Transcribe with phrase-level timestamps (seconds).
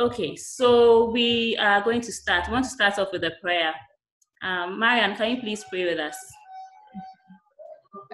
[0.00, 2.48] Okay, so we are going to start.
[2.48, 3.74] I want to start off with a prayer.
[4.42, 6.16] Um, Marian, can you please pray with us?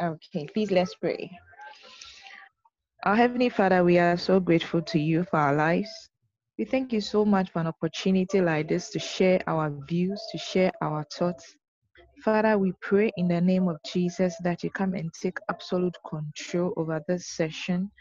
[0.02, 1.30] Okay, please let's pray.
[3.04, 5.88] Our Heavenly Father, we are so grateful to you for our lives.
[6.58, 10.38] We thank you so much for an opportunity like this to share our views, to
[10.38, 11.54] share our thoughts.
[12.24, 16.72] Father, we pray in the name of Jesus that you come and take absolute control
[16.76, 17.92] over this session.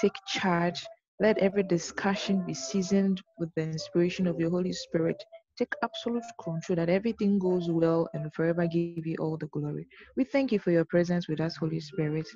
[0.00, 0.86] Take charge.
[1.20, 5.22] Let every discussion be seasoned with the inspiration of your Holy Spirit.
[5.56, 9.86] Take absolute control that everything goes well and forever give you all the glory.
[10.16, 12.26] We thank you for your presence with us, Holy Spirit.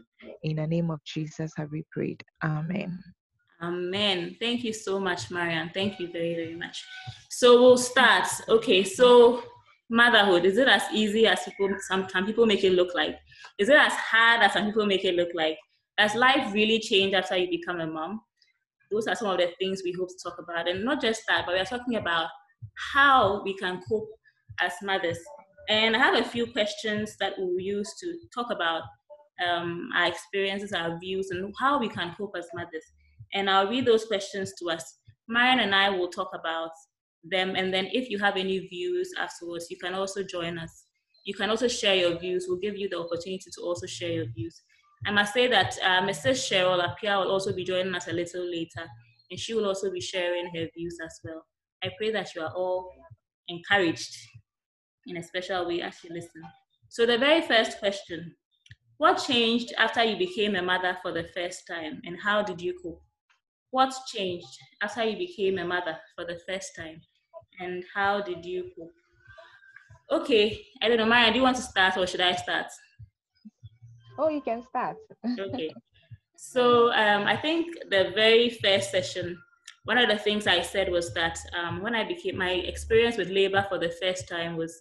[0.44, 2.22] In the name of Jesus have we prayed.
[2.44, 3.02] Amen.
[3.60, 4.36] Amen.
[4.40, 5.72] Thank you so much, Marian.
[5.74, 6.84] Thank you very, very much.
[7.30, 8.28] So we'll start.
[8.48, 9.42] Okay, so
[9.90, 13.16] motherhood, is it as easy as people some, some people make it look like?
[13.58, 15.58] Is it as hard as some people make it look like?
[15.98, 18.20] Does life really change after you become a mom?
[18.90, 20.68] Those are some of the things we hope to talk about.
[20.68, 22.28] And not just that, but we are talking about
[22.92, 24.08] how we can cope
[24.60, 25.18] as mothers.
[25.68, 28.82] And I have a few questions that we'll use to talk about
[29.46, 32.84] um, our experiences, our views, and how we can cope as mothers
[33.34, 34.98] and I'll read those questions to us.
[35.28, 36.70] Marian and I will talk about
[37.24, 40.84] them, and then if you have any views afterwards, you can also join us.
[41.24, 42.46] You can also share your views.
[42.48, 44.62] We'll give you the opportunity to also share your views.
[45.06, 46.48] I must say that uh, Mrs.
[46.48, 48.86] Cheryl Apia will also be joining us a little later,
[49.30, 51.44] and she will also be sharing her views as well.
[51.82, 52.90] I pray that you are all
[53.48, 54.16] encouraged
[55.06, 56.42] in a special way as you listen.
[56.88, 58.34] So, the very first question
[58.98, 62.74] What changed after you became a mother for the first time, and how did you
[62.82, 63.02] cope?
[63.70, 67.00] What changed after you became a mother for the first time?
[67.60, 68.92] And how did you cope?
[70.10, 72.66] Okay, I don't know, Maya, do you want to start or should I start?
[74.18, 74.96] Oh, you can start.
[75.38, 75.74] okay.
[76.40, 79.36] So um, I think the very first session,
[79.84, 83.28] one of the things I said was that um, when I became, my experience with
[83.28, 84.78] labor for the first time was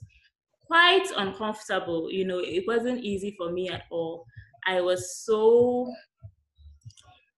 [0.67, 2.11] quite uncomfortable.
[2.11, 4.25] You know, it wasn't easy for me at all.
[4.67, 5.91] I was so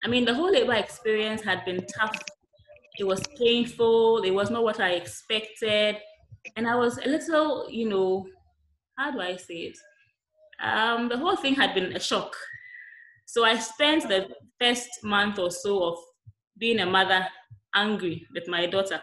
[0.03, 2.17] I mean, the whole labor experience had been tough.
[2.97, 4.23] It was painful.
[4.23, 5.97] It was not what I expected.
[6.55, 8.27] And I was a little, you know,
[8.97, 9.77] how do I say it?
[10.63, 12.35] Um, the whole thing had been a shock.
[13.25, 15.97] So I spent the first month or so of
[16.57, 17.25] being a mother
[17.75, 19.01] angry with my daughter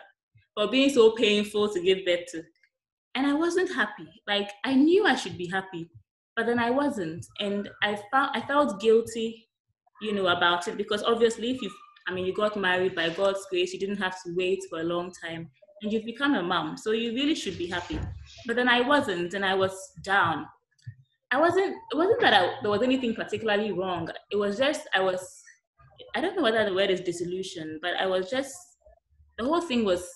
[0.54, 2.42] for being so painful to give birth to.
[3.14, 4.08] And I wasn't happy.
[4.26, 5.88] Like I knew I should be happy,
[6.34, 7.24] but then I wasn't.
[7.40, 9.46] And I felt I felt guilty
[10.00, 11.70] you know, about it because obviously if you
[12.08, 14.84] I mean you got married by God's grace, you didn't have to wait for a
[14.84, 15.48] long time
[15.82, 16.76] and you've become a mom.
[16.76, 17.98] So you really should be happy.
[18.46, 20.46] But then I wasn't and I was down.
[21.36, 24.08] I wasn't it wasn't that I, there was anything particularly wrong.
[24.30, 25.20] It was just I was
[26.14, 28.56] I don't know whether the word is disillusion, but I was just
[29.36, 30.08] the whole thing was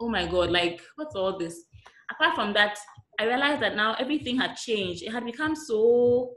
[0.00, 1.64] oh my god, like what's all this?
[2.10, 2.78] Apart from that,
[3.18, 5.02] I realized that now everything had changed.
[5.02, 6.32] It had become so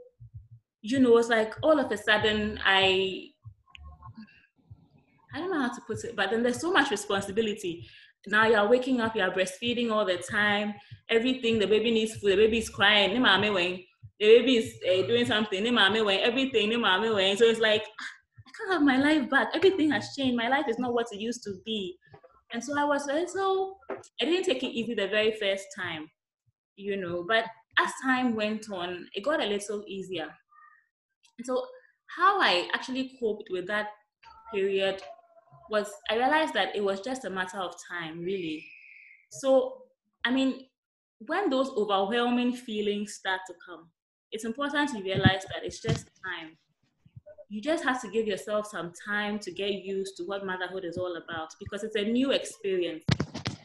[0.82, 3.28] you know, it's like all of a sudden I
[5.34, 7.88] I don't know how to put it, but then there's so much responsibility.
[8.26, 10.74] Now you're waking up, you're breastfeeding all the time,
[11.08, 13.14] everything, the baby needs food, the baby is crying,
[14.20, 16.72] the baby is uh, doing something, everything,
[17.36, 19.48] so it's like, I can't have my life back.
[19.54, 20.36] Everything has changed.
[20.36, 21.98] My life is not what it used to be.
[22.52, 23.78] And so I was little,
[24.20, 26.10] I didn't take it easy the very first time,
[26.76, 27.46] you know, but
[27.78, 30.34] as time went on, it got a little easier
[31.38, 31.66] and so,
[32.16, 33.88] how I actually coped with that
[34.52, 35.02] period
[35.70, 38.64] was I realized that it was just a matter of time, really.
[39.30, 39.84] So,
[40.24, 40.68] I mean,
[41.18, 43.90] when those overwhelming feelings start to come,
[44.34, 46.58] it's important to realize that it's just time.
[47.48, 50.98] You just have to give yourself some time to get used to what motherhood is
[50.98, 53.04] all about because it's a new experience.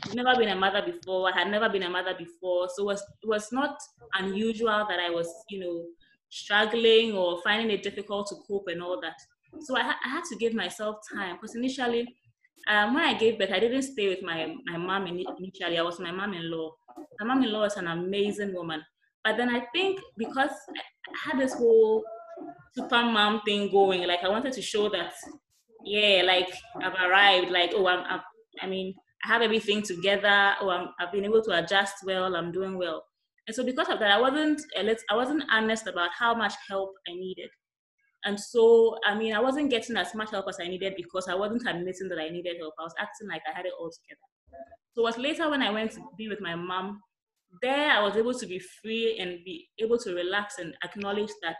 [0.06, 1.31] I've never been a mother before.
[1.34, 3.78] I had never been a mother before, so it was it was not
[4.13, 5.85] unusual that I was, you know,
[6.29, 9.18] struggling or finding it difficult to cope and all that.
[9.62, 12.08] So I, I had to give myself time because initially,
[12.68, 15.78] um, when I gave birth, I didn't stay with my, my mom initially.
[15.79, 16.72] I was my mom-in-law.
[17.20, 18.84] My mom-in-law is an amazing woman.
[19.29, 22.03] But then I think because I had this whole
[22.73, 25.14] super mom thing going, like I wanted to show that,
[25.85, 26.49] yeah, like
[26.81, 28.22] I've arrived, like, oh, I'm, I'm
[28.59, 30.55] I mean, I have everything together.
[30.59, 32.35] Oh, I'm, I've been able to adjust well.
[32.35, 33.05] I'm doing well.
[33.46, 37.14] And so because of that, I wasn't I wasn't honest about how much help I
[37.14, 37.52] needed.
[38.25, 41.35] And so, I mean, I wasn't getting as much help as I needed because I
[41.35, 42.73] wasn't admitting that I needed help.
[42.79, 44.20] I was acting like I had it all together.
[44.96, 46.99] So it was later when I went to be with my mom,
[47.61, 51.59] there I was able to be free and be able to relax and acknowledge that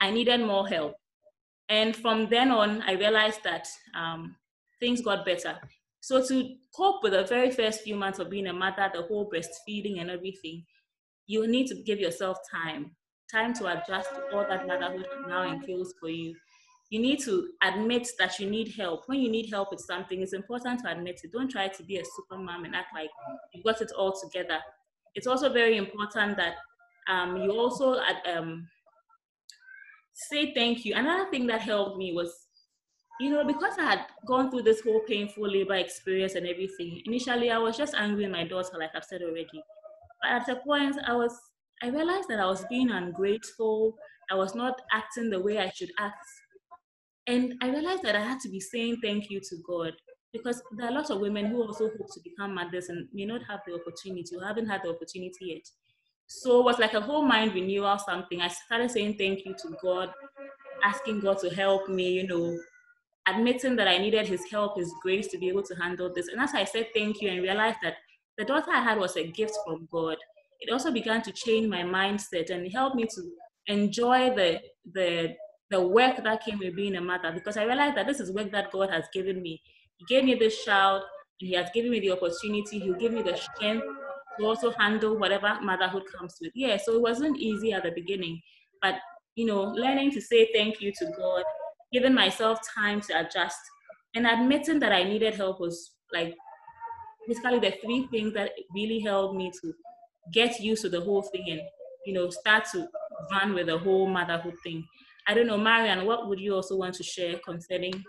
[0.00, 0.96] I needed more help.
[1.68, 4.36] And from then on, I realized that um,
[4.80, 5.60] things got better.
[6.00, 9.30] So to cope with the very first few months of being a mother, the whole
[9.30, 10.66] breastfeeding and everything,
[11.26, 12.96] you need to give yourself time,
[13.30, 16.36] time to adjust to all that motherhood now entails for you.
[16.92, 19.04] You need to admit that you need help.
[19.08, 21.32] When you need help with something, it's important to admit it.
[21.32, 23.08] Don't try to be a super mom and act like
[23.54, 24.58] you've got it all together.
[25.14, 26.56] It's also very important that
[27.08, 27.98] um, you also
[28.30, 28.68] um,
[30.12, 30.94] say thank you.
[30.94, 32.30] Another thing that helped me was,
[33.18, 37.50] you know, because I had gone through this whole painful labor experience and everything, initially
[37.50, 39.64] I was just angry with my daughter, like I've said already.
[40.20, 41.34] But at a point, I was,
[41.82, 43.94] I realized that I was being ungrateful.
[44.30, 46.26] I was not acting the way I should act.
[47.26, 49.92] And I realized that I had to be saying thank you to God
[50.32, 53.24] because there are a lot of women who also hope to become mothers and may
[53.24, 55.62] not have the opportunity or haven't had the opportunity yet.
[56.26, 58.40] So it was like a whole mind renewal something.
[58.40, 60.10] I started saying thank you to God,
[60.82, 62.58] asking God to help me, you know,
[63.28, 66.28] admitting that I needed his help, his grace to be able to handle this.
[66.28, 67.96] And as I said thank you and realized that
[68.38, 70.16] the daughter I had was a gift from God,
[70.60, 73.32] it also began to change my mindset and help me to
[73.66, 74.60] enjoy the
[74.92, 75.34] the
[75.72, 78.52] the work that came with being a mother because I realized that this is work
[78.52, 79.62] that God has given me.
[79.96, 81.04] He gave me this child
[81.40, 83.86] and he has given me the opportunity, he'll give me the strength
[84.38, 86.52] to also handle whatever motherhood comes with.
[86.54, 88.40] Yeah, so it wasn't easy at the beginning,
[88.80, 88.96] but
[89.34, 91.44] you know, learning to say thank you to God,
[91.92, 93.58] giving myself time to adjust,
[94.14, 96.34] and admitting that I needed help was like
[97.26, 99.74] basically the three things that really helped me to
[100.32, 101.62] get used to the whole thing and
[102.06, 102.88] you know start to
[103.32, 104.86] run with the whole motherhood thing.
[105.26, 108.02] I don't know, Marian, what would you also want to share concerning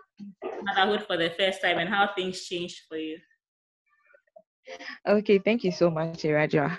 [0.63, 3.17] motherhood for the first time and how things changed for you?
[5.07, 6.77] Okay, thank you so much, Iraja.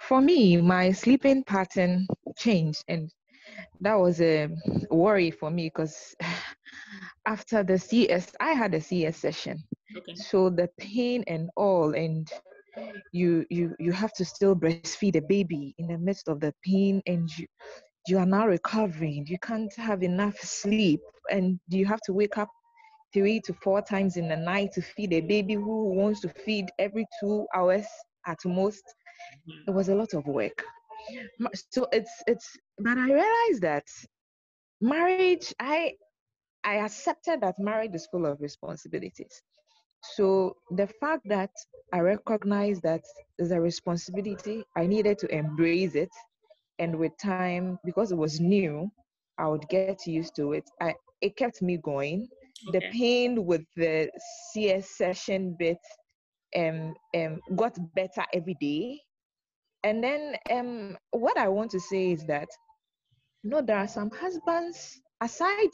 [0.00, 2.06] For me, my sleeping pattern
[2.36, 3.10] changed, and
[3.80, 4.48] that was a
[4.90, 6.14] worry for me because
[7.26, 9.62] after the CS, I had a CS session,
[9.96, 10.14] okay.
[10.14, 12.28] so the pain and all, and
[13.12, 17.02] you you you have to still breastfeed a baby in the midst of the pain,
[17.06, 17.46] and you
[18.06, 19.26] you are now recovering.
[19.28, 22.48] You can't have enough sleep, and you have to wake up
[23.12, 26.66] three to four times in the night to feed a baby who wants to feed
[26.78, 27.86] every two hours
[28.26, 28.82] at most.
[29.66, 30.64] It was a lot of work.
[31.70, 33.86] So it's it's but I realized that
[34.80, 35.92] marriage, I
[36.64, 39.42] I accepted that marriage is full of responsibilities.
[40.02, 41.50] So the fact that
[41.92, 43.02] I recognized that
[43.38, 46.10] there's a responsibility, I needed to embrace it.
[46.78, 48.90] And with time, because it was new,
[49.38, 50.64] I would get used to it.
[50.80, 52.28] I it kept me going
[52.72, 54.10] the pain with the
[54.52, 55.78] CS session bit
[56.56, 59.00] um, um, got better every day.
[59.82, 62.48] And then um, what I want to say is that,
[63.42, 65.70] you know, there are some husbands, aside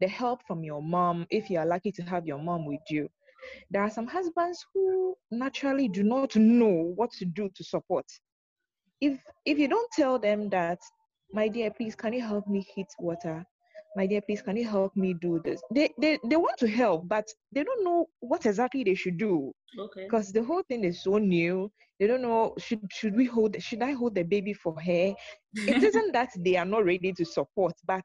[0.00, 3.08] the help from your mom, if you are lucky to have your mom with you,
[3.70, 8.06] there are some husbands who naturally do not know what to do to support.
[9.02, 10.78] If if you don't tell them that,
[11.32, 13.44] my dear, please, can you help me heat water?
[13.96, 15.60] my dear, please, can you help me do this?
[15.74, 19.52] They, they, they want to help, but they don't know what exactly they should do.
[19.78, 20.04] Okay.
[20.04, 21.70] Because the whole thing is so new.
[22.00, 25.14] They don't know, should, should we hold, should I hold the baby for her?
[25.54, 28.04] it isn't that they are not ready to support, but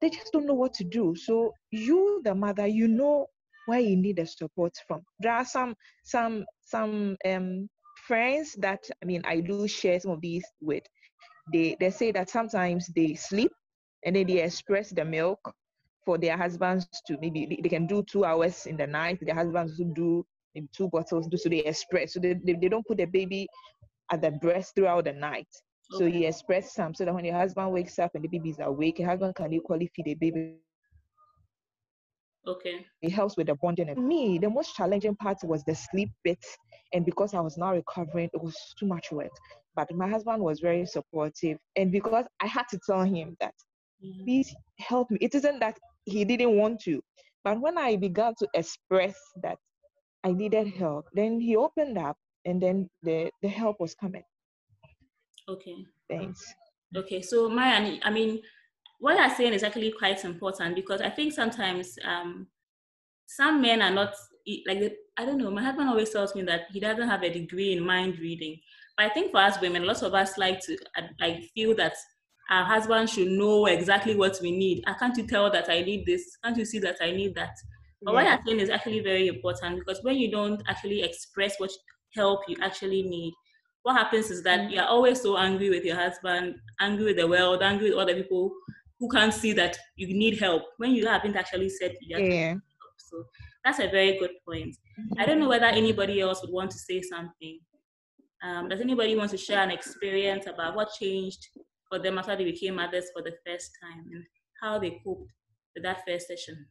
[0.00, 1.14] they just don't know what to do.
[1.16, 3.26] So you, the mother, you know
[3.66, 5.02] where you need the support from.
[5.20, 5.74] There are some,
[6.04, 7.68] some, some um,
[8.06, 10.84] friends that, I mean, I do share some of these with.
[11.52, 13.50] They, they say that sometimes they sleep
[14.04, 15.40] and then they express the milk
[16.04, 19.76] for their husbands to maybe they can do two hours in the night their husbands
[19.76, 22.98] to do maybe two bottles do so they express so they, they, they don't put
[22.98, 23.46] the baby
[24.10, 25.46] at the breast throughout the night
[25.94, 25.98] okay.
[25.98, 28.58] so you express some so that when your husband wakes up and the baby is
[28.60, 30.56] awake your husband can equally feed the baby
[32.46, 36.10] okay it helps with the bonding and me the most challenging part was the sleep
[36.24, 36.44] bit
[36.92, 39.30] and because i was now recovering it was too much work
[39.74, 43.54] but my husband was very supportive and because i had to tell him that
[44.04, 44.24] Mm-hmm.
[44.24, 45.18] please help me.
[45.20, 47.00] It isn't that he didn't want to,
[47.44, 49.58] but when I began to express that
[50.24, 54.24] I needed help, then he opened up and then the, the help was coming.
[55.48, 55.86] Okay.
[56.08, 56.42] Thanks.
[56.96, 58.40] Okay, so Maya, I mean,
[59.02, 62.46] what you're saying is actually quite important because I think sometimes um,
[63.26, 64.14] some men are not
[64.64, 65.50] like I don't know.
[65.50, 68.60] My husband always tells me that he doesn't have a degree in mind reading,
[68.96, 70.78] but I think for us women, lots of us like to
[71.20, 71.94] like feel that
[72.48, 74.84] our husband should know exactly what we need.
[74.86, 76.36] I can't you tell that I need this?
[76.44, 77.56] Can't you see that I need that?
[78.02, 78.14] But yeah.
[78.14, 81.72] what you're saying is actually very important because when you don't actually express what
[82.14, 83.34] help you actually need,
[83.82, 84.74] what happens is that mm-hmm.
[84.74, 88.52] you're always so angry with your husband, angry with the world, angry with other people
[89.02, 92.54] who can't see that you need help when you haven't actually said you yeah.
[92.96, 93.24] So
[93.64, 94.76] That's a very good point.
[95.18, 97.58] I don't know whether anybody else would want to say something.
[98.44, 101.48] Um, does anybody want to share an experience about what changed
[101.88, 104.24] for them after they became mothers for the first time and
[104.62, 105.32] how they coped
[105.74, 106.64] with that first session?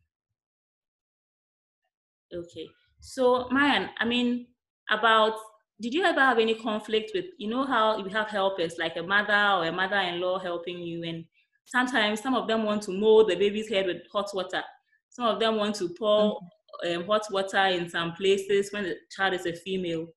[2.34, 2.70] Okay.
[3.02, 4.48] So, Mayan, I mean,
[4.90, 5.34] about
[5.82, 9.04] did you ever have any conflict with you know how you have helpers like a
[9.04, 11.26] mother or a mother-in-law helping you and
[11.66, 14.62] sometimes some of them want to mold the baby's head with hot water.
[15.10, 16.40] Some of them want to pour
[16.86, 17.02] mm-hmm.
[17.02, 20.08] um, hot water in some places when the child is a female.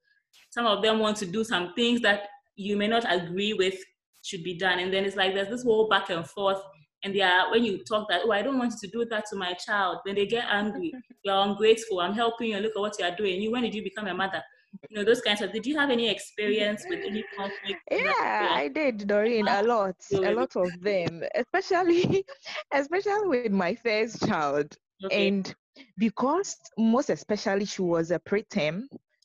[0.50, 3.74] Some of them want to do some things that you may not agree with
[4.22, 4.78] should be done.
[4.78, 6.60] And then it's like there's this whole back and forth.
[7.02, 9.26] And they are when you talk that oh i don't want you to do that
[9.28, 10.90] to my child then they get angry.
[11.22, 12.00] You're ungrateful.
[12.00, 12.58] I'm helping you.
[12.58, 13.42] Look at what you are doing.
[13.42, 14.42] You when did you become a mother
[14.88, 18.68] you know those kinds of did you have any experience with any conflict yeah i
[18.68, 22.24] did doreen a lot a lot of them especially
[22.72, 25.28] especially with my first child okay.
[25.28, 25.54] and
[25.98, 28.82] because most especially she was a preterm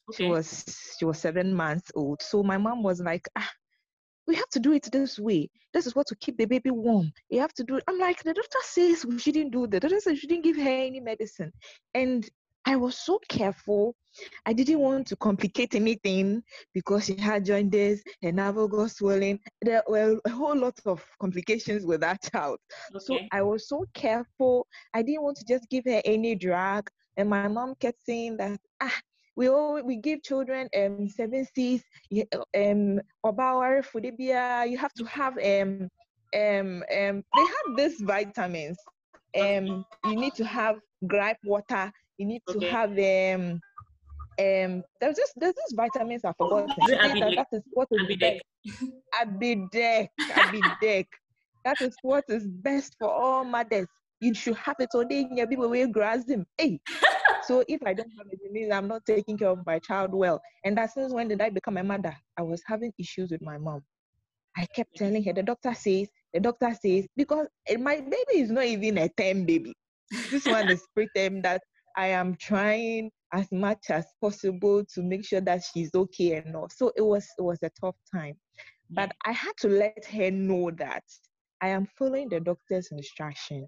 [0.09, 0.15] okay.
[0.15, 3.49] she was she was seven months old so my mom was like ah
[4.29, 5.49] we have to do it this way.
[5.73, 7.11] This is what to keep the baby warm.
[7.29, 7.83] You have to do it.
[7.87, 9.81] I'm like, the doctor says we shouldn't do that.
[9.81, 11.51] The doctor says we shouldn't give her any medicine.
[11.95, 12.29] And
[12.65, 13.95] I was so careful.
[14.45, 19.39] I didn't want to complicate anything because she had jaundice, her navel got swelling.
[19.61, 22.59] There were a whole lot of complications with that child.
[22.95, 23.03] Okay.
[23.05, 24.67] So I was so careful.
[24.93, 26.89] I didn't want to just give her any drug.
[27.17, 28.99] And my mom kept saying that, ah,
[29.35, 31.83] we all we give children um Seven Seas,
[32.55, 35.89] um Fudibia, you have to have um
[36.35, 38.77] um um they have these vitamins.
[39.39, 42.69] Um you need to have gripe water you need to okay.
[42.69, 43.59] have um
[44.39, 46.67] um there's just there's this vitamins I forgot.
[46.87, 48.41] That, that is what is best.
[49.19, 50.09] Abidec.
[50.19, 51.07] Abidec.
[51.65, 53.87] that is what is best for all mothers.
[54.19, 56.45] You should have it all day in your people will grass them.
[56.57, 56.81] Hey.
[57.43, 60.13] so if I don't have it, it means I'm not taking care of my child
[60.13, 60.41] well.
[60.65, 62.15] And that since when did I become a mother?
[62.37, 63.81] I was having issues with my mom.
[64.57, 67.47] I kept telling her, the doctor says, the doctor says, because
[67.79, 69.73] my baby is not even a 10 baby.
[70.31, 71.61] This one is preterm that
[71.99, 76.69] I am trying as much as possible to make sure that she's okay and all.
[76.69, 78.35] So it was it was a tough time.
[78.89, 81.03] But I had to let her know that
[81.59, 83.67] I am following the doctor's instruction.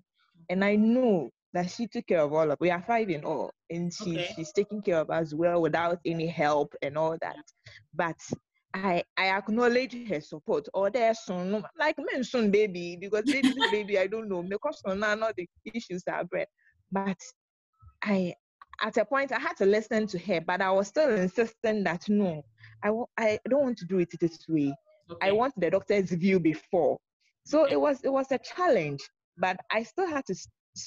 [0.50, 3.52] And I know that she took care of all of we are five in all
[3.70, 4.32] and she, okay.
[4.34, 7.36] she's taking care of us well without any help and all that.
[7.94, 8.16] But
[8.74, 14.08] I I acknowledge her support or their son like mention baby because baby baby I
[14.08, 16.48] don't know because now not the issues are bred.
[16.94, 17.18] But
[18.04, 18.36] I
[18.82, 22.08] at a point I had to listen to her, but I was still insisting that
[22.10, 22.44] no,
[22.84, 24.76] I w- I don't want to do it this way.
[25.12, 25.28] Okay.
[25.28, 26.98] I want the doctor's view before.
[27.46, 29.02] So it was it was a challenge,
[29.38, 30.36] but I still had to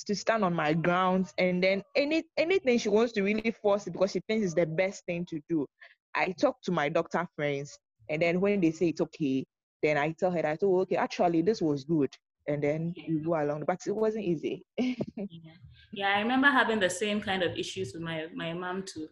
[0.07, 1.33] to stand on my grounds.
[1.39, 4.67] And then any anything she wants to really force it because she thinks it's the
[4.67, 5.67] best thing to do.
[6.15, 7.79] I talk to my doctor friends,
[8.09, 9.45] and then when they say it's okay,
[9.83, 12.11] then I tell her that oh okay, actually this was good,
[12.47, 13.65] and then you go along.
[13.67, 14.65] But it wasn't easy.
[14.79, 14.95] yeah.
[15.93, 19.09] Yeah, I remember having the same kind of issues with my, my mom too.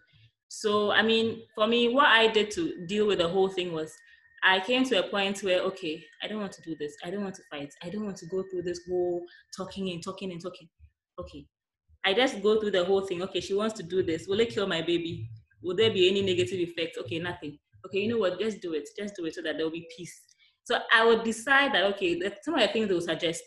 [0.49, 3.95] So, I mean, for me, what I did to deal with the whole thing was
[4.43, 6.95] I came to a point where, okay, I don't want to do this.
[7.05, 7.73] I don't want to fight.
[7.83, 9.23] I don't want to go through this whole
[9.57, 10.69] talking and talking and talking.
[11.21, 11.47] Okay.
[12.05, 13.23] I just go through the whole thing.
[13.23, 14.27] Okay, she wants to do this.
[14.27, 15.29] Will it kill my baby?
[15.63, 16.99] Will there be any negative effects?
[16.99, 17.59] Okay, nothing.
[17.87, 18.41] Okay, you know what?
[18.41, 18.89] Just do it.
[18.99, 20.21] Just do it so that there will be peace.
[20.65, 23.43] So I would decide that, okay, some of the things they will suggest,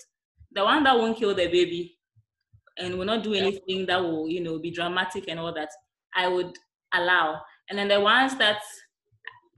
[0.52, 1.98] the one that won't kill the baby,
[2.78, 5.70] and will not do anything that will, you know, be dramatic and all that,
[6.14, 6.58] I would
[6.94, 7.42] allow.
[7.70, 8.62] And then the ones that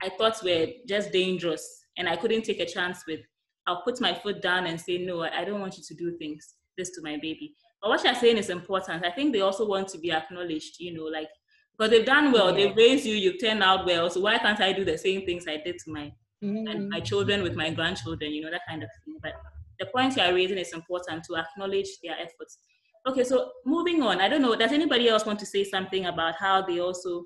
[0.02, 3.20] I thought were just dangerous and I couldn't take a chance with,
[3.66, 6.54] I'll put my foot down and say, no, I don't want you to do things,
[6.76, 7.54] this to my baby.
[7.82, 9.04] But what you're saying is important.
[9.04, 11.28] I think they also want to be acknowledged, you know, like,
[11.76, 14.08] because they've done well, they've raised you, you've turned out well.
[14.10, 16.88] So why can't I do the same things I did to my mm.
[16.88, 19.16] my children with my grandchildren, you know, that kind of thing.
[19.22, 19.34] But
[19.78, 22.58] the point you are raising is important to acknowledge their efforts.
[23.06, 26.34] Okay, so moving on, I don't know, does anybody else want to say something about
[26.38, 27.24] how they also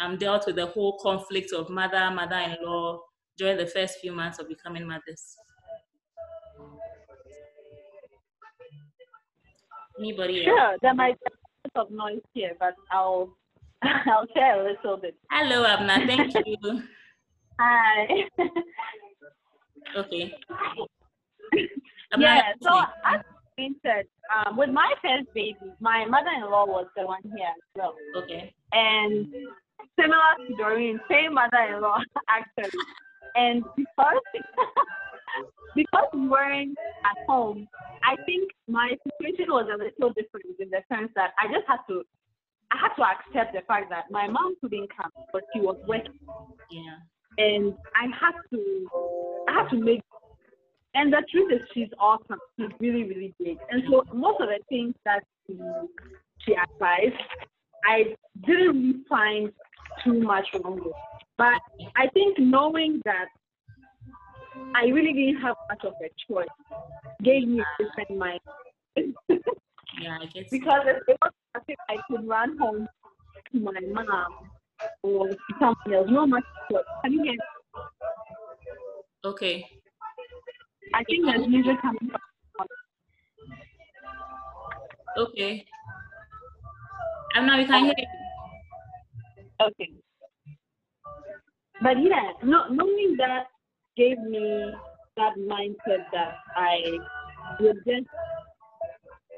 [0.00, 3.00] um, dealt with the whole conflict of mother, mother-in-law
[3.36, 5.36] during the first few months of becoming mothers?
[9.98, 10.78] Anybody sure, else?
[10.80, 11.32] there might be
[11.74, 13.36] a lot of noise here, but I'll
[13.82, 15.14] I'll share a little bit.
[15.30, 16.06] Hello, Abna.
[16.06, 16.82] Thank you.
[17.60, 18.08] Hi.
[19.96, 20.34] okay.
[22.18, 22.42] Yeah.
[22.60, 22.70] So
[23.06, 23.20] as
[23.86, 27.94] said, um, with my first baby, my mother-in-law was the one here as well.
[28.16, 28.52] Okay.
[28.72, 29.32] And
[29.94, 32.70] similar to Doreen, same mother-in-law actually.
[33.36, 34.22] And because
[35.76, 37.68] because we weren't at home,
[38.02, 41.78] I think my situation was a little different in the sense that I just had
[41.88, 42.02] to
[42.72, 46.18] I had to accept the fact that my mom couldn't come but she was working.
[46.70, 46.98] Yeah.
[47.38, 48.88] And I had to
[49.48, 50.02] I had to make
[50.94, 52.38] and the truth is she's awesome.
[52.58, 53.58] She's really, really big.
[53.70, 55.56] And so most of the things that she,
[56.40, 57.14] she advised,
[57.84, 59.52] I didn't really find
[60.04, 60.94] too much wrong with.
[61.38, 61.60] But
[61.96, 63.26] I think knowing that
[64.74, 66.48] I really didn't have much of a choice
[67.22, 68.40] gave me a different mind.
[68.96, 72.88] Yeah, I get because it was as if I could run home
[73.52, 74.50] to my mom
[75.02, 76.08] or someone else.
[76.10, 76.84] No much choice.
[77.04, 77.34] Can you hear?
[79.24, 79.66] Okay.
[80.94, 82.10] I think there's music coming
[82.56, 82.66] from.
[85.16, 85.64] Okay.
[87.36, 88.06] And now we can hear you.
[89.66, 89.90] Okay.
[91.82, 93.46] But yeah, no, knowing that
[93.96, 94.72] gave me
[95.16, 96.98] that mindset that I
[97.60, 98.06] would just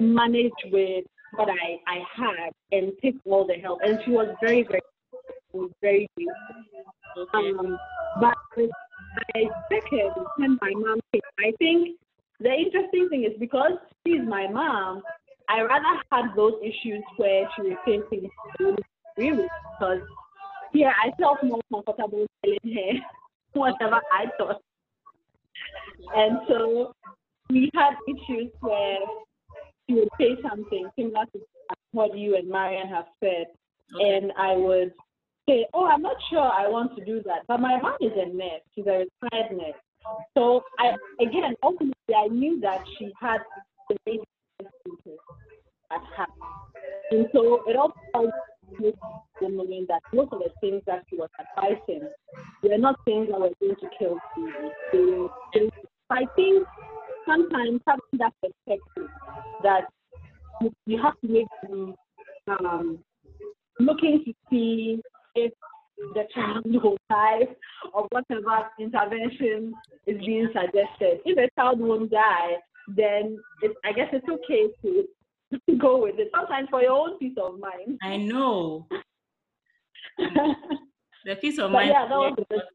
[0.01, 3.81] manage with what I, I had and take all the help.
[3.83, 4.81] And she was very, very,
[5.81, 7.27] very grateful.
[7.35, 7.51] Okay.
[7.59, 7.79] Um,
[8.21, 11.99] but my second, when my mom came, I think
[12.41, 13.73] the interesting thing is because
[14.07, 15.03] she's my mom,
[15.49, 18.31] I rather had those issues where she was saying things
[18.61, 18.75] I
[19.17, 20.01] agree with because
[20.73, 23.01] here I felt more comfortable telling her
[23.53, 24.61] whatever I thought.
[26.15, 26.95] And so
[27.51, 28.99] we had issues where
[29.87, 31.41] she would say something similar to
[31.93, 33.47] what you and Marian have said,
[33.95, 34.17] Okay.
[34.17, 34.93] and I would
[35.49, 38.27] say, "Oh, I'm not sure I want to do that." But my mom is a
[38.27, 39.81] nurse; she's a retired nurse.
[40.37, 43.41] So I, again, ultimately, I knew that she had
[43.89, 44.29] the basic
[45.91, 46.31] at heart,
[47.11, 48.33] and so it also helped
[48.81, 48.93] me
[49.41, 52.09] to knowing that most of the things that she was advising
[52.63, 54.19] were not things that were going to kill
[55.53, 55.71] things-
[56.11, 56.67] I think
[57.27, 59.09] sometimes having that perspective
[59.63, 59.85] that
[60.87, 61.47] you, have to make
[62.49, 62.99] um,
[63.79, 65.01] looking to see
[65.35, 65.53] if
[66.15, 67.43] the child will die
[67.93, 69.73] or whatever intervention
[70.07, 71.21] is being suggested.
[71.25, 72.57] If a child won't die,
[72.89, 76.31] then it, I guess it's okay to go with it.
[76.35, 77.99] Sometimes for your own peace of mind.
[78.03, 78.87] I know.
[80.19, 81.91] The peace of But mind.
[81.91, 82.69] yeah, that was important.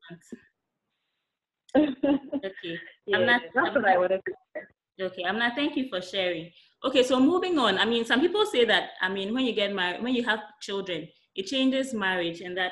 [2.38, 2.80] Okay.
[3.06, 4.62] yeah, I'm not- that's I'm what not- I wanted to say.
[5.04, 6.50] Okay, Amna, thank you for sharing.
[6.84, 7.78] Okay, so moving on.
[7.78, 10.40] I mean, some people say that, I mean, when you get married, when you have
[10.62, 12.72] children, it changes marriage and that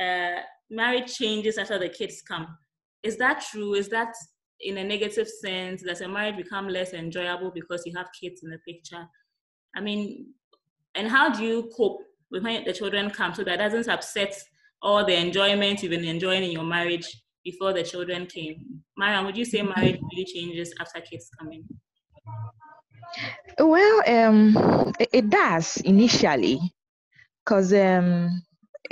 [0.00, 2.46] uh, marriage changes after the kids come.
[3.02, 3.74] Is that true?
[3.74, 4.14] Is that
[4.60, 5.82] in a negative sense?
[5.82, 9.06] Does a marriage become less enjoyable because you have kids in the picture?
[9.74, 10.34] I mean,
[10.94, 14.34] and how do you cope with when the children come so that doesn't upset
[14.80, 18.82] all the enjoyment you've been enjoying in your marriage before the children came?
[18.96, 21.64] Mariam, would you say marriage really changes after kids come in?
[23.58, 26.60] Well, um, it, it does initially,
[27.44, 28.42] because um,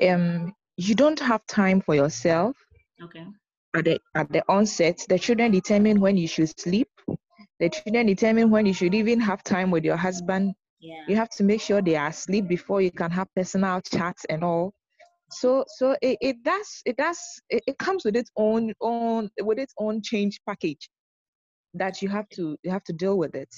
[0.02, 2.56] um, you don't have time for yourself
[3.02, 3.26] Okay.
[3.74, 5.04] at the at the onset.
[5.08, 6.88] The children determine when you should sleep.
[7.60, 10.54] The children determine when you should even have time with your husband.
[10.80, 11.04] Yeah.
[11.06, 14.44] You have to make sure they are asleep before you can have personal chats and
[14.44, 14.72] all.
[15.30, 17.18] So so it, it does it does
[17.50, 20.82] it, it comes with its own own with its own change package
[21.74, 23.54] that you have to you have to deal with it.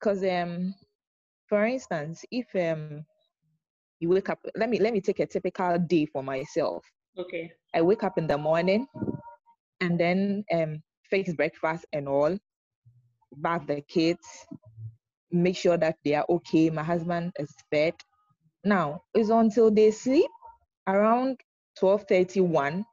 [0.00, 0.74] Because um
[1.48, 3.04] for instance, if um
[4.00, 6.84] you wake up let me let me take a typical day for myself.
[7.18, 7.52] Okay.
[7.74, 8.86] I wake up in the morning
[9.80, 12.38] and then um fix breakfast and all,
[13.38, 14.26] bath the kids,
[15.32, 16.70] make sure that they are okay.
[16.70, 17.94] My husband is fed.
[18.64, 20.30] Now it's until they sleep
[20.88, 21.40] around
[21.78, 22.84] 12:31.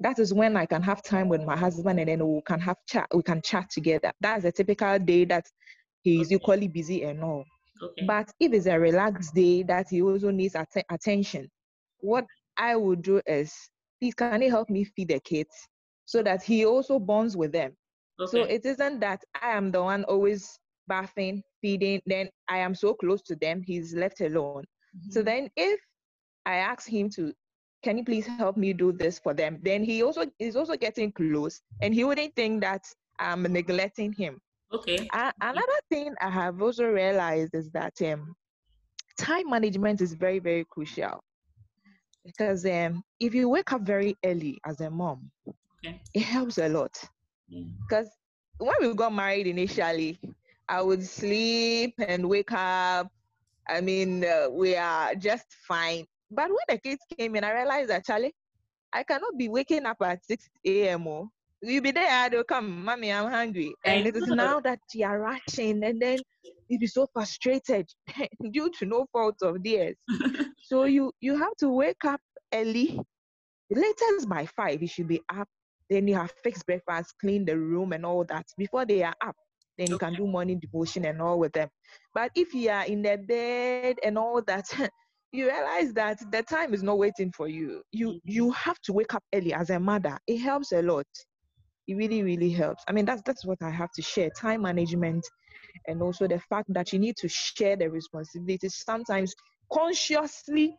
[0.00, 2.76] That is when I can have time with my husband and then we can have
[2.88, 3.08] chat.
[3.14, 4.12] We can chat together.
[4.20, 5.46] That's a typical day that
[6.02, 6.36] he is Okay.
[6.36, 7.44] equally busy and all.
[7.82, 8.12] Okay.
[8.12, 11.50] But if it's a relaxed day that he also needs atten- attention,
[12.00, 13.54] what I would do is,
[14.00, 15.68] please, can you help me feed the kids
[16.04, 17.76] so that he also bonds with them?
[18.24, 22.94] So it isn't that I am the one always bathing, feeding, then I am so
[22.94, 24.64] close to them, he's left alone.
[25.08, 25.24] So Mhm.
[25.24, 25.80] then if
[26.46, 27.32] I ask him to,
[27.82, 29.58] can you please help me do this for them?
[29.62, 32.82] Then he also is also getting close and he wouldn't think that
[33.18, 34.40] I'm neglecting him.
[34.72, 35.08] Okay.
[35.12, 38.34] A- another thing I have also realized is that um,
[39.18, 41.22] time management is very, very crucial.
[42.24, 45.30] Because um, if you wake up very early as a mom,
[45.84, 46.00] Okay.
[46.14, 46.96] it helps a lot.
[47.48, 47.64] Yeah.
[47.88, 48.08] Because
[48.58, 50.18] when we got married initially,
[50.68, 53.08] I would sleep and wake up.
[53.68, 56.06] I mean, uh, we are just fine.
[56.30, 58.34] But when the kids came in, I realized that, Charlie,
[58.92, 61.06] I cannot be waking up at 6 a.m.
[61.62, 63.74] You'll be there, they'll come, Mommy, I'm hungry.
[63.84, 66.18] And it is now that you are rushing, and then
[66.68, 67.86] you'll be so frustrated
[68.52, 69.96] due to no fault of theirs.
[70.62, 72.20] so you you have to wake up
[72.54, 72.98] early.
[73.68, 75.48] The Latest by five, you should be up.
[75.90, 79.36] Then you have fixed breakfast, clean the room, and all that before they are up.
[79.76, 81.68] Then you can do morning devotion and all with them.
[82.14, 84.66] But if you are in the bed and all that,
[85.32, 87.82] you realize that the time is not waiting for you.
[87.92, 88.18] You mm-hmm.
[88.24, 90.18] you have to wake up early as a mother.
[90.26, 91.06] It helps a lot.
[91.90, 92.84] It really, really helps.
[92.88, 94.30] I mean, that's that's what I have to share.
[94.30, 95.26] Time management
[95.88, 98.76] and also the fact that you need to share the responsibilities.
[98.84, 99.34] Sometimes
[99.72, 100.78] consciously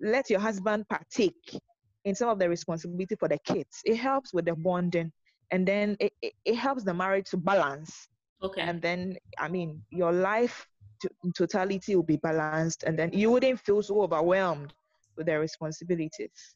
[0.00, 1.60] let your husband partake
[2.04, 3.82] in some of the responsibility for the kids.
[3.84, 5.12] It helps with the bonding
[5.50, 8.08] and then it, it, it helps the marriage to balance.
[8.42, 8.62] Okay.
[8.62, 10.66] And then, I mean, your life
[11.02, 14.72] to, in totality will be balanced and then you wouldn't feel so overwhelmed
[15.16, 16.54] with their responsibilities.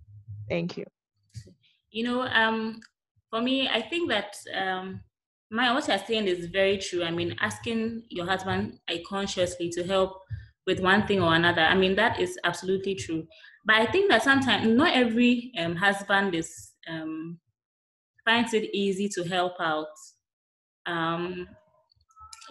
[0.48, 0.86] Thank you.
[1.90, 2.80] You know, um,
[3.30, 5.00] for me, I think that um,
[5.50, 7.02] my what you're saying is very true.
[7.02, 10.20] I mean, asking your husband I consciously to help
[10.66, 11.62] with one thing or another.
[11.62, 13.26] I mean, that is absolutely true.
[13.64, 17.38] But I think that sometimes not every um, husband is um,
[18.24, 19.86] finds it easy to help out.
[20.86, 21.48] Um,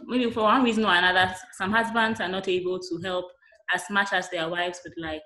[0.06, 3.26] maybe for one reason or another, some husbands are not able to help
[3.74, 5.22] as much as their wives would like.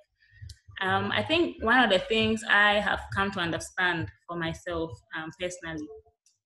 [0.81, 5.29] Um, I think one of the things I have come to understand for myself um,
[5.39, 5.88] personally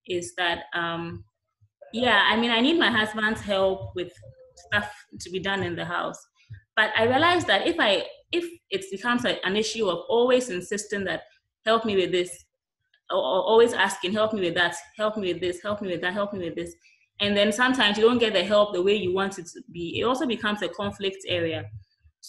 [0.08, 1.24] is that, um,
[1.94, 4.12] yeah, I mean, I need my husband's help with
[4.68, 6.20] stuff to be done in the house.
[6.76, 11.06] But I realized that if I if it becomes a, an issue of always insisting
[11.06, 11.24] that
[11.66, 12.46] help me with this,
[13.10, 16.02] or, or always asking help me with that, help me with this, help me with
[16.02, 16.74] that, help me with this,
[17.20, 20.00] and then sometimes you don't get the help the way you want it to be,
[20.00, 21.66] it also becomes a conflict area.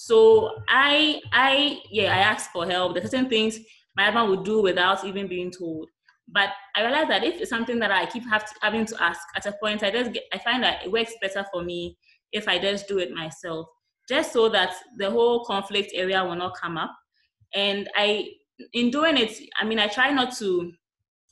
[0.01, 2.95] So I I yeah I ask for help.
[2.95, 3.59] There's certain things
[3.97, 5.89] my husband would do without even being told.
[6.29, 9.47] But I realize that if it's something that I keep to, having to ask at
[9.47, 11.97] a point, I just get, I find that it works better for me
[12.31, 13.67] if I just do it myself,
[14.09, 16.95] just so that the whole conflict area will not come up.
[17.55, 18.29] And I,
[18.75, 20.73] in doing it, I mean, I try not to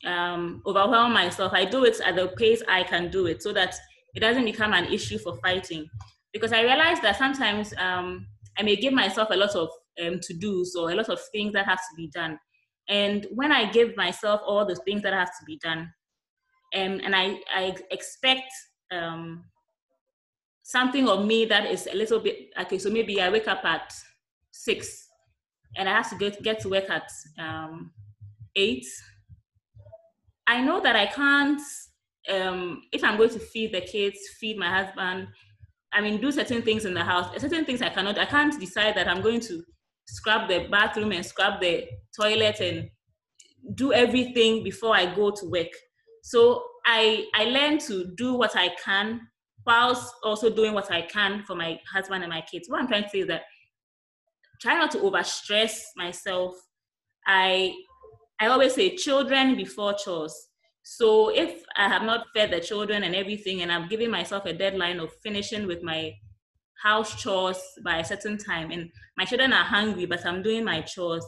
[0.07, 1.53] um, overwhelm myself.
[1.53, 3.77] I do it at the pace I can do it, so that
[4.17, 5.89] it doesn't become an issue for fighting.
[6.33, 8.27] Because I realize that sometimes um,
[8.59, 9.69] I may give myself a lot of
[10.05, 12.39] um, to dos or a lot of things that have to be done
[12.89, 15.93] and when I give myself all the things that have to be done,
[16.75, 18.53] um, and I, I expect
[18.93, 19.45] um,
[20.63, 23.93] something of me that is a little bit okay, so maybe I wake up at
[24.53, 25.09] six
[25.77, 27.93] and I have to get, get to work at um,
[28.55, 28.87] eight.
[30.47, 31.61] I know that I can't,
[32.33, 35.27] um, if I'm going to feed the kids, feed my husband,
[35.97, 38.95] I mean, do certain things in the house, certain things I cannot, I can't decide
[38.97, 39.63] that I'm going to
[40.07, 42.91] scrub the bathroom and scrub the toilet and
[43.75, 45.73] do everything before I go to work.
[46.23, 49.23] So I I learn to do what I can
[49.67, 52.69] whilst also doing what I can for my husband and my kids.
[52.69, 53.43] What I'm trying to say is that
[54.61, 56.55] try not to overstress myself.
[57.27, 57.75] I
[58.39, 60.49] I always say children before chores.
[60.89, 64.53] So if I have not fed the children and everything, and I'm giving myself a
[64.53, 66.15] deadline of finishing with my
[66.81, 70.81] house chores by a certain time and my children are hungry but i'm doing my
[70.83, 71.25] chores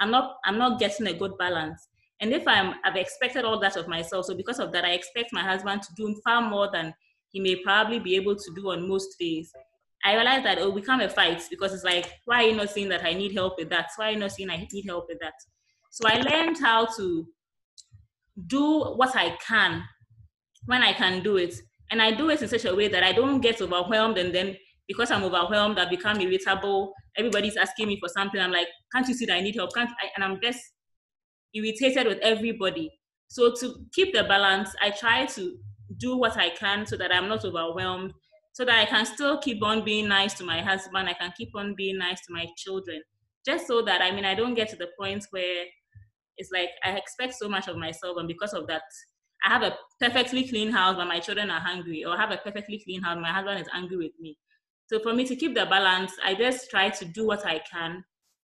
[0.00, 1.88] i'm not i'm not getting a good balance.
[2.20, 5.32] And if i'm i've expected all that of myself so because of that i expect
[5.32, 6.92] my husband to do far more than
[7.30, 9.52] he may probably be able to do on most days.
[10.04, 12.70] I realize that it will become a fight because it's like why are you not
[12.70, 13.88] seeing that i need help with that?
[13.96, 15.34] Why are you not seeing i need help with that?
[15.90, 17.26] So i learned how to
[18.46, 19.82] do what i can
[20.66, 21.54] when i can do it
[21.90, 24.56] and i do it in such a way that i don't get overwhelmed and then
[24.88, 26.94] because I'm overwhelmed, I become irritable.
[27.16, 28.40] Everybody's asking me for something.
[28.40, 29.74] I'm like, can't you see that I need help?
[29.74, 30.08] Can't I?
[30.16, 30.60] And I'm just
[31.54, 32.90] irritated with everybody.
[33.28, 35.56] So to keep the balance, I try to
[35.98, 38.14] do what I can so that I'm not overwhelmed,
[38.54, 41.08] so that I can still keep on being nice to my husband.
[41.08, 43.02] I can keep on being nice to my children,
[43.44, 45.64] just so that I mean I don't get to the point where
[46.38, 48.82] it's like I expect so much of myself, and because of that,
[49.44, 52.38] I have a perfectly clean house, but my children are hungry, or I have a
[52.38, 54.38] perfectly clean house, my husband is angry with me.
[54.86, 58.02] So for me to keep the balance, I just try to do what I can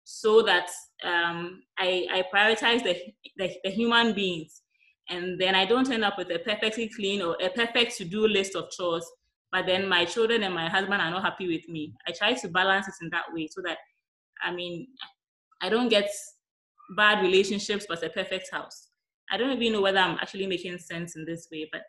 [0.04, 0.68] so that
[1.04, 2.96] um, I, I prioritize the,
[3.36, 4.62] the, the human beings.
[5.08, 8.54] And then I don't end up with a perfectly clean or a perfect to-do list
[8.54, 9.04] of chores,
[9.52, 11.94] but then my children and my husband are not happy with me.
[12.08, 13.78] I try to balance it in that way so that,
[14.42, 14.86] I mean,
[15.60, 16.10] I don't get
[16.96, 18.88] bad relationships but a perfect house.
[19.30, 21.82] I don't even know whether I'm actually making sense in this way, but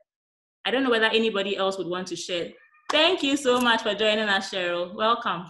[0.65, 2.51] I don't know whether anybody else would want to share
[2.91, 4.93] Thank you so much for joining us, Cheryl.
[4.93, 5.45] Welcome.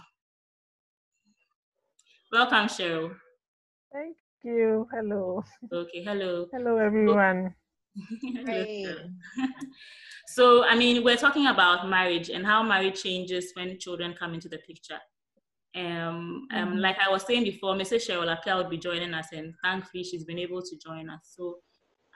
[2.30, 3.16] Welcome, Cheryl.
[3.92, 4.86] Thank you.
[4.92, 5.42] Hello.
[5.72, 6.46] Okay, hello.
[6.52, 7.52] Hello, everyone.
[10.28, 14.48] so, I mean, we're talking about marriage and how marriage changes when children come into
[14.48, 15.00] the picture.
[15.74, 16.78] Um, um, mm-hmm.
[16.78, 18.06] like I was saying before, Mrs.
[18.06, 21.34] Cheryl Apia would be joining us, and thankfully she's been able to join us.
[21.36, 21.58] So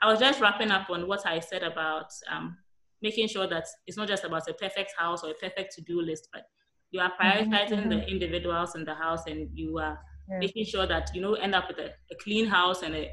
[0.01, 2.57] I was just wrapping up on what I said about um,
[3.01, 6.29] making sure that it's not just about a perfect house or a perfect to-do list,
[6.31, 6.43] but
[6.91, 7.89] you are prioritizing mm-hmm.
[7.89, 10.37] the individuals in the house, and you are yeah.
[10.39, 13.11] making sure that you know end up with a, a clean house and a,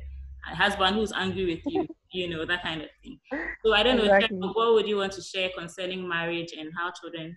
[0.51, 3.19] a, husband who's angry with you, you know that kind of thing.
[3.65, 4.37] So I don't exactly.
[4.37, 7.37] know, what would you want to share concerning marriage and how children,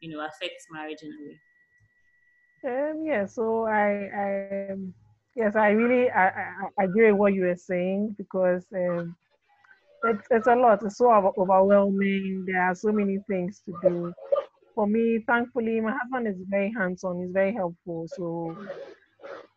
[0.00, 1.38] you know, affects marriage in a way?
[2.64, 4.92] Um, yeah, so I, I um,
[5.34, 9.16] yes, I really I, I, I, agree with what you were saying because um,
[10.04, 10.82] it's it's a lot.
[10.84, 12.44] It's so overwhelming.
[12.46, 14.12] There are so many things to do.
[14.74, 17.20] For me, thankfully, my husband is very hands-on.
[17.20, 18.56] He's very helpful, so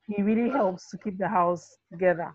[0.07, 2.33] he really helps to keep the house together.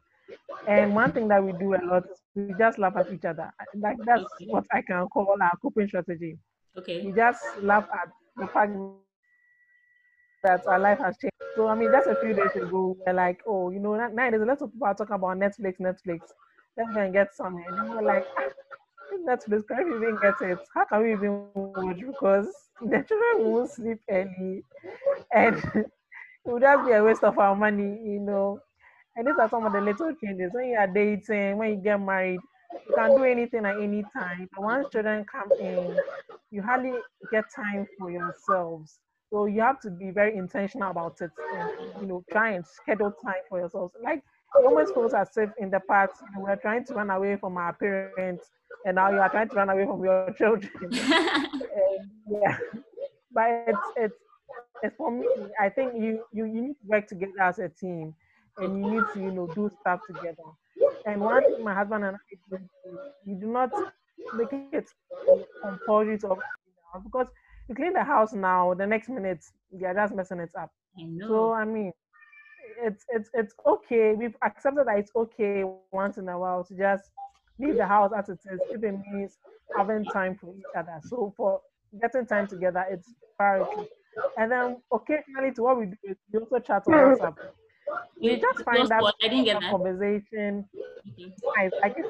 [0.66, 3.50] And one thing that we do a lot is we just laugh at each other.
[3.74, 6.38] Like that's what I can call our coping strategy.
[6.76, 7.04] Okay.
[7.04, 8.72] We just laugh at the fact
[10.42, 11.34] that our life has changed.
[11.56, 14.42] So I mean, just a few days ago, we're like, oh, you know, now there's
[14.42, 16.20] a lot of people are talking about Netflix, Netflix.
[16.76, 17.56] Let's go and get some.
[17.56, 18.48] And we're like, ah,
[19.26, 20.58] Netflix, can we even get it?
[20.74, 21.98] How can we even watch?
[21.98, 22.48] Because
[22.80, 24.62] the children won't sleep early,
[25.32, 25.90] and it
[26.44, 28.60] would just be a waste of our money, you know.
[29.16, 30.52] And these are some of the little changes.
[30.52, 32.38] When you are dating, when you get married,
[32.88, 34.48] you can do anything at any time.
[34.54, 35.96] But once children come in,
[36.52, 36.92] you hardly
[37.32, 39.00] get time for yourselves.
[39.30, 41.30] So you have to be very intentional about it.
[41.54, 43.94] And, you know, try and schedule time for yourselves.
[44.02, 47.10] Like it almost feels as if in the past you know, we're trying to run
[47.10, 48.50] away from our parents,
[48.86, 50.70] and now you are trying to run away from your children.
[50.82, 52.56] and, yeah,
[53.32, 54.14] but it's it's
[54.82, 55.26] it's for me.
[55.60, 58.14] I think you you you need to work together as a team,
[58.56, 60.42] and you need to you know do stuff together.
[61.04, 62.58] And one thing my husband and I do,
[63.26, 63.70] you do not
[64.34, 64.88] make it
[65.62, 66.38] compulsory of
[67.04, 67.26] because
[67.68, 70.70] you clean the house now, the next minute you're just messing it up.
[70.98, 71.28] I know.
[71.28, 71.92] so I mean,
[72.82, 74.14] it's it's it's okay.
[74.14, 77.10] We've accepted that it's okay once in a while to just
[77.58, 79.38] leave the house as it is if it means
[79.76, 81.00] having time for each other.
[81.08, 81.60] So for
[82.00, 83.88] getting time together, it's priority.
[84.36, 87.36] And then occasionally, to what we do is we also chat on WhatsApp.
[88.20, 90.64] We just find that, I didn't get that conversation.
[91.18, 91.70] Mm-hmm.
[91.84, 92.04] I, guess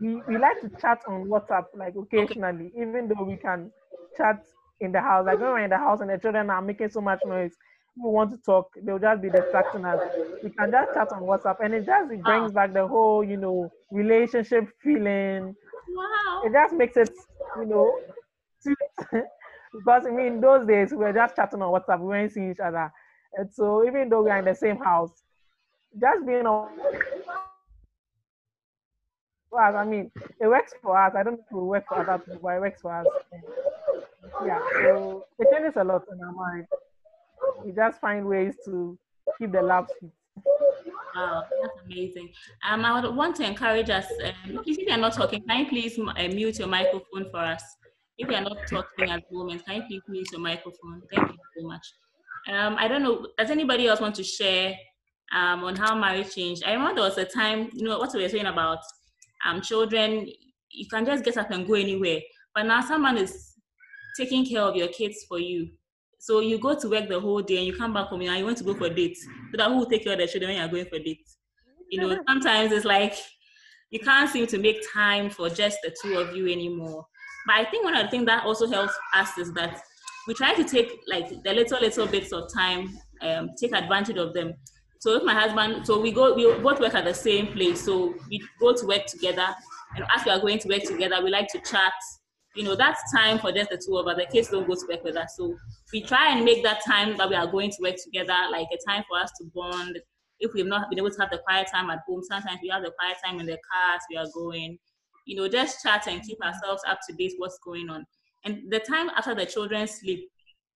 [0.00, 2.82] we, we like to chat on WhatsApp like occasionally, okay.
[2.82, 3.70] even though we can
[4.16, 4.44] chat
[4.80, 5.26] in the house.
[5.26, 7.52] Like when we're in the house and the children are making so much noise,
[7.96, 10.00] we want to talk, they'll just be distracting us.
[10.42, 13.36] We can just chat on WhatsApp and it just it brings back the whole, you
[13.36, 15.54] know, relationship feeling.
[15.94, 16.42] Wow.
[16.44, 17.10] It just makes it,
[17.58, 18.00] you know,
[19.72, 22.60] because I mean those days we were just chatting on WhatsApp, we weren't seeing each
[22.60, 22.92] other.
[23.36, 25.22] And so even though we are in the same house,
[26.00, 26.70] just being on
[29.54, 30.10] well, I mean,
[30.40, 31.14] it works for us.
[31.14, 33.06] I don't know if it works for other people, but it works for us.
[34.42, 36.66] Yeah, so it changes a lot in our mind.
[37.64, 38.98] We just find ways to
[39.38, 40.12] keep the sweet.
[41.14, 42.30] Wow, that's amazing.
[42.68, 44.06] Um, I would want to encourage us.
[44.24, 47.62] Um, if you are not talking, can you please uh, mute your microphone for us?
[48.18, 51.02] If you are not talking at the moment, can you please mute your microphone?
[51.12, 51.86] Thank you so much.
[52.48, 53.28] Um, I don't know.
[53.38, 54.74] Does anybody else want to share
[55.34, 56.64] um, on how marriage changed?
[56.64, 58.80] I remember there was a time, you know, what we were saying about
[59.46, 60.26] um, children.
[60.70, 62.20] You can just get up and go anywhere,
[62.54, 63.53] but now someone is
[64.16, 65.70] taking care of your kids for you.
[66.18, 68.44] So you go to work the whole day and you come back home and you
[68.44, 69.22] want to go for dates.
[69.50, 71.36] So that who will take care of the children when you're going for dates?
[71.90, 73.14] You know, sometimes it's like
[73.90, 77.06] you can't seem to make time for just the two of you anymore.
[77.46, 79.82] But I think one of the things that also helps us is that
[80.26, 84.32] we try to take like the little little bits of time, um, take advantage of
[84.32, 84.54] them.
[85.00, 87.84] So if my husband, so we go, we both work at the same place.
[87.84, 89.46] So we go to work together,
[89.94, 91.92] and as we are going to work together, we like to chat
[92.54, 94.16] you know, that's time for just the two of us.
[94.16, 95.34] The kids don't go to work with us.
[95.36, 95.56] So
[95.92, 98.90] we try and make that time that we are going to work together like a
[98.90, 99.98] time for us to bond.
[100.38, 102.82] If we've not been able to have the quiet time at home, sometimes we have
[102.82, 104.78] the quiet time in the cars we are going.
[105.26, 108.04] You know, just chat and keep ourselves up to date what's going on.
[108.44, 110.28] And the time after the children sleep,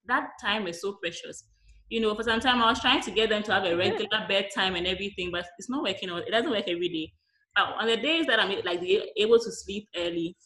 [0.06, 1.44] that time is so precious.
[1.90, 4.26] You know, for some time I was trying to get them to have a regular
[4.28, 6.26] bedtime and everything, but it's not working out.
[6.26, 7.12] It doesn't work every day.
[7.54, 8.82] But on the days that I'm like
[9.16, 10.36] able to sleep early,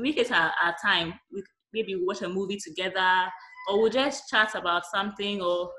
[0.00, 1.14] we take our, our time.
[1.32, 3.28] We maybe watch a movie together,
[3.68, 5.70] or we'll just chat about something, or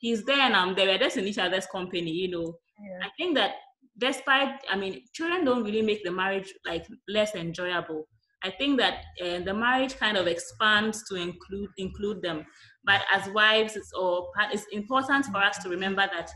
[0.00, 0.86] he's there and I'm there.
[0.86, 2.58] We're just in each other's company, you know.
[2.78, 3.06] Yeah.
[3.06, 3.52] I think that
[3.98, 8.06] despite, I mean, children don't really make the marriage like less enjoyable.
[8.42, 12.44] I think that uh, the marriage kind of expands to include include them.
[12.84, 16.30] But as wives, it's or it's important for us to remember that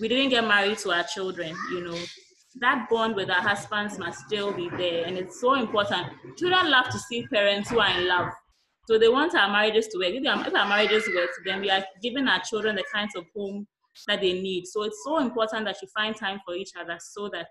[0.00, 1.54] we didn't get married to our children.
[1.72, 1.98] You know,
[2.56, 6.08] that bond with our husbands must still be there, and it's so important.
[6.36, 8.32] Children love to see parents who are in love,
[8.88, 10.08] so they want our marriages to work.
[10.08, 13.66] If our, marriages work, then we are giving our children the kinds of home
[14.08, 14.66] that they need.
[14.66, 17.48] So it's so important that you find time for each other so that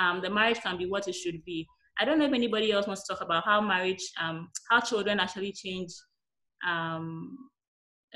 [0.00, 1.66] um, the marriage can be what it should be.
[2.00, 5.20] I don't know if anybody else wants to talk about how marriage, um, how children
[5.20, 5.92] actually change
[6.66, 7.36] um,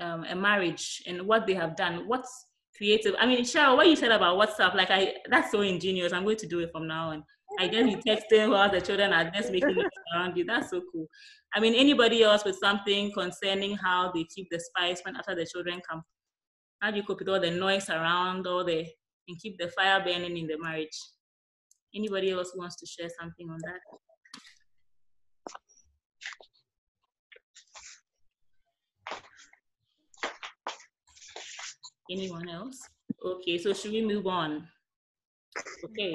[0.00, 2.08] um, a marriage and what they have done.
[2.08, 2.46] What's
[2.78, 3.14] creative?
[3.18, 6.12] I mean, Cheryl, what you said about WhatsApp, like I, that's so ingenious.
[6.12, 7.24] I'm going to do it from now on.
[7.58, 10.44] I guess you texting while the children are just making it around you.
[10.44, 11.06] That's so cool.
[11.54, 15.46] I mean, anybody else with something concerning how they keep the spice when after the
[15.46, 16.02] children come?
[16.80, 18.86] How do you cope with all the noise around, all the
[19.28, 20.96] and keep the fire burning in the marriage?
[21.94, 23.80] Anybody else wants to share something on that?
[32.10, 32.80] Anyone else?
[33.24, 34.66] Okay, so should we move on?
[35.84, 36.14] Okay,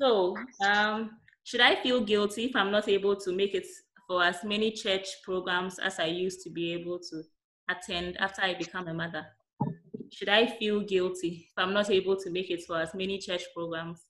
[0.00, 1.10] so um,
[1.44, 3.66] should I feel guilty if I'm not able to make it
[4.06, 7.22] for as many church programs as I used to be able to
[7.68, 9.26] attend after I become a mother?
[10.12, 13.42] Should I feel guilty if I'm not able to make it for as many church
[13.54, 14.00] programs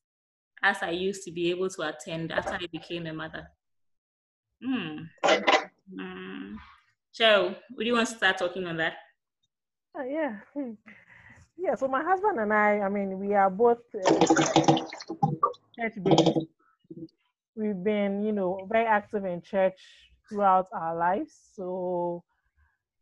[0.63, 3.47] as I used to be able to attend after I became a mother?
[4.63, 5.05] Hmm.
[5.95, 6.57] Mm.
[7.19, 8.95] Cheryl, would you want to start talking on that?
[9.99, 10.37] Uh, yeah.
[10.55, 10.73] Hmm.
[11.59, 14.27] Yeah, so my husband and I, I mean, we are both uh,
[15.79, 15.95] church.
[17.57, 19.79] We've been, you know, very active in church
[20.29, 21.35] throughout our lives.
[21.55, 22.25] So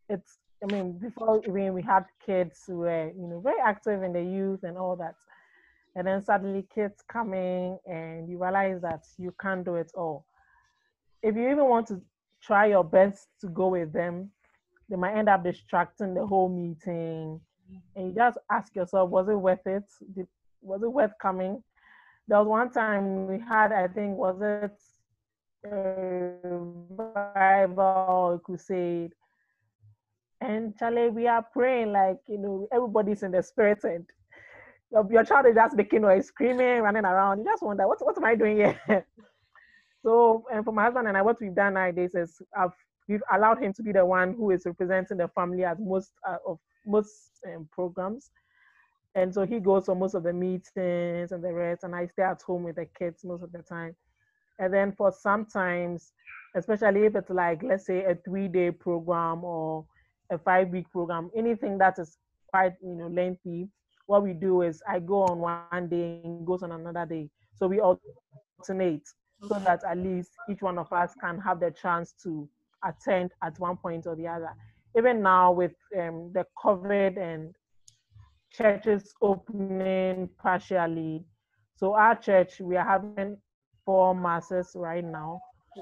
[0.09, 4.13] it's, I mean, before even we had kids, we were, you know, very active in
[4.13, 5.15] the youth and all that.
[5.95, 10.25] And then suddenly kids coming and you realize that you can't do it all.
[11.23, 12.01] If you even want to
[12.43, 14.31] try your best to go with them,
[14.89, 17.41] they might end up distracting the whole meeting.
[17.95, 19.85] And you just ask yourself, was it worth it?
[20.15, 20.27] Did,
[20.63, 21.63] was it worth coming?
[22.27, 24.79] There was one time we had, I think, was it
[25.71, 26.59] a
[27.35, 29.13] Bible crusade?
[30.41, 34.07] And Charlie, we are praying like, you know, everybody's in the spirit and
[34.91, 37.39] your, your child is just making noise, screaming, running around.
[37.39, 38.81] You just wonder, what, what am I doing here?
[40.03, 42.73] so, and for my husband and I, what we've done nowadays is I've
[43.09, 46.37] we've allowed him to be the one who is representing the family at most uh,
[46.47, 48.31] of most um, programs.
[49.15, 52.23] And so he goes for most of the meetings and the rest, and I stay
[52.23, 53.97] at home with the kids most of the time.
[54.59, 56.13] And then for sometimes,
[56.55, 59.87] especially if it's like, let's say, a three day program or
[60.31, 62.19] a five week program, anything that is
[62.53, 63.69] quite, you know, lengthy,
[64.07, 67.29] what we do is I go on one day and goes on another day.
[67.55, 69.07] So we alternate
[69.43, 72.49] so that at least each one of us can have the chance to
[72.85, 74.51] attend at one point or the other.
[74.97, 77.55] Even now with um, the COVID and
[78.53, 81.25] churches opening partially,
[81.77, 83.37] so our church we are having
[83.85, 85.41] four masses right now.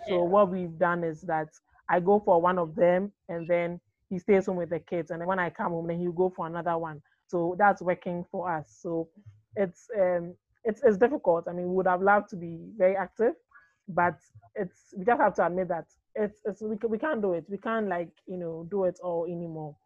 [0.08, 1.48] So what we've done is that
[1.88, 3.80] I go for one of them and then
[4.10, 6.32] he stays home with the kids, and then when I come home, then he'll go
[6.34, 7.02] for another one.
[7.26, 8.78] So that's working for us.
[8.80, 9.08] So
[9.56, 11.48] it's um, it's it's difficult.
[11.48, 13.34] I mean, we would have loved to be very active,
[13.88, 14.16] but
[14.54, 17.44] it's we just have to admit that it's, it's we, we can't do it.
[17.48, 19.76] We can't like you know do it all anymore.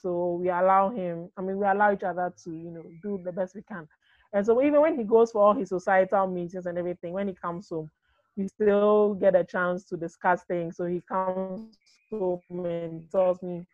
[0.00, 1.30] So we allow him.
[1.36, 3.88] I mean, we allow each other to you know do the best we can.
[4.32, 7.34] And so even when he goes for all his societal meetings and everything, when he
[7.34, 7.90] comes home,
[8.36, 10.76] we still get a chance to discuss things.
[10.76, 11.76] So he comes
[12.10, 13.64] home and tells me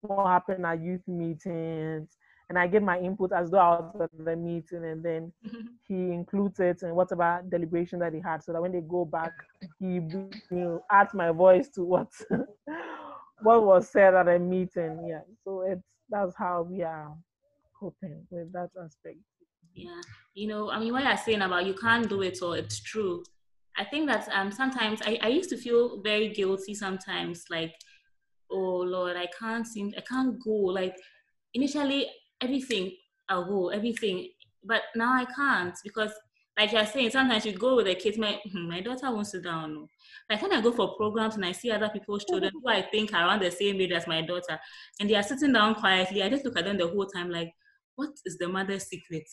[0.00, 2.16] what happened at youth meetings
[2.48, 5.32] and I give my input as though I was at the meeting, and then
[5.88, 9.32] he includes it and whatever deliberation that he had, so that when they go back,
[9.78, 12.08] he you know adds my voice to what
[13.42, 15.06] what was said at a meeting.
[15.08, 17.14] Yeah, so it's that's how we are
[17.78, 19.18] coping with that aspect.
[19.74, 20.00] Yeah,
[20.34, 23.24] you know, I mean, what you're saying about you can't do it all, it's true.
[23.76, 27.74] I think that um sometimes I, I used to feel very guilty sometimes, like,
[28.50, 30.50] oh Lord, I can't seem I can't go.
[30.50, 30.94] Like
[31.54, 32.08] initially
[32.44, 32.92] everything
[33.28, 34.28] I'll go, everything.
[34.62, 36.12] But now I can't because,
[36.58, 38.18] like you're saying, sometimes you go with the kids.
[38.18, 39.88] My hmm, my daughter won't sit down.
[40.30, 43.12] Like when I go for programs and I see other people's children who I think
[43.12, 44.58] are around the same age as my daughter,
[45.00, 47.52] and they are sitting down quietly, I just look at them the whole time like,
[47.96, 49.24] what is the mother's secret?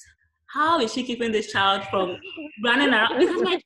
[0.48, 2.18] How is she keeping this child from
[2.64, 3.20] running around?
[3.20, 3.58] Because my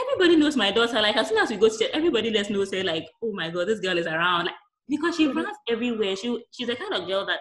[0.00, 1.02] everybody knows my daughter.
[1.02, 3.50] Like as soon as we go to church, everybody lets know say like, oh my
[3.50, 4.46] god, this girl is around.
[4.46, 4.54] Like
[4.90, 6.16] because she runs everywhere.
[6.16, 7.38] She she's the kind of girl that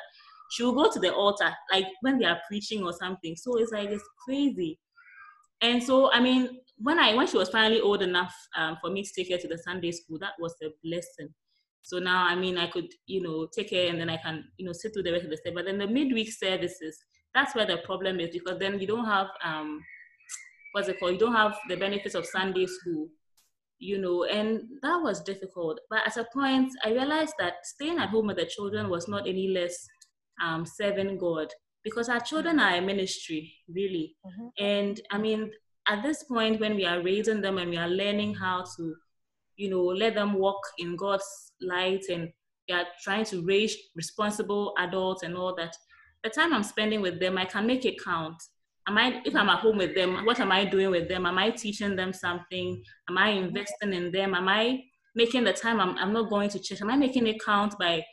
[0.52, 3.72] she will go to the altar like when they are preaching or something so it's
[3.72, 4.80] like it's crazy
[5.62, 9.04] and so i mean when i when she was finally old enough um, for me
[9.04, 11.30] to take her to the sunday school that was a blessing
[11.82, 14.66] so now i mean i could you know take her and then i can you
[14.66, 16.98] know sit through the rest of the day but then the midweek services
[17.34, 19.82] that's where the problem is because then you don't have um
[20.72, 21.14] what's it called?
[21.14, 23.08] You don't have the benefits of Sunday school,
[23.80, 25.80] you know, and that was difficult.
[25.90, 29.28] But at a point, I realized that staying at home with the children was not
[29.28, 29.76] any less
[30.42, 31.48] um, serving God
[31.84, 34.16] because our children are a ministry, really.
[34.26, 34.64] Mm-hmm.
[34.64, 35.52] And I mean,
[35.88, 38.96] at this point, when we are raising them and we are learning how to,
[39.56, 42.30] you know, let them walk in God's light and
[42.68, 45.76] we are trying to raise responsible adults and all that,
[46.24, 48.42] the time I'm spending with them, I can make it count.
[48.88, 51.26] Am I, if I'm at home with them, what am I doing with them?
[51.26, 52.84] Am I teaching them something?
[53.10, 54.34] Am I investing in them?
[54.34, 54.82] Am I
[55.16, 56.82] making the time I'm, I'm not going to church?
[56.82, 58.04] Am I making it count by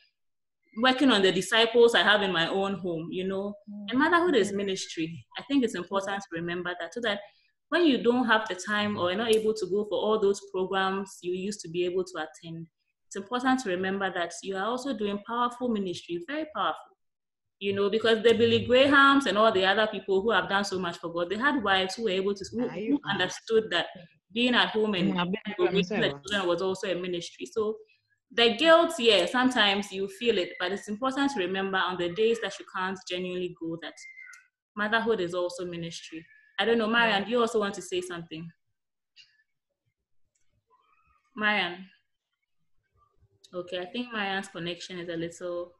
[0.76, 3.54] working on the disciples I have in my own home, you know?
[3.88, 5.24] And motherhood is ministry.
[5.38, 7.20] I think it's important to remember that so that
[7.68, 10.40] when you don't have the time or you're not able to go for all those
[10.52, 12.66] programs you used to be able to attend,
[13.06, 16.96] it's important to remember that you are also doing powerful ministry, very powerful.
[17.58, 20.78] You know, because the Billy Grahams and all the other people who have done so
[20.78, 23.86] much for God, they had wives who were able to, who, who understood that
[24.32, 25.16] being at home and
[25.58, 27.46] raising the children was also a ministry.
[27.46, 27.76] So
[28.32, 32.38] the guilt, yeah, sometimes you feel it, but it's important to remember on the days
[32.42, 33.94] that you can't genuinely go that
[34.76, 36.24] motherhood is also ministry.
[36.58, 38.48] I don't know, Marian, do you also want to say something?
[41.36, 41.86] Marian.
[43.54, 45.72] Okay, I think Marian's connection is a little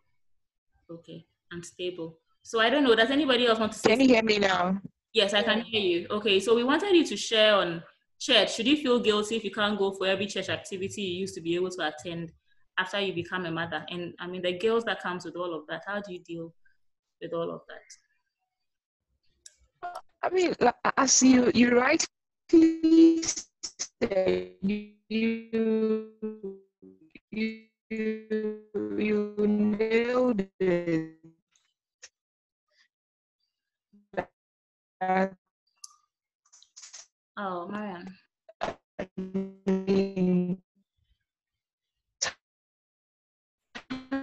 [0.90, 2.18] okay, unstable.
[2.42, 2.94] So I don't know.
[2.94, 3.90] Does anybody else want to say?
[3.90, 4.80] Can you hear me now?
[5.12, 6.07] Yes, I can hear you.
[6.11, 7.82] Okay, so we wanted you to share on
[8.18, 8.54] church.
[8.54, 11.40] Should you feel guilty if you can't go for every church activity you used to
[11.40, 12.32] be able to attend
[12.78, 13.84] after you become a mother?
[13.90, 15.82] And I mean, the girls that comes with all of that.
[15.86, 16.52] How do you deal
[17.20, 17.80] with all of that?
[20.22, 20.54] I mean,
[20.96, 26.10] as you you rightly said, you you
[27.30, 27.66] you,
[28.98, 31.12] you nailed it.
[37.39, 38.09] Oh, Marian.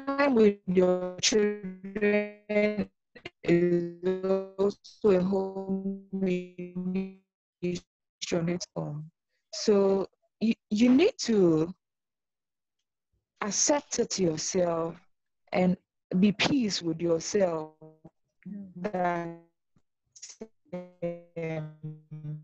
[0.07, 2.89] Time with your children
[3.43, 3.93] is
[4.57, 7.22] also a home mission
[8.49, 9.11] its own.
[9.53, 10.07] So
[10.41, 11.72] you, you need to
[13.41, 14.95] accept it to yourself
[15.51, 15.76] and
[16.20, 17.74] be peace with yourself
[18.78, 19.39] that
[20.74, 22.41] um,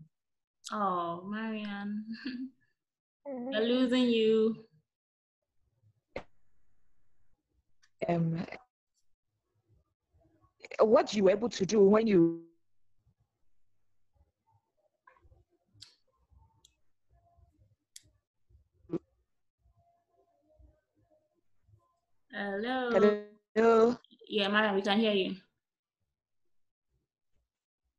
[0.72, 2.04] oh marianne
[3.26, 4.56] we're losing you
[8.08, 8.44] um
[10.80, 12.42] what you were able to do when you
[22.32, 22.90] Hello.
[23.56, 23.98] Hello.
[24.28, 25.34] Yeah, Mariam, we can hear you.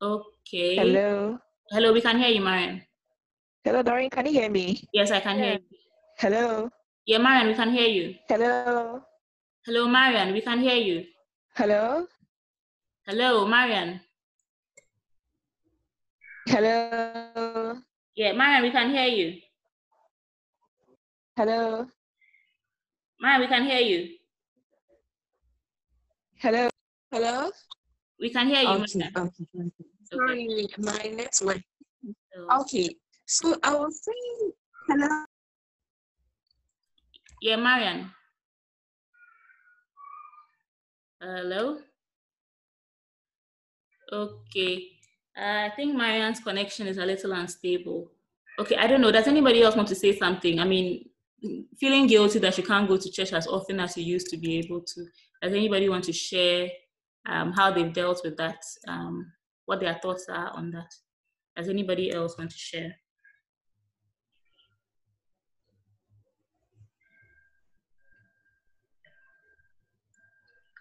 [0.01, 0.75] Okay.
[0.77, 1.37] Hello.
[1.71, 2.81] Hello, we can hear you, Mariam.
[3.63, 4.83] Hello, Doreen, can you hear me?
[4.91, 5.77] Yes, I can hear you.
[6.17, 6.69] Hello.
[7.05, 8.15] Yeah, Marian, we can hear you.
[8.27, 9.01] Hello.
[9.65, 11.05] Hello, Marian, we can hear you.
[11.55, 12.07] Hello.
[13.07, 14.01] Hello, Marian.
[16.47, 17.77] Hello.
[18.15, 19.39] Yeah, Marian, we can hear you.
[21.37, 21.87] Hello.
[23.21, 24.17] Marian, we can hear you.
[26.37, 26.67] Hello.
[27.13, 27.49] Hello.
[28.19, 28.83] We can hear you.
[28.83, 30.00] Okay, okay, okay.
[30.13, 31.61] Sorry, my network.
[32.59, 32.89] Okay,
[33.25, 34.51] so I was saying,
[34.87, 35.25] hello.
[37.41, 38.11] Yeah, Marian.
[41.21, 41.79] Hello.
[44.11, 44.87] Okay.
[45.37, 48.11] Uh, I think Marianne's connection is a little unstable.
[48.59, 49.11] Okay, I don't know.
[49.11, 50.59] Does anybody else want to say something?
[50.59, 51.09] I mean,
[51.79, 54.57] feeling guilty that you can't go to church as often as you used to be
[54.57, 55.05] able to.
[55.41, 56.69] Does anybody want to share
[57.25, 58.63] um, how they've dealt with that?
[58.87, 59.31] Um,
[59.65, 60.93] what their thoughts are on that?
[61.55, 62.95] Does anybody else want to share?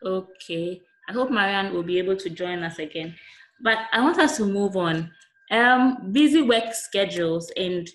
[0.04, 0.80] Okay.
[1.08, 3.14] I hope Marianne will be able to join us again.
[3.62, 5.10] But I want us to move on.
[5.50, 7.88] Um, busy work schedules, and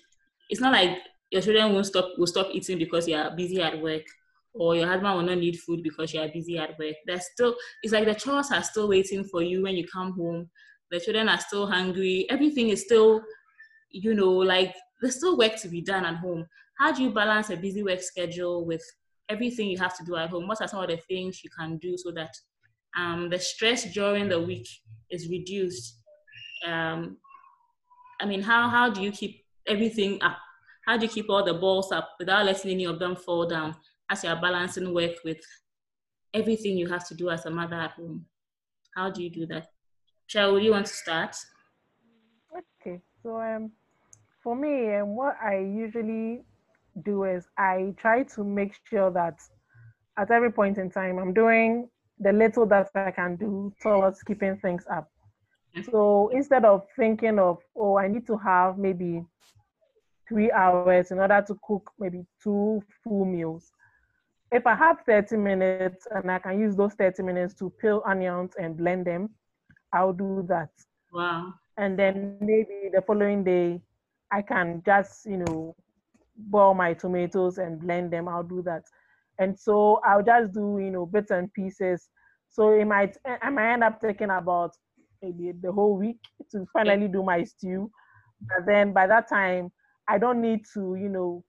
[0.50, 0.98] it's not like
[1.30, 4.02] your children won't stop will stop eating because you are busy at work,
[4.52, 6.94] or your husband will not need food because you are busy at work.
[7.06, 10.50] There's still it's like the chores are still waiting for you when you come home.
[10.90, 12.26] The children are still hungry.
[12.30, 13.22] Everything is still,
[13.90, 16.46] you know, like there's still work to be done at home.
[16.78, 18.82] How do you balance a busy work schedule with
[19.28, 20.46] everything you have to do at home?
[20.46, 22.34] What are some of the things you can do so that
[22.96, 24.68] um, the stress during the week
[25.10, 25.98] is reduced.
[26.66, 27.18] Um,
[28.20, 30.38] I mean, how, how do you keep everything up?
[30.86, 33.76] How do you keep all the balls up without letting any of them fall down
[34.10, 35.40] as you're balancing work with
[36.32, 38.24] everything you have to do as a mother at home?
[38.94, 39.66] How do you do that?
[40.28, 41.36] Cheryl, would you want to start?
[42.56, 43.70] Okay, So um,
[44.42, 46.42] for me, um, what I usually
[47.04, 49.38] do is I try to make sure that
[50.16, 54.56] at every point in time I'm doing the little that I can do towards keeping
[54.56, 55.10] things up.
[55.90, 59.22] So instead of thinking of, oh, I need to have maybe
[60.26, 63.72] three hours in order to cook maybe two full meals,
[64.50, 68.52] if I have 30 minutes and I can use those 30 minutes to peel onions
[68.58, 69.30] and blend them,
[69.92, 70.70] I'll do that.
[71.12, 71.54] Wow.
[71.78, 73.80] And then maybe the following day,
[74.32, 75.74] I can just, you know,
[76.36, 78.28] boil my tomatoes and blend them.
[78.28, 78.82] I'll do that.
[79.38, 82.08] And so I'll just do, you know, bits and pieces.
[82.48, 84.72] So it might, I might end up taking about
[85.22, 86.18] maybe the whole week
[86.52, 87.90] to finally do my stew.
[88.40, 89.70] But then by that time,
[90.08, 91.44] I don't need to, you know,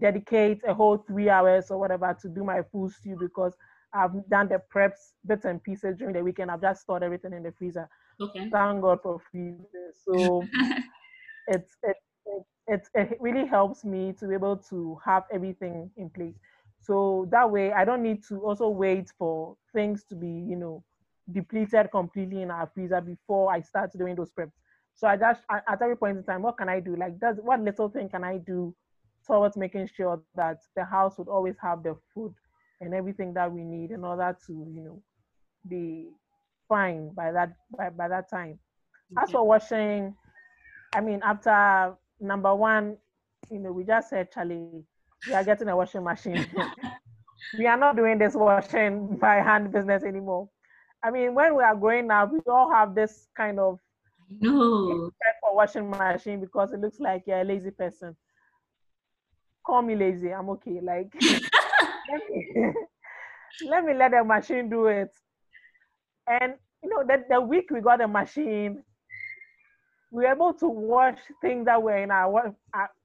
[0.00, 3.54] dedicate a whole three hours or whatever to do my full stew because
[3.92, 6.50] I've done the preps, bits and pieces during the weekend.
[6.50, 7.88] I've just stored everything in the freezer.
[8.20, 8.48] Okay.
[8.50, 9.96] Thank God for freezers.
[10.04, 10.46] So
[11.48, 16.10] it's it, it, it, it really helps me to be able to have everything in
[16.10, 16.34] place.
[16.80, 20.84] So that way I don't need to also wait for things to be, you know,
[21.32, 24.52] depleted completely in our freezer before I start doing those preps.
[24.94, 26.96] So I just at every point in time, what can I do?
[26.96, 28.74] Like, does what little thing can I do
[29.26, 32.34] towards making sure that the house would always have the food
[32.80, 35.02] and everything that we need in order to, you know,
[35.68, 36.08] be
[36.68, 38.58] fine by that by, by that time.
[39.12, 39.24] Okay.
[39.24, 40.14] As for washing,
[40.94, 42.96] I mean, after number one,
[43.50, 44.84] you know, we just said, Charlie,
[45.26, 46.46] we are getting a washing machine.
[47.58, 50.48] we are not doing this washing by hand business anymore.
[51.02, 53.78] I mean, when we are growing up, we all have this kind of
[54.40, 55.10] no
[55.40, 58.16] for washing machine because it looks like you're a lazy person.
[59.64, 60.80] Call me lazy, I'm okay.
[60.82, 61.12] Like
[62.10, 62.72] let, me,
[63.68, 65.10] let me let the machine do it.
[66.26, 68.82] And you know, that the week we got a machine,
[70.10, 72.54] we were able to wash things that were in our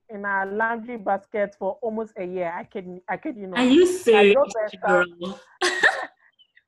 [0.10, 2.54] in our laundry basket for almost a year.
[2.56, 3.58] I could I could you know.
[3.58, 4.36] Are you serious?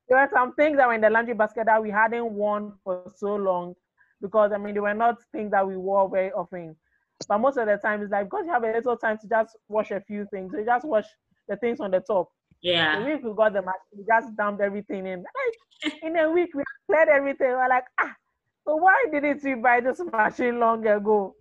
[0.08, 3.12] there were some things that were in the laundry basket that we hadn't worn for
[3.16, 3.74] so long
[4.20, 6.76] because I mean they were not things that we wore very often.
[7.28, 9.56] But most of the time it's like because you have a little time to just
[9.68, 11.06] wash a few things, so you just wash
[11.48, 12.28] the things on the top.
[12.62, 12.98] Yeah.
[12.98, 15.20] The week we got the machine, we just dumped everything in.
[15.20, 17.48] Like in a week we cleared everything.
[17.48, 18.14] We're like, ah,
[18.66, 21.34] so why didn't we buy this machine long ago?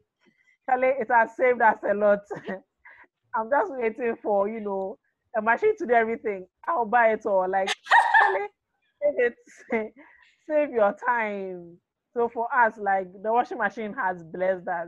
[0.69, 2.19] Charlie, it has saved us a lot.
[3.35, 4.97] I'm just waiting for, you know,
[5.37, 6.47] a machine to do everything.
[6.67, 7.49] I'll buy it all.
[7.49, 7.69] Like,
[8.21, 8.47] Charlie,
[9.01, 9.35] it,
[10.47, 11.77] save your time.
[12.13, 14.87] So for us, like the washing machine has blessed us.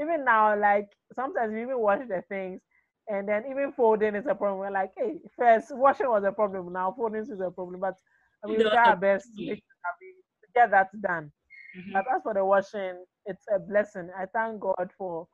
[0.00, 2.60] Even now, like sometimes we even wash the things
[3.08, 4.58] and then even folding is a problem.
[4.58, 7.80] We're like, hey, first washing was a problem, now folding is a problem.
[7.80, 7.96] But
[8.42, 11.30] I mean, we try our best to, make, to get that done.
[11.76, 11.92] Mm-hmm.
[11.92, 14.10] But as for the washing, it's a blessing.
[14.18, 15.26] I thank God for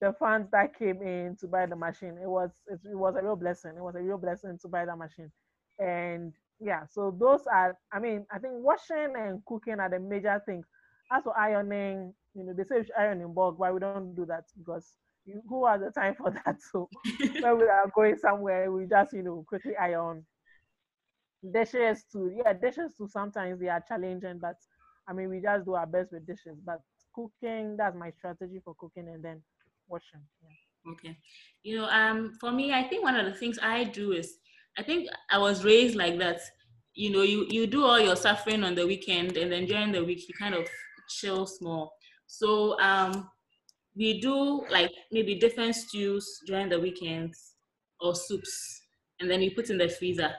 [0.00, 2.18] the funds that came in to buy the machine.
[2.22, 3.72] It was it, it was a real blessing.
[3.76, 5.30] It was a real blessing to buy that machine.
[5.78, 10.40] And yeah, so those are I mean, I think washing and cooking are the major
[10.44, 10.66] things.
[11.10, 14.14] As for ironing, you know, they say we should iron in bulk, but we don't
[14.14, 14.92] do that because
[15.26, 16.56] you, who has the time for that?
[16.72, 16.88] So
[17.40, 20.24] when we are going somewhere, we just, you know, quickly iron.
[21.52, 24.56] Dishes too, yeah, dishes too sometimes they are challenging, but
[25.08, 26.80] I mean, we just do our best with dishes, but
[27.14, 29.42] cooking, that's my strategy for cooking and then
[29.88, 30.22] washing.
[30.42, 30.92] Yeah.
[30.92, 31.18] Okay.
[31.62, 34.38] You know, um, for me, I think one of the things I do is,
[34.78, 36.40] I think I was raised like that.
[36.94, 40.04] You know, you, you do all your suffering on the weekend and then during the
[40.04, 40.66] week you kind of
[41.08, 41.92] chill small.
[42.26, 43.28] So um,
[43.96, 47.54] we do like maybe different stews during the weekends
[48.00, 48.82] or soups
[49.20, 50.30] and then we put in the freezer.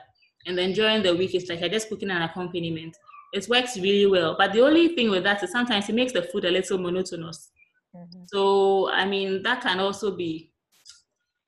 [0.46, 2.96] And then during the week, it's like I just cooking an accompaniment
[3.32, 4.36] it works really well.
[4.38, 7.50] But the only thing with that is sometimes it makes the food a little monotonous.
[7.94, 8.24] Mm-hmm.
[8.26, 10.52] So I mean that can also be,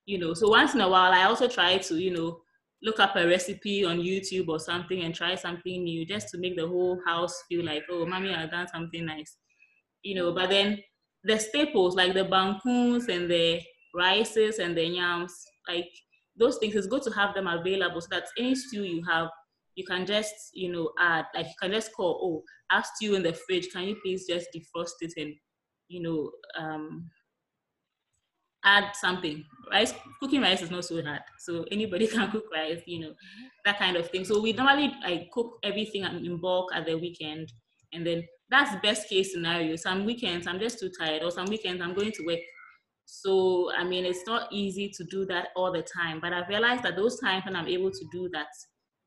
[0.06, 0.34] you know.
[0.34, 2.42] So once in a while, I also try to you know
[2.82, 6.56] look up a recipe on YouTube or something and try something new just to make
[6.56, 9.36] the whole house feel like oh, mommy has done something nice,
[10.02, 10.32] you know.
[10.32, 10.78] But then
[11.24, 13.60] the staples like the bankuns and the
[13.94, 15.34] rices and the yams,
[15.68, 15.90] like
[16.36, 19.28] those things, it's good to have them available so that any stew you have
[19.80, 22.42] you can just, you know, add, like you can just call, oh,
[22.74, 25.34] ask you in the fridge, can you please just defrost it and,
[25.88, 27.08] you know, um,
[28.64, 29.44] add something.
[29.70, 31.22] Rice, cooking rice is not so hard.
[31.38, 33.12] So anybody can cook rice, you know,
[33.64, 34.24] that kind of thing.
[34.24, 37.50] So we normally like cook everything in bulk at the weekend.
[37.92, 39.76] And then that's best case scenario.
[39.76, 42.40] Some weekends I'm just too tired, or some weekends I'm going to work.
[43.04, 46.20] So I mean, it's not easy to do that all the time.
[46.20, 48.48] But I've realized that those times when I'm able to do that,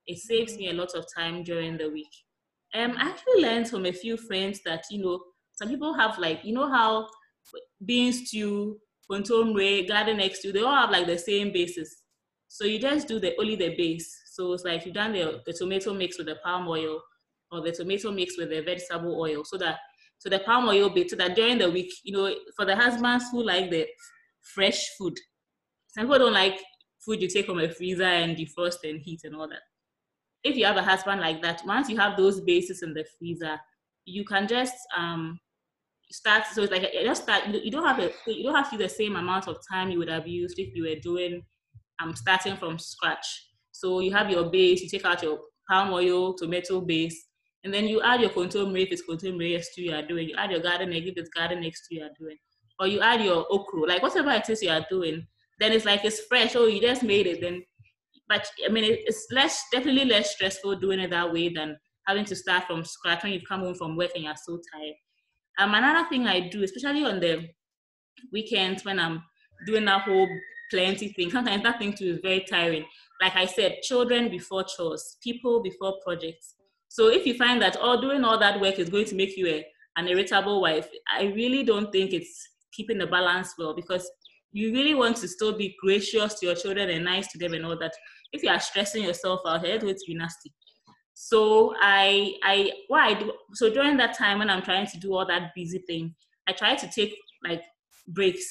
[0.07, 2.11] it saves me a lot of time during the week.
[2.73, 5.21] Um, I actually learned from a few friends that, you know,
[5.53, 7.07] some people have like, you know how
[7.85, 8.79] bean stew,
[9.09, 12.03] kontomire, garden egg stew, they all have like the same basis.
[12.47, 14.11] So you just do the only the base.
[14.31, 17.01] So it's like you've done the, the tomato mix with the palm oil
[17.53, 19.77] or the tomato mix with the vegetable oil so that
[20.17, 23.25] so the palm oil bit so that during the week, you know, for the husbands
[23.29, 23.85] who like the
[24.41, 25.17] fresh food,
[25.89, 26.59] some people don't like
[27.05, 29.59] food you take from a freezer and defrost and heat and all that.
[30.43, 33.59] If you have a husband like that, once you have those bases in the freezer,
[34.05, 35.39] you can just um
[36.09, 36.45] start.
[36.53, 37.47] So it's like just start.
[37.47, 39.99] You don't have a, you don't have to use the same amount of time you
[39.99, 41.43] would have used if you were doing
[42.01, 43.27] um starting from scratch.
[43.71, 44.81] So you have your base.
[44.81, 45.39] You take out your
[45.69, 47.25] palm oil, tomato base,
[47.63, 50.29] and then you add your kontomire if it's kontomire stew you are doing.
[50.29, 52.37] You add your garden egg if it's garden egg stew you are doing.
[52.79, 55.25] Or you add your okra, like whatever it is you are doing.
[55.59, 56.55] Then it's like it's fresh.
[56.55, 57.39] Oh, you just made it.
[57.39, 57.63] Then,
[58.27, 62.35] but I mean, it's less definitely less stressful doing it that way than having to
[62.35, 64.95] start from scratch when you've come home from work and you're so tired.
[65.59, 67.47] Um, another thing I do, especially on the
[68.33, 69.23] weekends when I'm
[69.67, 70.27] doing that whole
[70.69, 72.85] plenty thing, sometimes that thing too is very tiring.
[73.21, 76.55] Like I said, children before chores, people before projects.
[76.93, 79.47] So if you find that all doing all that work is going to make you
[79.47, 79.65] a,
[79.97, 84.07] an irritable wife, I really don't think it's keeping the balance well because
[84.51, 87.65] you really want to still be gracious to your children and nice to them and
[87.65, 87.93] all that.
[88.31, 90.53] If you are stressing yourself out, it's going to be nasty.
[91.15, 95.15] So I I what I do so during that time when I'm trying to do
[95.15, 96.13] all that busy thing,
[96.47, 97.63] I try to take like
[98.07, 98.47] breaks.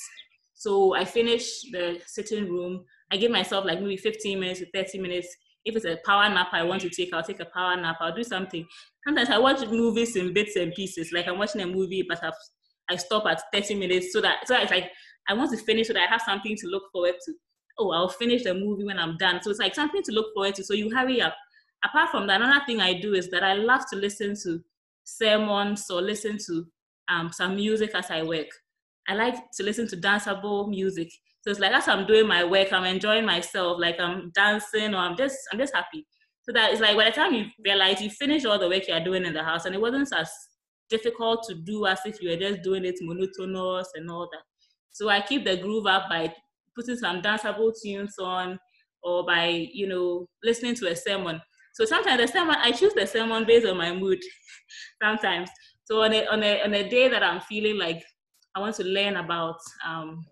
[0.55, 2.86] So I finish the sitting room.
[3.12, 5.28] I give myself like maybe 15 minutes to 30 minutes
[5.64, 7.96] if it's a power nap I want to take, I'll take a power nap.
[8.00, 8.66] I'll do something.
[9.06, 11.12] Sometimes I watch movies in bits and pieces.
[11.12, 12.32] Like I'm watching a movie, but I've,
[12.90, 14.90] I stop at 30 minutes so that so it's like
[15.28, 17.34] I want to finish so that I have something to look forward to.
[17.78, 19.40] Oh, I'll finish the movie when I'm done.
[19.42, 20.64] So it's like something to look forward to.
[20.64, 21.34] So you hurry up.
[21.84, 24.60] Apart from that, another thing I do is that I love to listen to
[25.04, 26.66] sermons or listen to
[27.08, 28.46] um, some music as I work.
[29.08, 31.10] I like to listen to danceable music.
[31.43, 34.99] So it's like as I'm doing my work, I'm enjoying myself, like I'm dancing or
[34.99, 36.07] I'm just I'm just happy.
[36.43, 39.05] So that it's like by the time you realize you finish all the work you're
[39.05, 40.30] doing in the house and it wasn't as
[40.88, 44.43] difficult to do as if you were just doing it monotonous and all that.
[44.93, 46.32] So I keep the groove up by
[46.76, 48.59] putting some danceable tunes on
[49.03, 51.40] or by, you know, listening to a sermon.
[51.74, 54.20] So sometimes the sermon I choose the sermon based on my mood
[55.03, 55.51] sometimes.
[55.84, 58.03] So on a on a on a day that I'm feeling like
[58.55, 60.24] I want to learn about um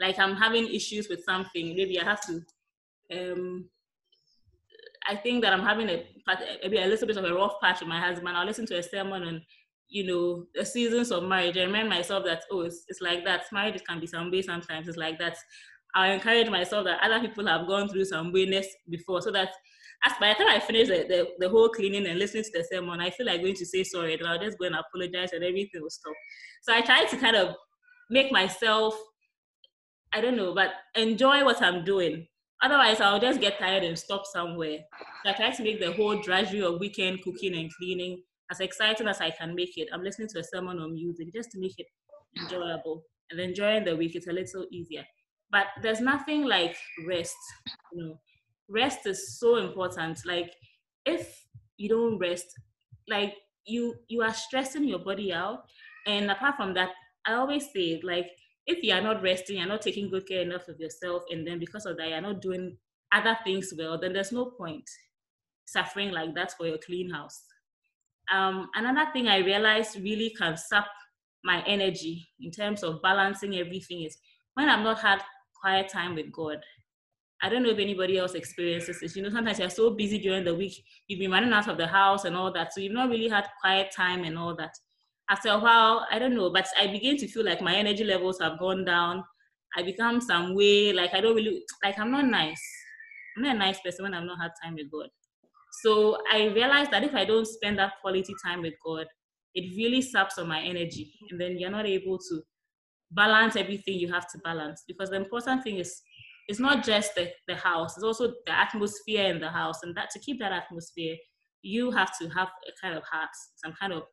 [0.00, 2.42] like I'm having issues with something, maybe I have to.
[3.12, 3.68] Um,
[5.06, 6.04] I think that I'm having a
[6.62, 8.36] maybe a little bit of a rough patch with my husband.
[8.36, 9.42] I'll listen to a sermon on,
[9.88, 11.56] you know, the seasons of marriage.
[11.56, 13.44] I remind myself that oh, it's, it's like that.
[13.52, 14.88] Marriage can be some way sometimes.
[14.88, 15.36] It's like that.
[15.94, 19.50] I encourage myself that other people have gone through some wayness before, so that
[20.04, 22.64] as by the time I finish the, the, the, whole cleaning and listening to the
[22.70, 25.42] sermon, I feel like going to say sorry, and I'll just go and apologize, and
[25.42, 26.14] everything will stop.
[26.62, 27.54] So I try to kind of
[28.10, 28.94] make myself
[30.12, 32.26] I don't know, but enjoy what I'm doing.
[32.62, 34.78] Otherwise, I'll just get tired and stop somewhere.
[35.24, 39.06] So I try to make the whole drudgery of weekend cooking and cleaning as exciting
[39.06, 39.88] as I can make it.
[39.92, 41.86] I'm listening to a sermon on music just to make it
[42.40, 43.04] enjoyable.
[43.30, 45.04] And then during the week, it's a little easier.
[45.50, 47.36] But there's nothing like rest.
[47.92, 48.20] You know,
[48.68, 50.24] rest is so important.
[50.26, 50.54] Like
[51.04, 51.46] if
[51.76, 52.46] you don't rest,
[53.08, 53.34] like
[53.64, 55.64] you you are stressing your body out.
[56.06, 56.90] And apart from that,
[57.26, 58.30] I always say like
[58.68, 61.58] if you are not resting, you're not taking good care enough of yourself, and then
[61.58, 62.76] because of that, you're not doing
[63.10, 64.88] other things well, then there's no point
[65.64, 67.42] suffering like that for your clean house.
[68.32, 70.86] Um, another thing I realized really can sap
[71.42, 74.18] my energy in terms of balancing everything is
[74.52, 75.22] when I've not had
[75.58, 76.58] quiet time with God.
[77.40, 79.16] I don't know if anybody else experiences this.
[79.16, 80.74] You know, sometimes you're so busy during the week,
[81.06, 83.48] you've been running out of the house and all that, so you've not really had
[83.62, 84.74] quiet time and all that
[85.30, 88.38] after a while, I don't know, but I begin to feel like my energy levels
[88.40, 89.24] have gone down.
[89.76, 92.62] I become some way like I don't really like I'm not nice.
[93.36, 95.08] I'm not a nice person when I've not had time with God.
[95.82, 99.06] So I realized that if I don't spend that quality time with God,
[99.54, 102.42] it really saps on my energy, and then you're not able to
[103.10, 104.84] balance everything you have to balance.
[104.88, 106.00] Because the important thing is
[106.48, 109.82] it's not just the, the house, it's also the atmosphere in the house.
[109.82, 111.16] And that to keep that atmosphere,
[111.62, 113.28] you have to have a kind of heart,
[113.64, 114.04] some kind of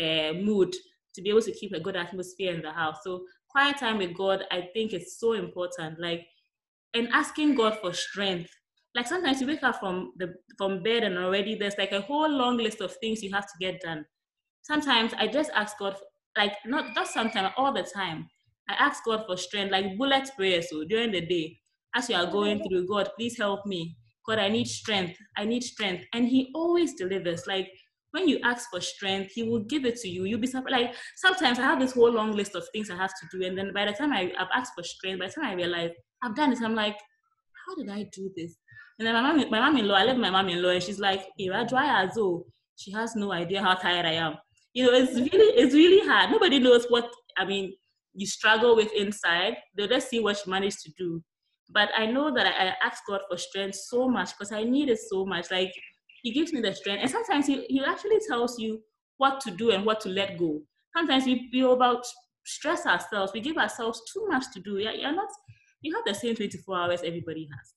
[0.00, 0.74] uh, mood
[1.14, 2.98] to be able to keep a good atmosphere in the house.
[3.04, 6.00] So quiet time with God, I think is so important.
[6.00, 6.26] Like,
[6.94, 8.50] and asking God for strength.
[8.94, 12.28] Like sometimes you wake up from the from bed and already there's like a whole
[12.28, 14.04] long list of things you have to get done.
[14.62, 15.96] Sometimes I just ask God,
[16.36, 18.28] like not just sometimes, all the time.
[18.68, 20.68] I ask God for strength, like bullet prayers.
[20.70, 21.58] So during the day,
[21.94, 23.96] as you are going through, God, please help me.
[24.26, 25.18] God, I need strength.
[25.36, 26.04] I need strength.
[26.12, 27.46] And He always delivers.
[27.46, 27.68] Like
[28.12, 30.24] when you ask for strength, He will give it to you.
[30.24, 30.72] You'll be surprised.
[30.72, 33.58] Like sometimes I have this whole long list of things I have to do, and
[33.58, 35.90] then by the time I, have asked for strength, by the time I realize
[36.22, 36.96] I've done it, I'm like,
[37.66, 38.56] how did I do this?
[38.98, 42.04] And then my mom, my mom-in-law, I left my mom-in-law, and she's like, Ira, dry
[42.04, 42.46] as though
[42.76, 44.36] she has no idea how tired I am.
[44.74, 46.30] You know, it's really, it's really hard.
[46.30, 47.72] Nobody knows what I mean.
[48.14, 49.56] You struggle with inside.
[49.76, 51.22] They'll just see what she managed to do.
[51.70, 54.88] But I know that I, I ask God for strength so much because I need
[54.88, 55.50] it so much.
[55.50, 55.72] Like
[56.22, 57.02] he gives me the strength.
[57.02, 58.80] And sometimes he, he actually tells you
[59.18, 60.62] what to do and what to let go.
[60.96, 62.06] Sometimes we, we about
[62.44, 63.32] stress ourselves.
[63.32, 64.78] We give ourselves too much to do.
[64.78, 65.28] Yeah, you're not,
[65.80, 67.74] you have the same 24 hours everybody has,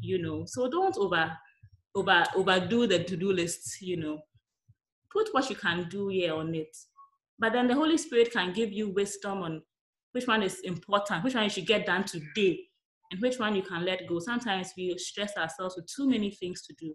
[0.00, 0.44] you know.
[0.46, 1.36] So don't over,
[1.94, 4.20] over, overdo the to-do list, you know.
[5.12, 6.74] Put what you can do here on it.
[7.38, 9.62] But then the Holy Spirit can give you wisdom on
[10.12, 12.60] which one is important, which one you should get done today,
[13.10, 14.20] and which one you can let go.
[14.20, 16.94] Sometimes we stress ourselves with too many things to do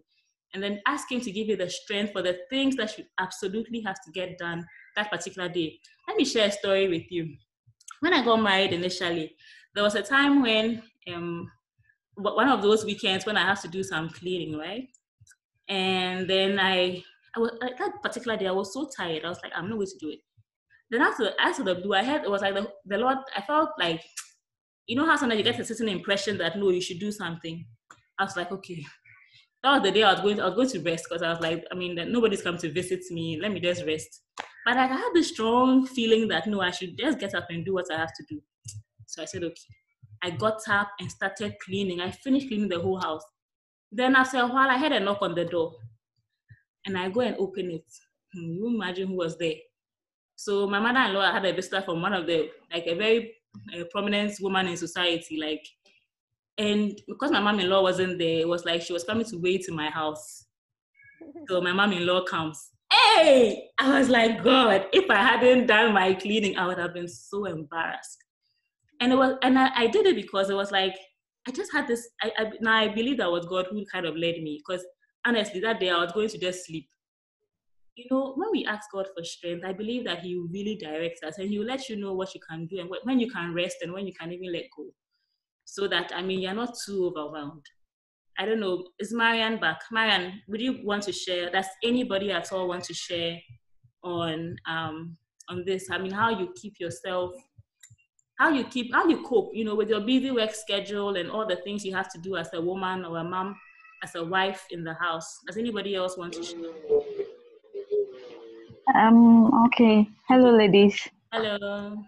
[0.54, 3.80] and then ask Him to give you the strength for the things that you absolutely
[3.82, 5.78] have to get done that particular day.
[6.06, 7.36] Let me share a story with you.
[8.00, 9.36] When I got married initially,
[9.74, 10.82] there was a time when
[11.12, 11.50] um,
[12.14, 14.88] one of those weekends when I have to do some cleaning, right?
[15.68, 17.02] And then I,
[17.36, 19.24] I was like that particular day I was so tired.
[19.24, 20.20] I was like, I'm not going to do it.
[20.90, 23.18] Then after after the blue, I had it was like the, the Lord.
[23.36, 24.02] I felt like,
[24.86, 27.66] you know how sometimes you get a certain impression that no, you should do something.
[28.18, 28.84] I was like, okay,
[29.62, 31.30] that was the day I was going to, I was going to rest because I
[31.30, 33.38] was like, I mean, nobody's come to visit me.
[33.40, 34.22] Let me just rest.
[34.64, 37.74] But I had this strong feeling that no, I should just get up and do
[37.74, 38.40] what I have to do.
[39.06, 39.54] So I said, okay.
[40.22, 42.00] I got up and started cleaning.
[42.00, 43.22] I finished cleaning the whole house.
[43.90, 45.74] Then after a while, I had a knock on the door,
[46.86, 47.84] and I go and open it.
[48.34, 49.54] Hmm, you imagine who was there?
[50.36, 53.34] So my mother-in-law had a visitor from one of the like a very
[53.74, 55.66] uh, prominent woman in society, like
[56.58, 59.76] and because my mom-in-law wasn't there, it was like she was coming to wait in
[59.76, 60.46] my house.
[61.48, 62.70] So my mom-in-law comes.
[62.92, 63.70] Hey!
[63.78, 67.44] I was like, God, if I hadn't done my cleaning, I would have been so
[67.44, 68.24] embarrassed.
[69.00, 70.96] And it was, and I, I did it because it was like,
[71.46, 72.08] I just had this.
[72.20, 74.84] I, I now I believe that was God who kind of led me because
[75.24, 76.88] honestly, that day I was going to just sleep.
[77.94, 81.38] You know, when we ask God for strength, I believe that He really direct us
[81.38, 83.76] and He will let you know what you can do and when you can rest
[83.82, 84.86] and when you can even let go
[85.70, 87.64] so that I mean you're not too overwhelmed.
[88.38, 89.80] I don't know, is Marianne back?
[89.90, 91.50] Marianne, would you want to share?
[91.50, 93.36] Does anybody at all want to share
[94.02, 95.16] on um,
[95.50, 95.90] on this?
[95.90, 97.32] I mean, how you keep yourself,
[98.38, 101.46] how you keep, how you cope, you know, with your busy work schedule and all
[101.46, 103.54] the things you have to do as a woman or a mom,
[104.02, 105.40] as a wife in the house.
[105.46, 106.70] Does anybody else want to share?
[108.94, 109.66] Um.
[109.66, 110.08] Okay.
[110.28, 110.96] Hello, ladies.
[111.32, 111.98] Hello.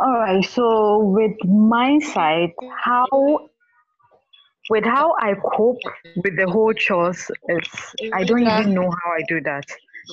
[0.00, 0.44] All right.
[0.44, 2.52] So with my side,
[2.84, 3.48] how
[4.68, 5.82] with how I cope
[6.16, 9.64] with the whole chores, it's I don't even know how I do that.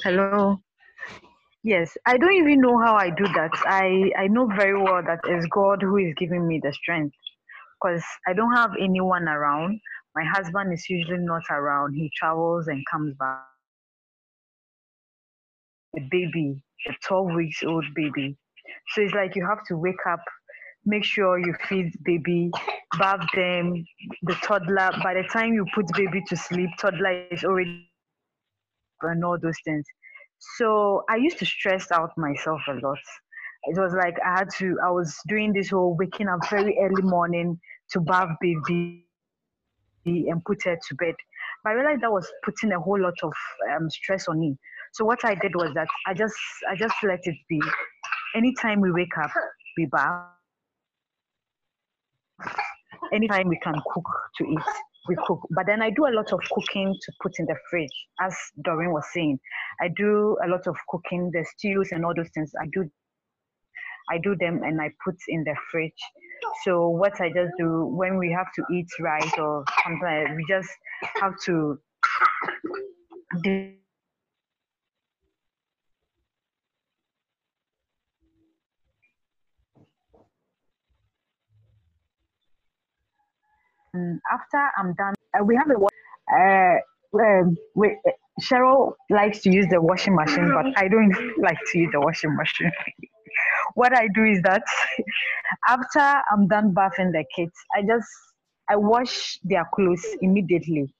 [0.04, 0.54] Hello.
[1.64, 3.52] Yes, I don't even know how I do that.
[3.66, 7.16] I I know very well that it's God who is giving me the strength,
[7.82, 9.80] because I don't have anyone around.
[10.16, 11.94] My husband is usually not around.
[11.96, 13.40] He travels and comes back.
[15.94, 18.38] The baby, the 12 weeks old baby,
[18.90, 20.22] so it's like you have to wake up,
[20.86, 22.52] make sure you feed baby,
[23.00, 23.86] bath them,
[24.24, 24.92] the toddler.
[25.04, 27.88] By the time you put baby to sleep, toddler is already
[29.02, 29.86] and all those things.
[30.58, 33.00] So I used to stress out myself a lot.
[33.66, 37.02] It was like I had to, I was doing this whole waking up very early
[37.02, 37.60] morning
[37.92, 39.06] to bath baby
[40.06, 41.16] and put her to bed.
[41.64, 43.34] But I realized that was putting a whole lot of
[43.74, 44.58] um, stress on me.
[44.94, 46.36] So what I did was that I just
[46.70, 47.60] I just let it be
[48.34, 49.32] anytime we wake up,
[49.78, 50.30] we bath.
[53.12, 54.60] Anytime we can cook to eat,
[55.08, 55.40] we cook.
[55.52, 58.92] But then I do a lot of cooking to put in the fridge, as Doreen
[58.92, 59.40] was saying.
[59.82, 62.52] I do a lot of cooking, the stews and all those things.
[62.60, 62.90] I do
[64.10, 65.92] I do them and I put in the fridge.
[66.64, 70.70] So what I just do when we have to eat rice or something, we just
[71.22, 71.80] have to
[83.94, 85.78] um, after I'm done, uh, we have a
[86.34, 86.78] uh,
[87.20, 91.80] um, we, uh, Cheryl likes to use the washing machine, but I don't like to
[91.80, 92.72] use the washing machine.
[93.76, 94.64] what I do is that
[95.68, 98.08] after I'm done bathing the kids, I just
[98.70, 100.94] I wash their clothes immediately.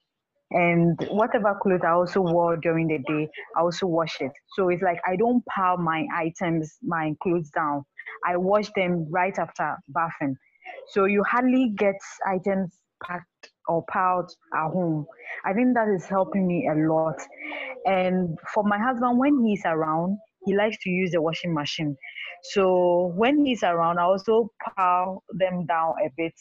[0.50, 4.30] And whatever clothes I also wore during the day, I also wash it.
[4.54, 7.84] So it's like I don't pile my items, my clothes down.
[8.24, 10.36] I wash them right after bathing.
[10.88, 15.06] So you hardly get items packed or piled at home.
[15.44, 17.20] I think that is helping me a lot.
[17.86, 21.96] And for my husband, when he's around, he likes to use the washing machine.
[22.52, 26.34] So when he's around, I also pile them down a bit.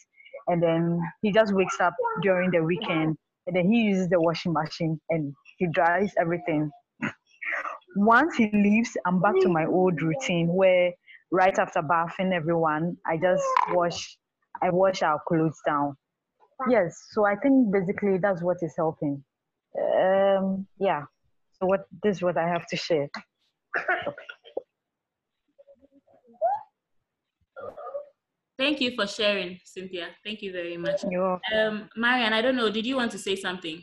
[0.47, 4.53] And then he just wakes up during the weekend and then he uses the washing
[4.53, 6.69] machine and he dries everything.
[7.95, 10.91] Once he leaves, I'm back to my old routine where
[11.31, 14.17] right after bathing everyone, I just wash
[14.61, 15.97] I wash our clothes down.
[16.69, 19.23] Yes, so I think basically that's what is helping.
[19.77, 21.03] Um yeah.
[21.59, 23.09] So what this is what I have to share.
[28.57, 30.09] Thank you for sharing, Cynthia.
[30.23, 31.03] Thank you very much.
[31.09, 32.69] You're Um, Marian, I don't know.
[32.69, 33.81] Did you want to say something?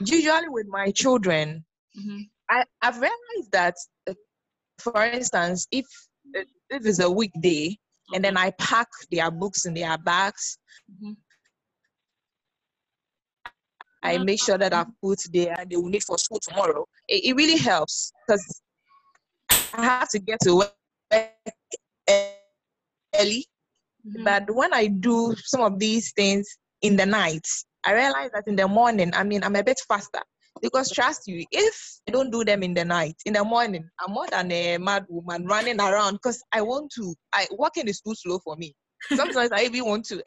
[0.05, 1.65] usually with my children,
[1.95, 2.21] hmm
[2.51, 3.75] I, I've realized that,
[4.09, 4.15] uh,
[4.79, 5.87] for instance, if
[6.35, 7.77] if it's a weekday
[8.15, 10.59] and then I pack their books in their bags,
[10.91, 11.17] Mhm.
[14.05, 16.87] I make sure that I put there they will need for school tomorrow.
[17.09, 18.63] It, it really helps because
[19.73, 20.75] I have to get to work
[23.15, 23.47] early.
[24.05, 24.25] Mhm.
[24.25, 26.49] But when I do some of these things
[26.81, 27.47] in the night,
[27.85, 30.23] I realize that in the morning, I mean, I'm a bit faster.
[30.61, 34.13] Because trust you, if I don't do them in the night, in the morning, I'm
[34.13, 37.15] more than a mad woman running around because I want to.
[37.33, 38.75] I walking is too slow for me.
[39.15, 40.23] Sometimes I even want to,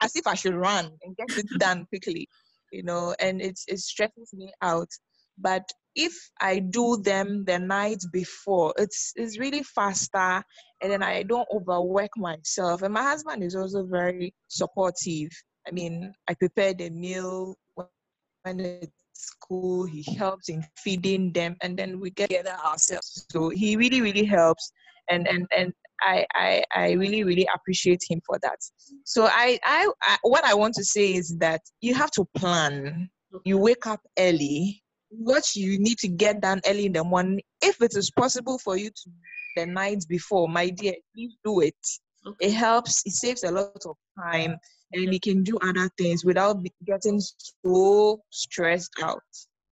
[0.00, 2.28] as if I should run and get it done quickly,
[2.72, 4.88] you know, and it's it stresses me out.
[5.38, 10.42] But if I do them the night before, it's it's really faster,
[10.80, 12.82] and then I don't overwork myself.
[12.82, 15.30] And my husband is also very supportive.
[15.66, 17.56] I mean, I prepare the meal
[18.42, 18.88] when
[19.18, 19.84] school.
[19.84, 23.26] He helps in feeding them, and then we get together ourselves.
[23.30, 24.72] So he really, really helps,
[25.08, 28.58] and and and I I, I really, really appreciate him for that.
[29.04, 33.10] So I, I I what I want to say is that you have to plan.
[33.44, 34.82] You wake up early.
[35.10, 38.76] What you need to get done early in the morning, if it is possible for
[38.76, 39.10] you to
[39.56, 41.74] the night before, my dear, please do it.
[42.40, 43.02] It helps.
[43.06, 44.56] It saves a lot of time,
[44.92, 49.22] and you can do other things without getting so stressed out.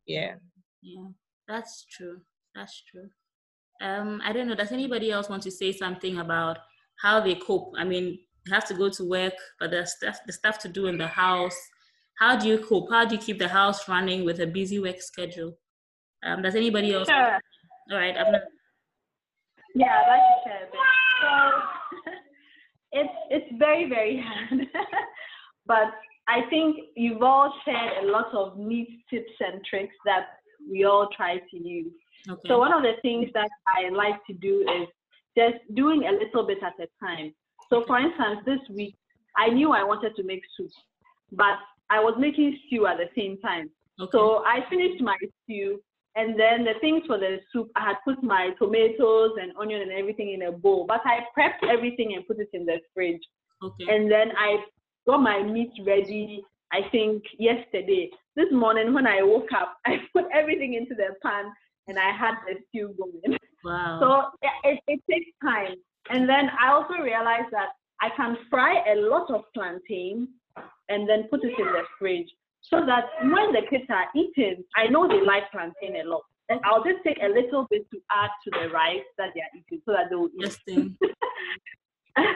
[0.07, 0.35] Yeah.
[0.83, 1.09] Yeah,
[1.49, 2.21] that's true.
[2.55, 3.09] That's true.
[3.83, 4.55] Um, I don't know.
[4.55, 6.59] Does anybody else want to say something about
[7.03, 7.73] how they cope?
[7.77, 10.87] I mean, you have to go to work, but there's stuff, the stuff to do
[10.87, 11.57] in the house.
[12.19, 12.91] How do you cope?
[12.91, 15.59] How do you keep the house running with a busy work schedule?
[16.25, 17.09] Um, does anybody else?
[17.09, 17.39] Sure.
[17.93, 18.43] All right, I'm not.
[19.75, 20.69] Yeah, I'd like to share.
[21.21, 21.76] So
[23.01, 24.67] it's it's very very hard,
[25.67, 25.89] but
[26.29, 30.27] I think you've all shared a lot of neat tips and tricks that
[30.71, 31.93] we all try to use.
[32.29, 32.49] Okay.
[32.49, 34.89] So one of the things that I like to do is
[35.39, 37.33] just doing a little bit at a time.
[37.71, 38.97] So for instance, this week
[39.37, 40.71] I knew I wanted to make soup,
[41.33, 41.59] but
[41.91, 43.71] I was making stew at the same time.
[44.01, 44.11] okay.
[44.13, 45.81] So I finished my stew,
[46.17, 49.93] and then the things for the soup, I had put my tomatoes and onion and
[49.93, 50.87] everything in a bowl.
[50.89, 53.21] But I prepped everything and put it in the fridge.
[53.63, 53.85] okay.
[53.95, 54.65] And then I
[55.07, 56.43] got my meat ready.
[56.73, 58.11] I think yesterday.
[58.35, 61.53] This morning when I woke up, I put everything into the pan
[61.87, 63.39] and I had the stew going.
[63.63, 63.99] wow.
[64.01, 65.77] So it, it takes time.
[66.09, 67.69] And then I also realized that
[68.01, 70.29] I can fry a lot of plantain
[70.89, 72.31] and then put it in the fridge
[72.71, 76.23] so that when the kids are eating, I know they like plantain a lot.
[76.49, 79.51] And I'll just take a little bit to add to the rice that they are
[79.57, 80.93] eating so that they will eat.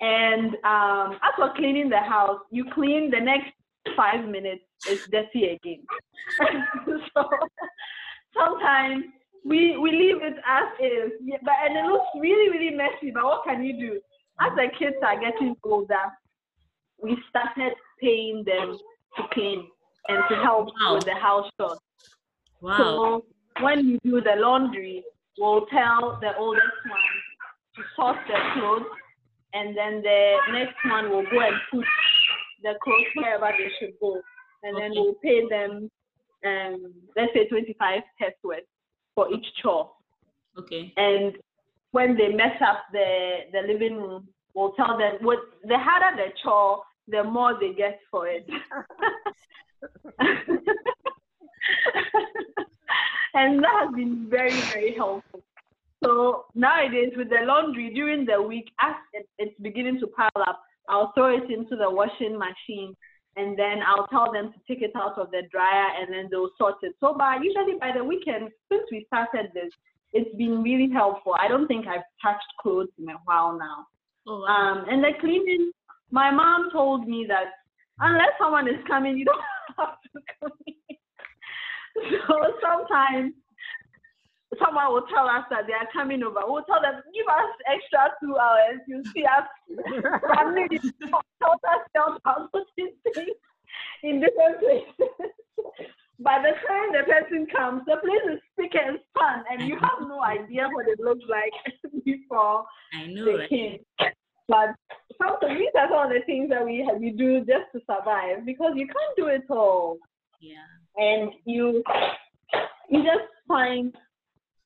[0.00, 3.52] And um, as for cleaning the house, you clean the next
[3.96, 5.84] five minutes, it's dirty again.
[7.14, 7.28] so
[8.34, 9.04] sometimes
[9.44, 13.10] we we leave it as is, yeah, but and it looks really really messy.
[13.12, 14.00] But what can you do?
[14.40, 16.06] As the kids are getting older,
[17.02, 18.78] we started paying them
[19.16, 19.68] to clean
[20.08, 20.94] and to help Wow.
[20.94, 21.78] with the house chores.
[22.60, 22.76] Wow.
[22.78, 23.24] So
[23.62, 25.04] when you do the laundry,
[25.38, 27.00] we'll tell the oldest one
[27.76, 28.86] to sort the clothes,
[29.54, 31.84] and then the next one will go and put
[32.62, 34.20] the clothes wherever they should go,
[34.62, 35.90] and then we'll pay them,
[36.44, 38.64] um, let's say 25 pesos
[39.14, 39.90] for each chore.
[40.58, 40.92] Okay.
[40.96, 41.36] And
[41.92, 46.32] when they mess up the the living room, we'll tell them what the harder the
[46.42, 48.46] chore, the more they get for it.
[53.34, 55.42] and that has been very, very helpful.
[56.02, 60.62] So nowadays, with the laundry during the week, as it, it's beginning to pile up,
[60.88, 62.96] I'll throw it into the washing machine
[63.36, 66.50] and then I'll tell them to take it out of the dryer and then they'll
[66.58, 66.94] sort it.
[67.00, 69.70] So by usually by the weekend, since we started this,
[70.12, 71.36] it's been really helpful.
[71.38, 73.86] I don't think I've touched clothes in a while now.
[74.26, 74.46] Oh, wow.
[74.48, 75.70] Um, and the cleaning,
[76.10, 77.52] my mom told me that
[78.00, 79.40] unless someone is coming, you don't
[79.78, 80.76] have to clean.
[82.26, 83.32] so sometimes
[84.58, 86.40] someone will tell us that they are coming over.
[86.46, 88.80] We'll tell them, give us extra two hours.
[88.88, 89.46] You see us
[90.22, 90.92] running things
[94.02, 94.94] in different places.
[96.18, 100.06] By the time the person comes, the place is spick and span, and you have
[100.06, 101.50] no idea what it looks like
[102.04, 103.48] before I know, they right?
[103.48, 103.78] came.
[104.50, 104.74] But
[105.16, 108.44] sometimes these are some of the things that we have, we do just to survive
[108.44, 109.98] because you can't do it all,
[110.40, 110.66] Yeah.
[110.96, 111.84] and you
[112.90, 113.94] you just find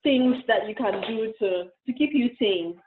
[0.02, 1.48] things that you can do to
[1.86, 2.80] to keep you sane.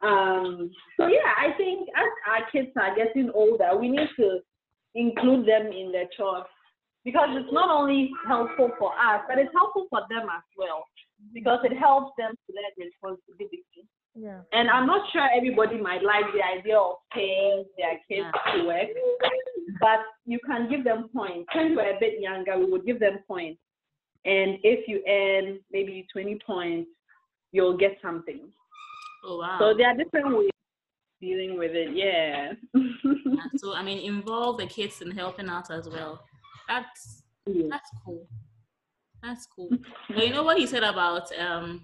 [0.00, 4.40] Um, so yeah, I think as our kids are getting older, we need to
[4.94, 6.46] include them in the chores
[7.04, 10.84] because it's not only helpful for us, but it's helpful for them as well
[11.34, 13.84] because it helps them to learn responsibility.
[14.18, 14.40] Yeah.
[14.52, 18.88] And I'm not sure everybody might like the idea of paying their kids to work,
[19.80, 21.48] but you can give them points.
[21.54, 23.60] When we're a bit younger, we would give them points.
[24.24, 26.90] And if you earn maybe 20 points,
[27.52, 28.48] you'll get something.
[29.24, 29.58] Oh wow.
[29.60, 31.94] So there are different ways of dealing with it.
[31.94, 32.52] Yeah.
[32.74, 36.24] Yeah, so I mean, involve the kids in helping out as well.
[36.66, 38.26] That's that's cool.
[39.22, 39.70] That's cool.
[40.08, 41.82] But you know what you said about um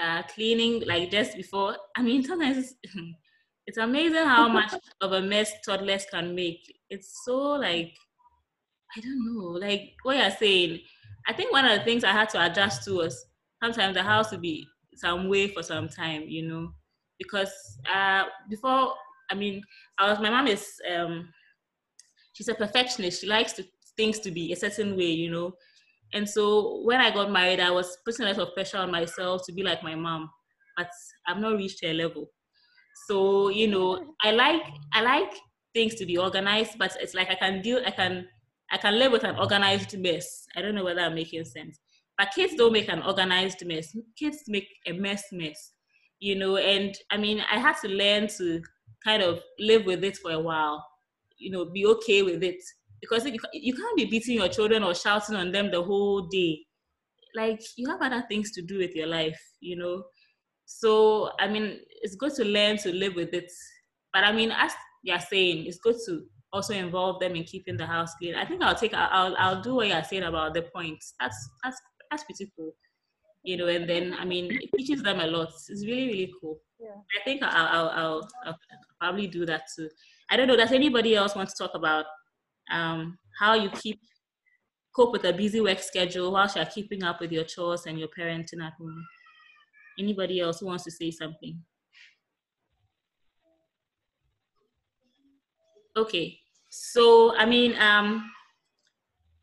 [0.00, 1.76] uh cleaning like just before?
[1.96, 2.74] I mean, sometimes it's,
[3.66, 6.60] it's amazing how much of a mess toddlers can make.
[6.90, 7.94] It's so like
[8.96, 10.80] I don't know, like what you're saying.
[11.26, 13.24] I think one of the things I had to adjust to was
[13.62, 16.74] sometimes the house would be some way for some time, you know,
[17.18, 17.52] because
[17.92, 18.94] uh before
[19.30, 19.62] I mean
[19.98, 21.32] I was my mom is um
[22.32, 23.20] she's a perfectionist.
[23.20, 23.64] She likes to,
[23.96, 25.54] things to be a certain way, you know.
[26.12, 29.42] And so when I got married, I was putting a lot of pressure on myself
[29.46, 30.30] to be like my mom,
[30.76, 30.90] but
[31.26, 32.30] I've not reached her level.
[33.08, 35.32] So you know, I like I like
[35.74, 38.28] things to be organized, but it's like I can deal, I can
[38.70, 40.46] I can live with an organized mess.
[40.56, 41.78] I don't know whether I'm making sense.
[42.18, 43.96] But kids don't make an organized mess.
[44.18, 45.72] Kids make a mess mess,
[46.20, 46.56] you know.
[46.56, 48.62] And I mean, I had to learn to
[49.04, 50.86] kind of live with it for a while,
[51.38, 52.62] you know, be okay with it
[53.02, 56.60] because you, you can't be beating your children or shouting on them the whole day.
[57.34, 60.04] Like you have other things to do with your life, you know.
[60.64, 63.50] So I mean, it's good to learn to live with it.
[64.14, 64.72] But I mean, as
[65.02, 66.22] you're saying, it's good to
[66.52, 68.34] also involve them in keeping the house clean.
[68.34, 71.14] I think I'll take I'll I'll do what you're saying about the points.
[71.18, 71.80] That's that's
[72.10, 72.72] that's pretty cool,
[73.42, 73.66] you know.
[73.66, 75.48] And then I mean, it teaches them a lot.
[75.48, 76.60] It's really really cool.
[76.78, 76.90] Yeah.
[77.20, 78.58] I think I'll I'll, I'll, I'll
[79.00, 79.88] probably do that too.
[80.30, 80.56] I don't know.
[80.56, 82.04] Does anybody else want to talk about
[82.70, 84.00] um, how you keep
[84.94, 88.08] cope with a busy work schedule whilst you're keeping up with your chores and your
[88.08, 89.04] parenting at home?
[89.98, 91.62] Anybody else who wants to say something?
[95.96, 96.38] Okay,
[96.70, 98.30] so I mean, um,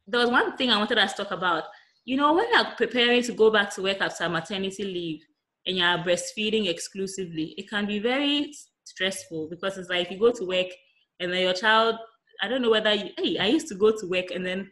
[0.08, 1.66] there was one thing I wanted us to talk about.
[2.06, 5.22] You know, when you're preparing to go back to work after maternity leave
[5.68, 8.52] and you're breastfeeding exclusively, it can be very
[8.84, 10.68] stressful because it's like you go to work
[11.20, 11.98] and then your child,
[12.42, 14.72] I don't know whether you, hey, I used to go to work and then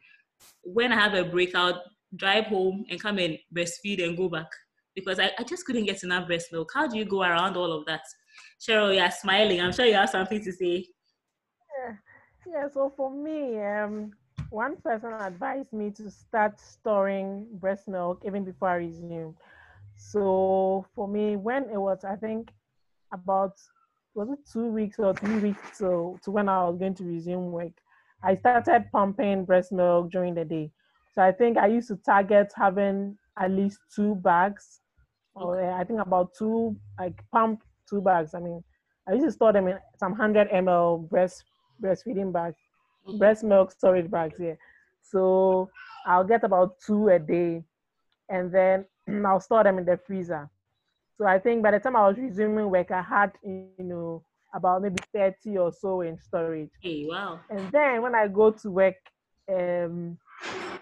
[0.63, 1.75] when I have a breakout,
[2.15, 4.47] drive home and come and breastfeed and go back
[4.95, 6.71] because I, I just couldn't get enough breast milk.
[6.73, 8.01] How do you go around all of that?
[8.59, 9.61] Cheryl, you're smiling.
[9.61, 10.85] I'm sure you have something to say.
[11.77, 11.93] Yeah.
[12.49, 12.67] Yeah.
[12.69, 14.11] So for me, um,
[14.49, 19.35] one person advised me to start storing breast milk even before I resumed.
[19.95, 22.51] So for me, when it was, I think,
[23.11, 23.53] about
[24.17, 27.51] was it two weeks or three weeks to, to when I was going to resume
[27.51, 27.71] work,
[28.23, 30.71] I started pumping breast milk during the day.
[31.13, 34.81] So I think I used to target having at least two bags,
[35.35, 38.33] or uh, I think about two, like pump two bags.
[38.33, 38.63] I mean,
[39.07, 41.43] I used to store them in some 100 ml breast
[41.79, 42.57] breastfeeding bags,
[43.19, 44.55] breast milk storage bags, yeah.
[45.03, 45.69] So
[46.07, 47.63] I'll get about two a day,
[48.29, 48.85] and then
[49.27, 50.49] I'll store them in the freezer.
[51.17, 54.81] So I think by the time I was resuming work, I had you know about
[54.81, 56.69] maybe 30 or so in storage.
[56.81, 57.39] Hey, wow.
[57.49, 58.95] And then when I go to work,
[59.49, 60.17] um,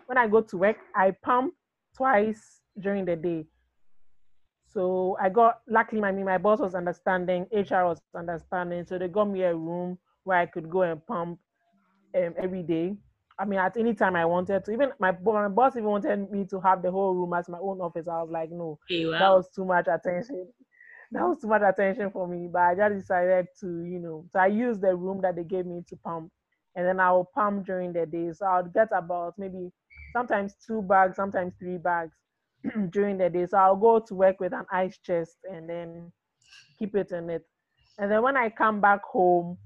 [0.05, 1.53] when I go to work, I pump
[1.95, 3.45] twice during the day.
[4.67, 9.07] So I got luckily, I mean, my boss was understanding, HR was understanding, so they
[9.07, 11.39] got me a room where I could go and pump
[12.13, 12.97] um, every day.
[13.37, 14.71] I mean, at any time I wanted to.
[14.71, 17.81] Even my, my boss even wanted me to have the whole room as my own
[17.81, 18.07] office.
[18.07, 20.47] I was like, no, Hey, that was too much attention.
[21.11, 22.49] That was too much attention for me.
[22.51, 25.65] But I just decided to, you know, so I used the room that they gave
[25.65, 26.31] me to pump,
[26.75, 28.31] and then I will pump during the day.
[28.33, 29.71] So I'll get about maybe
[30.11, 32.15] sometimes two bags, sometimes three bags
[32.89, 33.45] during the day.
[33.45, 36.11] So I'll go to work with an ice chest and then
[36.79, 37.43] keep it in it.
[37.97, 39.57] And then when I come back home,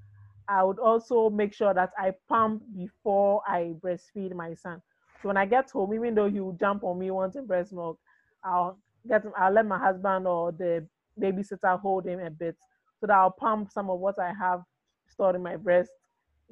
[0.49, 4.81] I would also make sure that I pump before I breastfeed my son.
[5.21, 7.99] So when I get home, even though he will jump on me wanting breast milk,
[8.43, 10.87] I'll get I'll let my husband or the
[11.21, 12.55] babysitter hold him a bit
[12.99, 14.63] so that I'll pump some of what I have
[15.07, 15.91] stored in my breast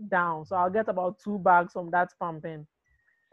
[0.10, 0.46] down.
[0.46, 2.68] So I'll get about two bags from that pumping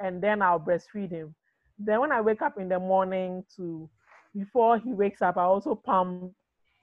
[0.01, 1.35] and then I'll breastfeed him.
[1.79, 3.89] Then when I wake up in the morning to
[4.35, 6.33] before he wakes up, I also pump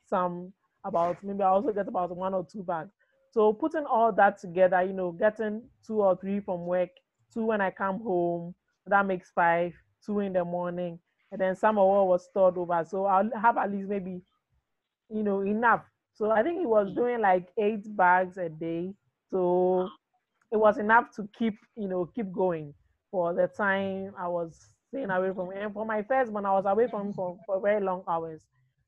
[0.07, 0.53] some
[0.83, 2.91] about maybe I also get about one or two bags.
[3.31, 6.89] So putting all that together, you know, getting two or three from work,
[7.33, 8.53] two when I come home,
[8.87, 9.73] that makes five,
[10.05, 10.99] two in the morning,
[11.31, 12.83] and then some of what was stored over.
[12.87, 14.21] So I'll have at least maybe,
[15.09, 15.83] you know, enough.
[16.13, 18.93] So I think he was doing like eight bags a day.
[19.29, 19.89] So
[20.51, 22.73] it was enough to keep, you know, keep going
[23.11, 24.59] for the time I was
[24.89, 25.63] staying away from him.
[25.63, 28.41] And for my first one, I was away from him for, for very long hours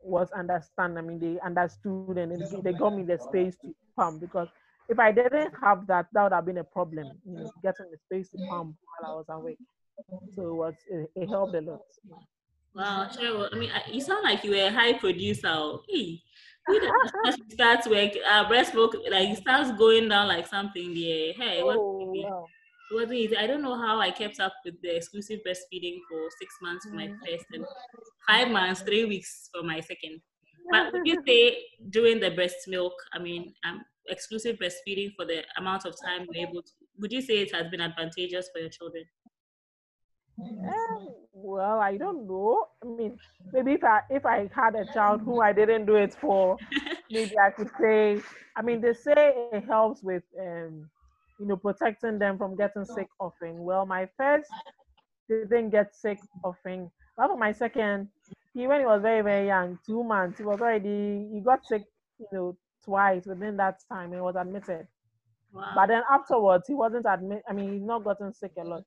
[0.00, 0.98] was understand.
[0.98, 2.32] I mean, they understood and
[2.62, 4.48] they, got me the space to pump because
[4.88, 7.12] if I didn't have that, that would have been a problem.
[7.26, 9.58] You know, getting the space to pump while I was awake.
[10.34, 11.80] So it was it, it helped a lot.
[12.74, 13.08] Wow.
[13.52, 15.48] I mean, you sound like you were a high producer.
[15.48, 15.82] oh.
[15.88, 16.20] Hey,
[16.68, 16.92] you know,
[17.24, 17.36] as
[17.88, 22.14] work, uh, breast milk, like it starts going down like something Yeah, Hey, wasn't Oh,
[22.22, 22.50] wow.
[22.90, 23.36] Wasn't easy.
[23.36, 26.96] I don't know how I kept up with the exclusive breastfeeding for six months for
[26.96, 27.20] my Mm.
[27.26, 27.64] first and
[28.26, 30.22] five months, three weeks for my second.
[30.70, 35.44] But would you say during the breast milk, I mean, um, exclusive breastfeeding for the
[35.58, 38.70] amount of time you're able to, would you say it has been advantageous for your
[38.70, 39.04] children?
[40.64, 42.66] Eh, well, I don't know.
[42.82, 43.18] I mean,
[43.52, 46.60] maybe if I if I had a child who I didn't do it for,
[47.10, 48.22] maybe I could say.
[48.56, 50.88] I mean, they say it helps with um,
[51.38, 53.58] you know, protecting them from getting sick often.
[53.62, 54.50] Well, my first
[55.28, 56.90] didn't get sick often.
[57.16, 58.08] But for my second,
[58.54, 61.84] he when he was very very young, two months, he was already he got sick,
[62.18, 64.86] you know, twice within that time and was admitted.
[65.52, 65.72] Wow.
[65.74, 67.42] But then afterwards, he wasn't admit.
[67.48, 68.84] I mean, he's not gotten sick a lot.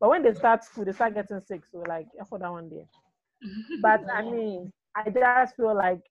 [0.00, 1.62] But when they start school, they start getting sick.
[1.66, 2.86] So like, yeah, for that one day.
[3.80, 6.02] But I mean, I just feel like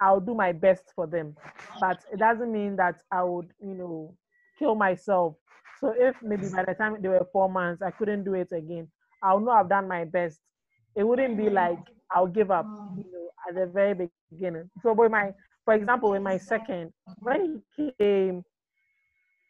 [0.00, 1.36] I'll do my best for them.
[1.78, 4.16] But it doesn't mean that I would, you know,
[4.58, 5.36] kill myself.
[5.80, 8.88] So if maybe by the time they were four months, I couldn't do it again,
[9.22, 10.40] I'll know I've done my best.
[10.96, 11.80] It wouldn't be like
[12.10, 14.70] I'll give up, you know, at the very beginning.
[14.82, 15.32] So with my,
[15.64, 18.44] for example, in my second, when he came,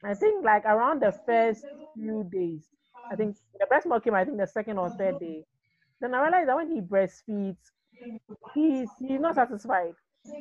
[0.04, 1.64] I think like around the first
[1.94, 2.68] few days,
[3.10, 5.44] I think the breast milk came, I think the second or third day.
[6.00, 7.56] Then I realized that when he breastfeeds,
[8.54, 9.94] he's he's not satisfied.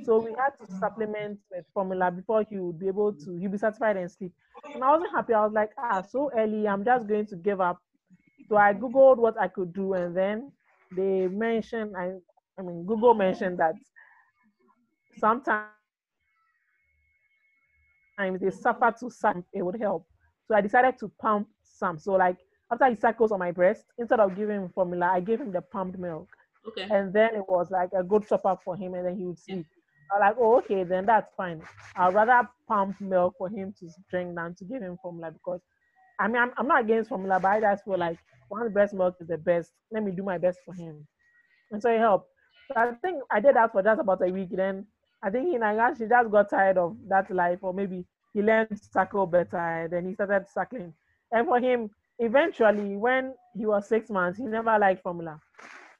[0.03, 3.57] So we had to supplement with formula before he would be able to he'd be
[3.57, 4.34] satisfied and sleep.
[4.73, 5.34] And I wasn't happy.
[5.34, 7.80] I was like, ah, so early, I'm just going to give up.
[8.49, 10.52] So I googled what I could do, and then
[10.95, 12.14] they mentioned, I
[12.57, 13.76] I mean, Google mentioned that
[15.18, 15.68] sometimes
[18.18, 20.06] they suffer to some, it would help.
[20.48, 21.99] So I decided to pump some.
[21.99, 22.38] So like
[22.72, 25.61] after he suckles on my breast, instead of giving him formula, I gave him the
[25.61, 26.27] pumped milk.
[26.68, 26.88] Okay.
[26.90, 29.38] And then it was like a good top up for him, and then he would
[29.38, 29.65] sleep.
[30.11, 31.61] I was like, oh, okay, then that's fine.
[31.95, 35.61] I'd rather pump milk for him to drink than to give him formula because
[36.19, 38.18] I mean, I'm, I'm not against formula, but I just feel like
[38.48, 39.72] one breast milk is the best.
[39.91, 41.06] Let me do my best for him.
[41.72, 42.30] And so it helped.
[42.68, 44.50] So I think I did that for just about a week.
[44.52, 44.86] Then
[45.22, 48.70] I think in he she just got tired of that life, or maybe he learned
[48.70, 49.88] to suckle better.
[49.90, 50.94] Then he started suckling.
[51.32, 51.90] And for him,
[52.20, 55.40] eventually, when he was six months, he never liked formula.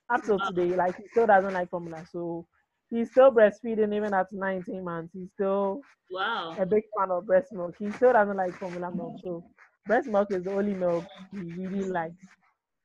[0.10, 2.06] Up till today, like he still doesn't like formula.
[2.12, 2.48] So
[2.90, 5.14] he's still breastfeeding even at 19 months.
[5.14, 6.58] He's still Wow.
[6.58, 7.76] a big fan of breast milk.
[7.80, 9.16] He still doesn't like formula milk.
[9.24, 9.44] So
[9.86, 12.16] breast milk is the only milk he really likes.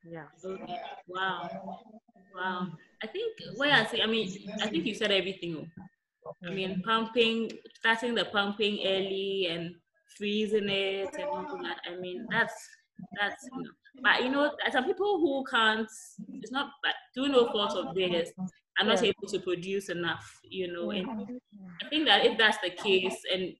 [0.03, 0.27] Yeah.
[1.07, 1.49] Wow.
[2.35, 2.67] Wow.
[3.03, 4.31] I think what I say, I mean,
[4.61, 5.69] I think you said everything.
[6.25, 6.33] oh.
[6.47, 6.81] I mean, mm-hmm.
[6.81, 9.75] pumping, starting the pumping early and
[10.17, 11.77] freezing it and all that.
[11.89, 12.53] I mean, that's
[13.19, 13.69] that's you know.
[14.03, 15.87] But you know, some people who can't.
[16.33, 18.29] It's not but through no fault of theirs.
[18.79, 20.39] are not able to produce enough.
[20.43, 21.35] You know, and mm-hmm.
[21.85, 23.53] I think that if that's the case, and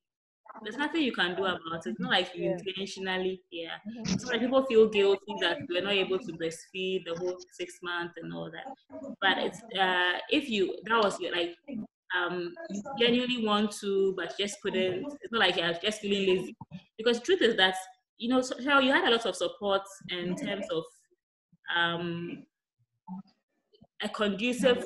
[0.63, 1.89] there's nothing you can do about it.
[1.89, 2.57] It's not like you Yeah.
[2.65, 3.77] intentionally, yeah.
[4.17, 8.15] So like people feel guilty that they're not able to breastfeed the whole six months
[8.17, 8.67] and all that.
[9.19, 11.55] But it's uh if you that was like
[12.15, 16.57] um you genuinely want to but just couldn't it's not like you're just feeling lazy.
[16.97, 17.75] Because the truth is that
[18.17, 20.83] you know so you had a lot of support in terms of
[21.75, 22.45] um
[24.03, 24.85] a conducive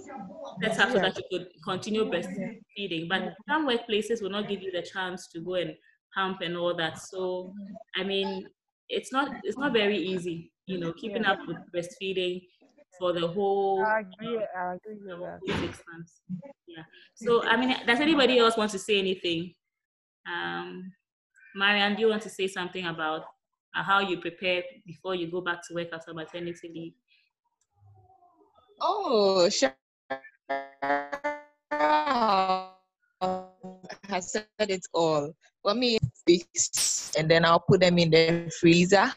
[0.61, 3.07] setup so that you could continue breastfeeding.
[3.07, 5.73] But some workplaces will not give you the chance to go and
[6.13, 6.99] pump and all that.
[6.99, 7.53] So
[7.95, 8.47] I mean,
[8.89, 12.41] it's not it's not very easy, you know, keeping up with breastfeeding
[12.99, 14.39] for the whole I agree.
[14.57, 15.39] I agree with that.
[15.59, 16.21] six months.
[16.67, 16.83] Yeah.
[17.15, 19.53] So I mean, does anybody else want to say anything?
[20.27, 20.91] Um,
[21.55, 23.23] Marianne, do you want to say something about
[23.73, 26.93] how you prepare before you go back to work after maternity leave?
[28.81, 29.73] Oh, Cheryl
[34.07, 35.33] has said it all.
[35.63, 35.97] For me,
[36.27, 39.11] fix, and then I'll put them in the freezer.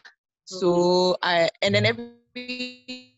[0.45, 1.23] So mm-hmm.
[1.23, 3.15] I and then every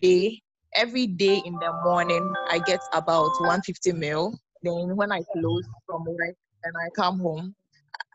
[0.00, 0.42] day,
[0.74, 4.38] every day in the morning, I get about 150 mil.
[4.62, 7.54] Then when I close from work and I come home,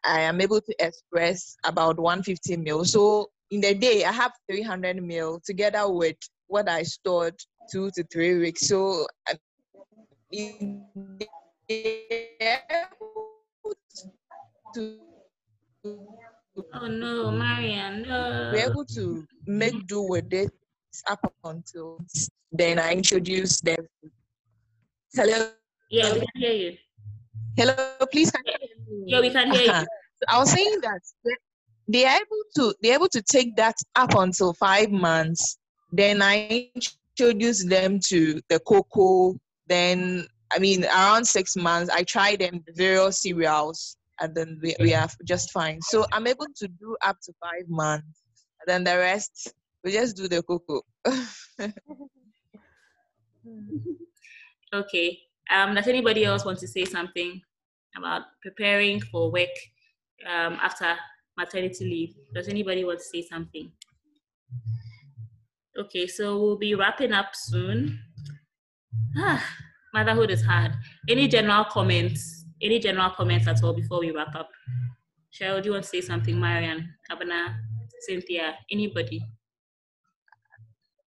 [0.03, 2.84] I am able to express about 150 mil.
[2.85, 6.18] So in the day, I have 300 mil together with
[6.52, 7.36] what I stored
[7.72, 8.68] two to three weeks.
[8.68, 9.40] So I-
[14.73, 14.99] to
[16.73, 18.52] Oh no, Marianne, no.
[18.53, 20.52] be able to make do with it
[21.10, 21.98] up until
[22.52, 23.88] then I introduce them.
[25.15, 25.49] Hello,
[25.90, 26.78] Yeah, we can hear you.
[27.57, 27.76] hello,
[28.11, 28.30] please.
[28.32, 29.03] Can you?
[29.07, 29.72] Yeah, we can hear you.
[29.72, 29.86] Uh-huh.
[30.19, 31.41] So I was saying that they-
[31.88, 35.57] they are able to they're able to take that up until five months.
[35.92, 39.38] Then I introduce them to the cocoa.
[39.68, 44.94] Then I mean around six months, I try them various cereals, and then we, we
[44.94, 45.82] are just fine.
[45.82, 48.24] So I'm able to do up to five months.
[48.60, 49.54] And then the rest
[49.84, 50.82] we just do the cocoa.
[54.74, 55.20] Okay.
[55.54, 57.42] Um, does anybody else want to say something
[57.98, 59.50] about preparing for work
[60.26, 60.96] um, after
[61.38, 62.16] maternity leave?
[62.34, 63.70] Does anybody want to say something?
[65.77, 67.99] Okay, so we'll be wrapping up soon.
[69.18, 69.43] Ah,
[69.93, 70.73] motherhood is hard.
[71.10, 72.45] Any general comments?
[72.61, 74.49] Any general comments at all before we wrap up?
[75.34, 76.38] Cheryl, do you want to say something?
[76.38, 77.57] Marianne, Abana,
[78.02, 79.23] Cynthia, anybody?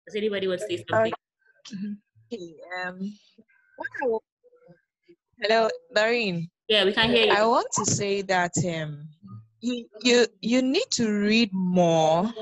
[0.07, 1.13] Does anybody want to say something?
[2.33, 2.55] Okay,
[2.87, 2.99] um,
[3.77, 4.23] what
[5.43, 6.49] Hello, Doreen.
[6.69, 7.33] Yeah, we can hear you.
[7.33, 9.09] I want to say that um,
[9.63, 12.33] you you you need to read more.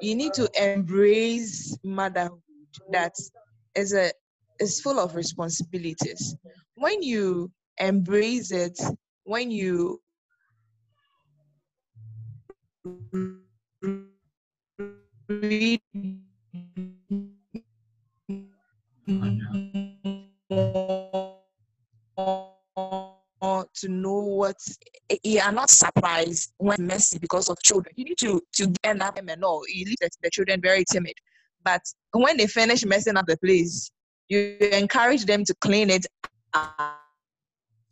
[0.00, 2.40] You need to embrace motherhood.
[2.92, 3.14] That
[3.76, 4.12] is a
[4.60, 6.36] is full of responsibilities.
[6.76, 8.78] When you embrace it,
[9.24, 10.00] when you
[15.28, 15.80] read
[22.16, 22.49] more
[23.80, 24.56] to know what
[25.10, 27.94] eh, eh, you are not surprised when messy because of children.
[27.96, 29.62] You need to to end up them and all.
[29.68, 31.14] You leave the, the children very timid.
[31.64, 31.82] But
[32.12, 33.90] when they finish messing up the place,
[34.28, 36.06] you encourage them to clean it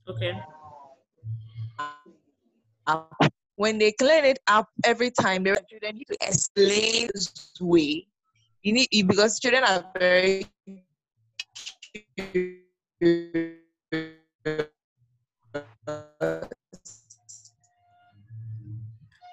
[0.09, 0.33] Okay.
[2.87, 3.13] up.
[3.57, 8.07] When they clean it up every time, the children need to explain this way.
[8.63, 10.47] You need because children are very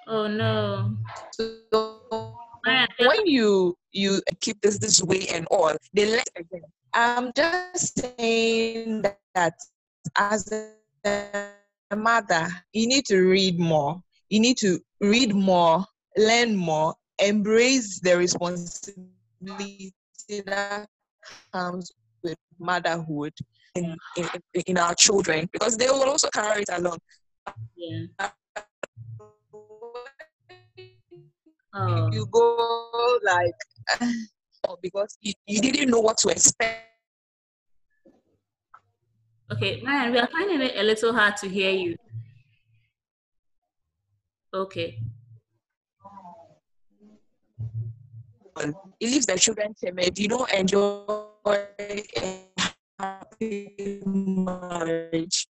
[0.08, 0.96] Oh no.
[1.32, 2.36] So
[2.98, 6.62] when you you keep this this way and all, they let again.
[6.94, 9.54] I'm just saying that, that
[10.16, 10.50] as
[11.04, 14.00] a mother, you need to read more.
[14.30, 15.84] You need to read more,
[16.16, 19.92] learn more, embrace the responsibility
[20.46, 20.88] that
[21.52, 23.34] comes with motherhood
[23.76, 26.98] in, in, in our children because they will also carry it along.
[27.76, 28.28] Yeah.
[31.78, 32.10] Oh.
[32.10, 33.52] you go like
[34.66, 36.84] oh, because you, you didn't know what to expect.
[39.52, 41.96] Okay, Marian, we are finding it a little hard to hear you.
[44.52, 44.98] Okay.
[48.58, 48.74] It
[49.10, 50.18] leaves the children timid.
[50.18, 51.04] You don't enjoy
[52.98, 55.46] happy marriage.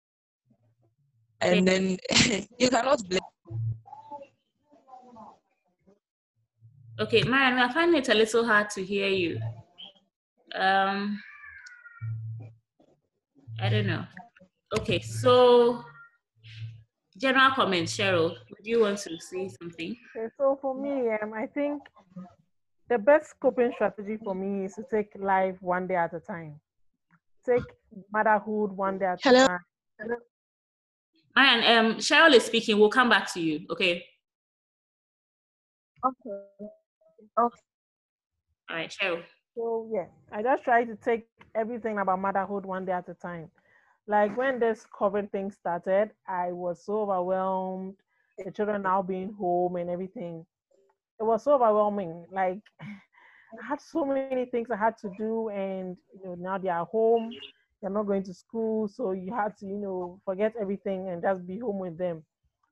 [1.42, 1.98] And then
[2.58, 3.20] you cannot blame
[7.00, 9.40] Okay, Marian, we are finding it a little hard to hear you.
[10.54, 11.20] Um,
[13.60, 14.06] I don't know.
[14.78, 15.84] Okay, so
[17.18, 18.36] general comments, Cheryl.
[18.52, 19.98] Would you want to say something?
[20.16, 21.82] Okay, so for me, um, I think
[22.90, 26.60] the best coping strategy for me is to take life one day at a time.
[27.46, 27.64] Take
[28.12, 29.44] motherhood one day at Hello?
[29.44, 29.60] a time.
[31.36, 32.80] Marian, um, Cheryl is speaking.
[32.80, 33.66] We'll come back to you.
[33.70, 34.06] Okay.
[36.06, 36.40] Okay.
[37.40, 37.62] Okay.
[38.70, 39.24] All right, Cheryl.
[39.56, 43.50] So yeah, I just try to take everything about motherhood one day at a time.
[44.08, 47.96] Like when this COVID thing started, I was so overwhelmed.
[48.44, 50.46] The children now being home and everything.
[51.20, 52.26] It was so overwhelming.
[52.32, 52.60] Like
[53.62, 56.86] I had so many things I had to do, and you know now they are
[56.86, 57.36] home.
[57.82, 61.46] They're not going to school, so you had to you know forget everything and just
[61.46, 62.18] be home with them.
[62.18, 62.24] It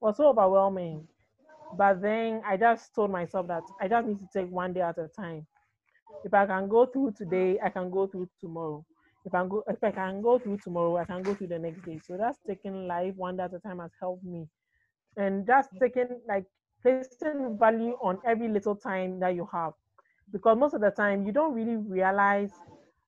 [0.02, 1.08] was so overwhelming.
[1.72, 4.98] But then I just told myself that I just need to take one day at
[4.98, 5.48] a time.
[6.24, 8.74] If I can go through today, I can go through tomorrow.
[9.26, 11.84] If I go, if I can go through tomorrow, I can go through the next
[11.86, 12.00] day.
[12.04, 14.48] So that's taking life one day at a time has helped me,
[15.18, 16.46] and just taking like
[16.84, 19.74] placing value on every little time that you have,
[20.32, 22.52] because most of the time you don't really realize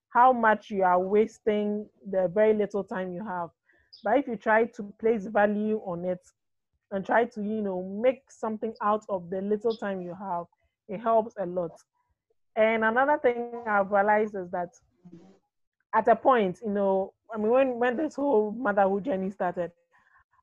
[0.09, 3.49] how much you are wasting the very little time you have.
[4.03, 6.19] But if you try to place value on it
[6.91, 10.45] and try to, you know, make something out of the little time you have,
[10.87, 11.71] it helps a lot.
[12.55, 14.69] And another thing I've realized is that
[15.95, 19.71] at a point, you know, I mean, when, when this whole motherhood journey started,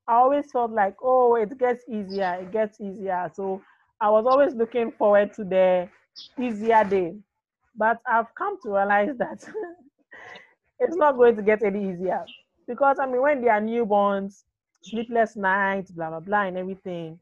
[0.08, 3.30] I always felt like, oh, it gets easier, it gets easier.
[3.32, 3.62] So
[4.00, 5.88] I was always looking forward to the
[6.38, 7.14] easier day.
[7.76, 9.44] But I've come to realize that
[10.78, 12.24] it's not going to get any easier.
[12.66, 14.44] Because, I mean, when they are newborns,
[14.82, 17.18] sleepless nights, blah, blah, blah, and everything.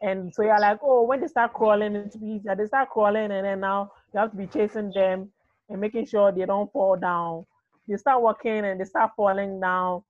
[0.00, 2.56] And so you're like, oh, when they start crawling, it's easier.
[2.56, 5.30] They start crawling, and then now you have to be chasing them
[5.68, 7.46] and making sure they don't fall down.
[7.88, 10.02] They start walking and they start falling down.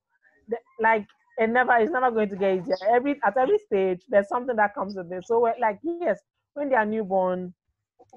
[0.79, 1.05] Like
[1.37, 2.75] it never, it's never going to get easier.
[2.89, 5.25] Every at every stage, there's something that comes with it.
[5.25, 6.19] So like, yes,
[6.53, 7.53] when they are newborn,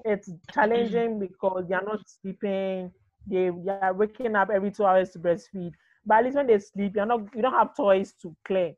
[0.05, 2.91] it's challenging because they are not sleeping.
[3.27, 5.63] They, they are waking up every two hours to breastfeed.
[5.95, 8.73] But at least when they sleep, you're not you don't have toys to clear.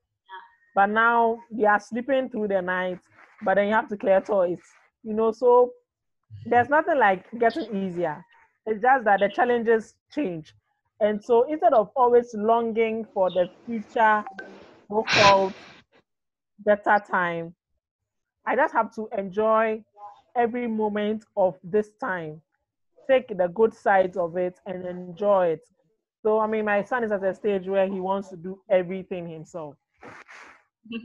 [0.76, 3.00] But now they are sleeping through the night,
[3.44, 4.62] but then you have to clear toys.
[5.04, 5.72] You know, so
[6.46, 8.24] there's nothing like getting easier.
[8.66, 10.54] It's just that the challenges change.
[11.00, 14.26] And so instead of always longing for the future
[14.90, 15.54] so-called
[16.60, 17.56] better time,
[18.46, 19.84] I just have to enjoy
[20.36, 22.42] every moment of this time.
[23.10, 25.62] Take the good sides of it and enjoy it.
[26.22, 29.28] So I mean my son is at a stage where he wants to do everything
[29.28, 29.76] himself.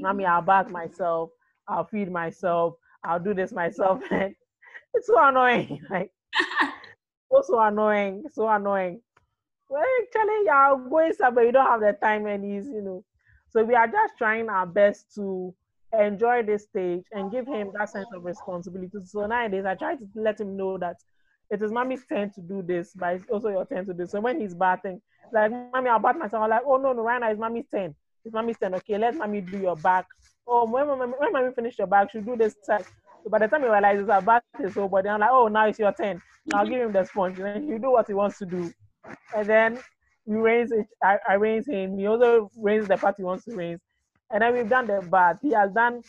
[0.05, 1.31] I mean I'll bath myself,
[1.69, 2.75] I'll feed myself,
[3.05, 4.03] I'll do this myself.
[4.95, 5.81] It's so annoying.
[5.91, 6.13] Like
[7.31, 9.01] so, so annoying, so annoying.
[9.69, 13.05] Well, actually, you're going somewhere, you don't have the time and he's, you know.
[13.51, 15.55] So we are just trying our best to
[16.01, 18.99] enjoy this stage and give him that sense of responsibility.
[19.05, 20.97] So nowadays, I try to let him know that
[21.51, 24.07] it is mommy's turn to do this, but it's also your turn to do.
[24.07, 25.01] So when he's bathing,
[25.33, 26.43] like mommy, I'll bath myself.
[26.43, 27.95] I'm like, oh no, no, right now it's mommy's turn.
[28.25, 28.75] It's mommy's turn.
[28.75, 30.07] Okay, let mommy do your back.
[30.47, 32.55] Oh, when mommy, when mommy finish your back, she'll do this.
[32.65, 32.79] So
[33.31, 35.79] by the time he realizes our bath is over, then I'm like, oh, now it's
[35.79, 36.21] your turn.
[36.47, 37.39] Now I'll give him the sponge.
[37.39, 38.73] And then he'll do what he wants to do.
[39.37, 39.79] And then
[40.27, 41.99] we raise it, I, I raise him.
[41.99, 43.79] He also raises the part he wants to raise.
[44.35, 45.39] And then we've done the bath.
[45.41, 46.03] He has done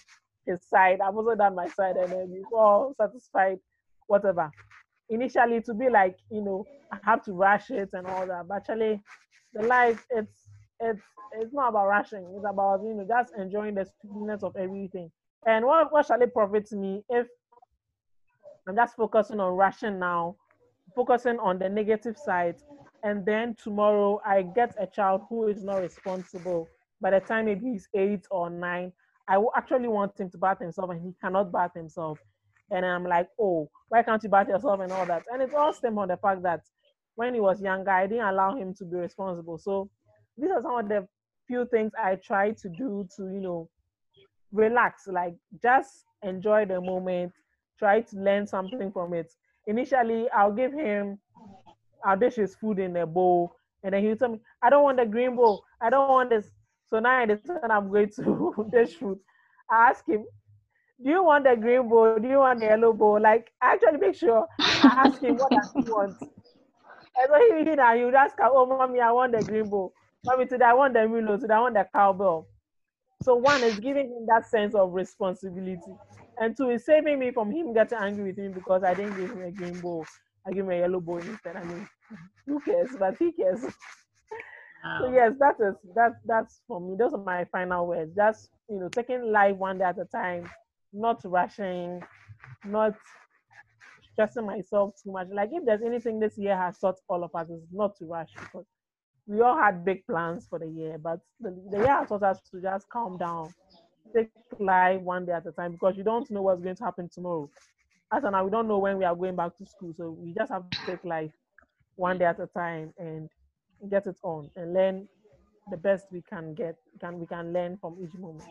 [0.47, 0.99] his side.
[0.99, 1.95] I've also done my side.
[1.95, 3.59] And then we've all satisfied,
[4.07, 4.49] whatever.
[5.09, 8.47] Initially, to be like, you know, I have to rush it and all that.
[8.47, 8.99] But actually,
[9.53, 10.49] the life, it's
[10.79, 11.03] it's
[11.33, 12.25] it's not about rushing.
[12.35, 15.11] It's about you know just enjoying the sweetness of everything.
[15.45, 17.27] And what what shall it profit me if
[18.67, 20.35] I'm just focusing on rushing now,
[20.95, 22.55] focusing on the negative side,
[23.03, 26.67] and then tomorrow I get a child who is not responsible.
[27.05, 28.91] By the time maybe he's eight or nine,
[29.29, 32.17] I actually want him to bath himself, and he cannot bath himself.
[32.71, 35.21] And I'm like, oh, why can't you bath yourself and all that?
[35.31, 36.61] And it all stem on the fact that
[37.13, 39.59] when he was younger, I didn't allow him to be responsible.
[39.59, 39.87] So
[40.35, 41.07] these are some of the
[41.45, 43.69] few things I try to do to, you know,
[44.51, 47.33] relax, like just enjoy the moment
[47.77, 49.31] try to learn something from it.
[49.67, 51.19] Initially, I'll give him,
[52.03, 54.97] I'll dish his food in a bowl, and then he'll tell me, I don't want
[54.97, 56.49] the green bowl, I don't want this.
[56.89, 59.19] So now I decide I'm going to dish food.
[59.69, 60.25] I ask him,
[61.03, 62.17] do you want the green bowl?
[62.19, 63.19] Do you want the yellow bowl?
[63.21, 64.47] Like, actually make sure
[64.83, 66.15] I ask him what does he want.
[66.21, 69.93] And so he, he now you ask her, oh mommy, I want the green bowl.
[70.25, 72.47] Mommy, today I want the Milo, today I want the cowbell.
[73.23, 75.79] So one is giving him that sense of responsibility.
[76.39, 79.31] And two is saving me from him getting angry with me because I didn't give
[79.31, 80.05] him a green bowl.
[80.45, 81.55] I gave him a yellow bowl instead.
[81.55, 81.87] I mean,
[82.45, 82.89] who cares?
[82.99, 83.63] But he cares.
[84.85, 85.01] Wow.
[85.01, 86.95] So yes, that is that that's for me.
[86.97, 88.15] Those are my final words.
[88.15, 90.49] Just you know, taking life one day at a time,
[90.93, 92.01] not rushing,
[92.65, 92.95] not
[94.13, 95.27] stressing myself too much.
[95.31, 98.31] Like if there's anything this year has taught all of us is not to rush
[98.39, 98.65] because
[99.27, 102.39] we all had big plans for the year, but the, the year has taught us
[102.51, 103.53] to just calm down,
[104.15, 107.09] take life one day at a time because you don't know what's going to happen
[107.09, 107.49] tomorrow.
[108.11, 110.51] As now, we don't know when we are going back to school, so we just
[110.51, 111.31] have to take life
[111.95, 113.29] one day at a time and
[113.89, 115.07] get it on and learn
[115.69, 116.75] the best we can get.
[116.99, 118.49] Can we can learn from each moment.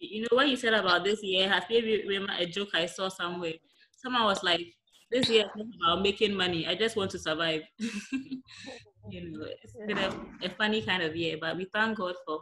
[0.00, 3.08] You know what you said about this year has maybe remember a joke I saw
[3.08, 3.54] somewhere.
[3.96, 4.62] Someone was like,
[5.10, 6.66] "This year is about making money.
[6.66, 10.14] I just want to survive." you know, it's been a,
[10.44, 12.40] a, funny kind of year, but we thank God for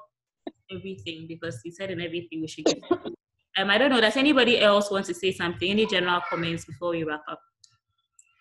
[0.71, 2.83] everything because He said in everything we should give.
[3.59, 4.03] Um, I don't know.
[4.03, 5.71] Does anybody else want to say something?
[5.71, 7.41] Any general comments before we wrap up?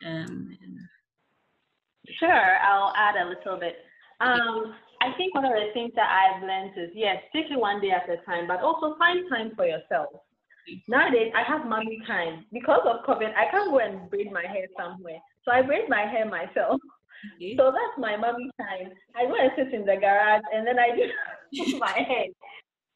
[0.05, 0.57] Um,
[2.19, 3.75] sure, I'll add a little bit.
[4.21, 7.81] Um, I think one of the things that I've learned is yes, take it one
[7.81, 10.07] day at a time, but also find time for yourself.
[10.87, 13.35] Nowadays, I have mommy time because of COVID.
[13.35, 16.81] I can't go and braid my hair somewhere, so I braid my hair myself.
[17.35, 17.55] Okay.
[17.57, 18.91] So that's my mommy time.
[19.15, 22.25] I go and sit in the garage and then I do my hair.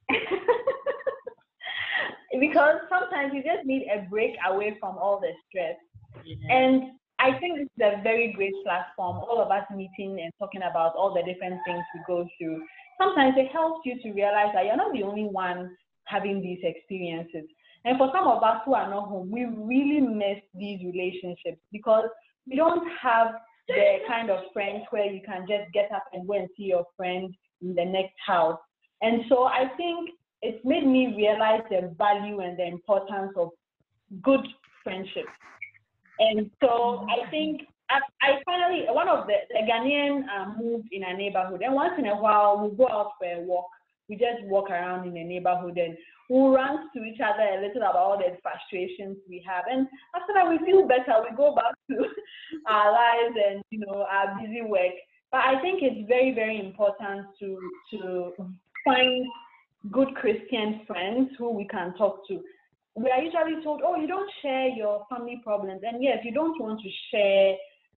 [2.39, 5.75] because sometimes you just need a break away from all the stress.
[6.25, 6.55] Yeah.
[6.55, 10.61] And I think this is a very great platform, all of us meeting and talking
[10.61, 12.63] about all the different things we go through.
[12.97, 15.75] Sometimes it helps you to realize that you're not the only one
[16.05, 17.43] having these experiences.
[17.85, 22.09] And for some of us who are not home, we really miss these relationships because
[22.47, 23.35] we don't have
[23.67, 26.85] the kind of friends where you can just get up and go and see your
[26.97, 28.57] friend in the next house.
[29.01, 30.09] And so I think
[30.41, 33.49] it's made me realize the value and the importance of
[34.23, 34.45] good
[34.83, 35.27] friendships.
[36.19, 41.03] And so I think I, I finally, one of the, the Ghanaian uh, moved in
[41.03, 43.67] a neighborhood, and once in a while we go out for a walk.
[44.07, 45.95] We just walk around in the neighborhood and
[46.31, 49.65] we rant to each other a little about all the frustrations we have.
[49.69, 51.13] And after that, we feel better.
[51.29, 52.05] We go back to
[52.67, 54.93] our lives and you know our busy work.
[55.31, 57.59] But I think it's very, very important to
[57.91, 58.33] to
[58.85, 59.25] find
[59.91, 62.41] good Christian friends who we can talk to.
[62.99, 66.59] We are usually told, oh, you don't share your family problems, and yes, you don't
[66.59, 67.55] want to share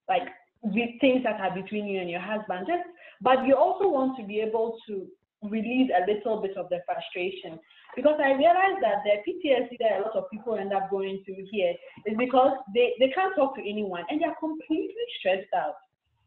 [0.09, 0.29] like
[0.63, 2.67] with things that are between you and your husband.
[2.69, 2.87] Just,
[3.21, 5.07] but you also want to be able to
[5.43, 7.59] release a little bit of the frustration.
[7.97, 11.45] Because I realized that the PTSD that a lot of people end up going through
[11.51, 11.75] here
[12.07, 15.77] is because they, they can't talk to anyone and they're completely stressed out.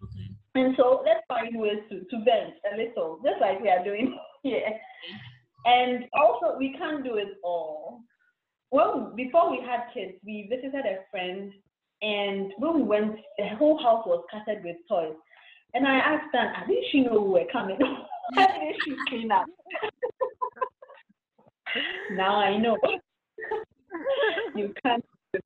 [0.03, 0.29] Okay.
[0.55, 4.17] And so let's find ways to, to vent a little, just like we are doing
[4.43, 4.67] here.
[5.65, 8.01] And also, we can't do it all.
[8.71, 11.51] Well, before we had kids, we visited a friend,
[12.01, 15.15] and when we went, the whole house was covered with toys.
[15.73, 17.77] And I asked them, I didn't she know we were coming?
[18.33, 19.45] Why did she clean up?
[22.11, 22.77] now I know.
[24.55, 25.39] you can't do.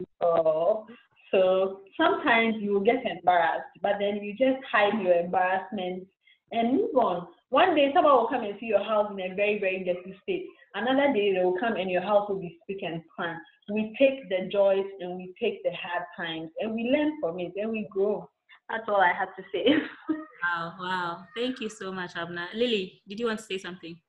[1.32, 6.08] So sometimes you get embarrassed, but then you just hide your embarrassment
[6.52, 7.28] and move on.
[7.50, 10.48] One day someone will come and see your house in a very, very dirty state.
[10.76, 13.38] Another day they will come and your house will be spick and span.
[13.72, 17.54] We take the joys and we take the hard times and we learn from it
[17.56, 18.30] and we grow.
[18.70, 19.66] That's all I had to say.
[20.10, 21.24] wow, wow.
[21.36, 22.46] Thank you so much, Abna.
[22.54, 24.00] Lily, did you want to say something?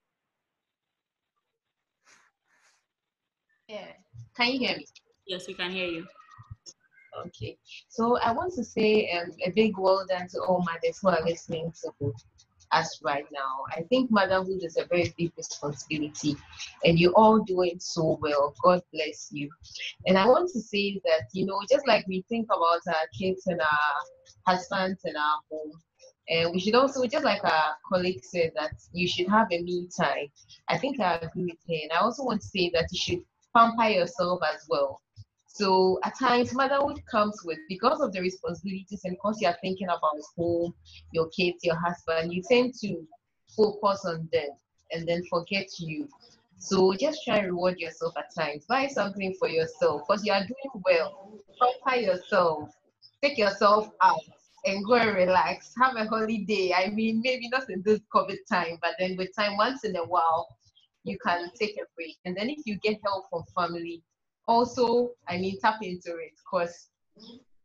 [3.68, 3.92] Yeah.
[4.36, 4.86] Can you hear me?
[5.26, 6.06] Yes, we can hear you.
[7.26, 7.56] Okay.
[7.88, 11.22] So I want to say um, a big well done to all mothers who are
[11.24, 12.12] listening to
[12.72, 13.64] us right now.
[13.76, 16.36] I think motherhood is a very big responsibility,
[16.84, 18.54] and you're all doing so well.
[18.62, 19.50] God bless you.
[20.06, 23.46] And I want to say that, you know, just like we think about our kids
[23.46, 23.92] and our
[24.46, 25.72] husbands and our home,
[26.28, 29.88] and we should also, just like our colleague said, that you should have a me
[29.98, 30.26] time.
[30.68, 31.74] I think I agree with her.
[31.82, 33.24] And I also want to say that you should
[33.56, 35.00] pamper yourself as well.
[35.52, 39.88] So at times, motherhood comes with because of the responsibilities and because you are thinking
[39.88, 40.72] about home,
[41.12, 43.04] your kids, your husband, you tend to
[43.56, 44.48] focus on them
[44.92, 46.08] and then forget you.
[46.58, 48.64] So just try and reward yourself at times.
[48.68, 51.32] Buy something for yourself because you are doing well.
[51.60, 52.70] Pamper yourself.
[53.20, 54.22] Take yourself out
[54.64, 55.74] and go and relax.
[55.80, 56.72] Have a holiday.
[56.72, 60.04] I mean, maybe not in this COVID time, but then with time, once in a
[60.04, 60.46] while,
[61.02, 62.16] you can take a break.
[62.24, 64.02] And then if you get help from family,
[64.50, 66.88] also, I mean, tap into it because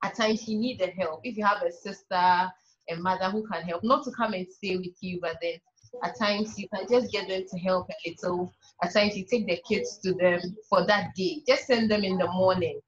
[0.04, 1.22] at times you need the help.
[1.24, 4.78] If you have a sister, a mother who can help, not to come and stay
[4.78, 5.56] with you, but then
[6.04, 8.54] at times you can just get them to help a little.
[8.84, 10.40] At times you take the kids to them
[10.70, 11.42] for that day.
[11.48, 12.80] Just send them in the morning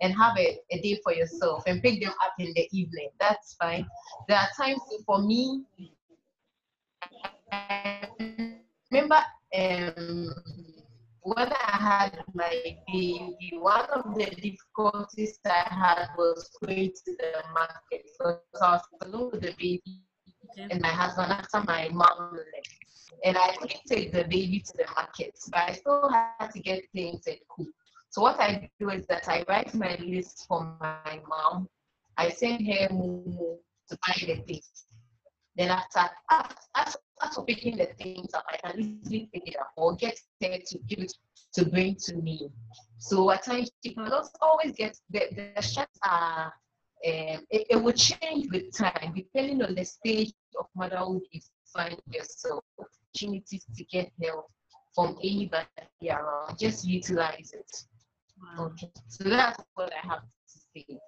[0.00, 3.08] and have a, a day for yourself and pick them up in the evening.
[3.18, 3.86] That's fine.
[4.28, 5.64] There are times for me,
[8.90, 9.22] remember
[9.54, 10.30] um,
[11.22, 17.42] when I had my baby, one of the difficulties I had was going to the
[17.52, 20.02] market because I was alone with the baby
[20.56, 22.74] and my husband after my mom left.
[23.24, 26.84] And I couldn't take the baby to the market, but I still had to get
[26.94, 27.68] things and cook.
[28.08, 31.68] So what I do is that I write my list for my mom.
[32.16, 34.86] I send her to buy the things.
[35.56, 39.96] Then after, after, after picking the things up, I can easily pick it up or
[39.96, 41.12] get her to give it
[41.54, 42.48] to bring to me.
[42.98, 44.10] So at times you can
[44.40, 46.52] always get the, the shots are
[47.06, 51.40] um, it, it will change with time depending on the stage of motherhood you
[51.72, 52.62] find yourself.
[52.78, 54.50] Opportunities to get help
[54.94, 55.66] from anybody
[56.10, 57.84] around, just utilize it.
[58.38, 58.66] Wow.
[58.66, 60.98] Okay, so that's what I have to say.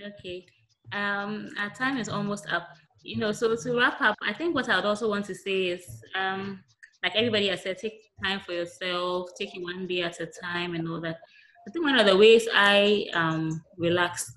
[0.00, 0.46] Okay,
[0.92, 2.68] um, our time is almost up
[3.02, 5.68] you know, so to wrap up, I think what I would also want to say
[5.68, 6.62] is, um,
[7.02, 10.74] like everybody has said, take time for yourself, take it one day at a time,
[10.74, 11.18] and all that.
[11.66, 14.32] I think one of the ways I um, relax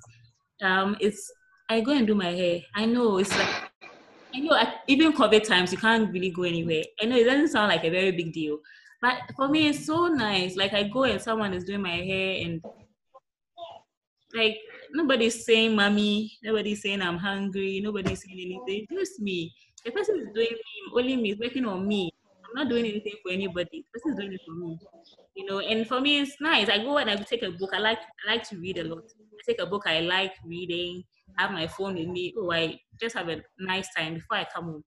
[0.62, 1.32] um, is
[1.70, 2.62] I go and do my hair.
[2.74, 3.72] I know it's like,
[4.34, 6.84] I know even COVID times you can't really go anywhere.
[7.02, 8.60] I know it doesn't sound like a very big deal,
[9.02, 10.56] but for me it's so nice.
[10.56, 12.64] Like I go and someone is doing my hair and
[14.36, 14.58] like
[14.94, 18.88] nobody's saying mommy, nobody's saying I'm hungry, nobody's saying anything.
[18.92, 19.54] Just me.
[19.84, 22.12] The person is doing me, only me, is working on me.
[22.46, 23.86] I'm not doing anything for anybody.
[23.94, 24.80] The person is doing it for me.
[25.36, 26.70] You know, and for me it's nice.
[26.70, 27.72] I go and I take a book.
[27.74, 29.04] I like I like to read a lot.
[29.20, 31.04] I take a book I like reading,
[31.38, 32.34] have my phone with me.
[32.38, 34.84] Oh, I just have a nice time before I come home.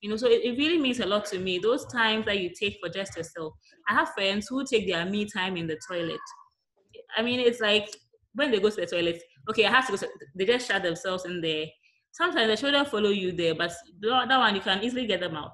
[0.00, 1.58] You know, so it, it really means a lot to me.
[1.58, 3.52] Those times that you take for just yourself.
[3.88, 6.20] I have friends who take their me time in the toilet.
[7.16, 7.88] I mean, it's like
[8.34, 9.98] when they go to the toilet, okay, I have to go.
[9.98, 11.66] To, they just shut themselves in there.
[12.12, 13.72] Sometimes the children follow you there, but
[14.02, 15.52] that one you can easily get them out.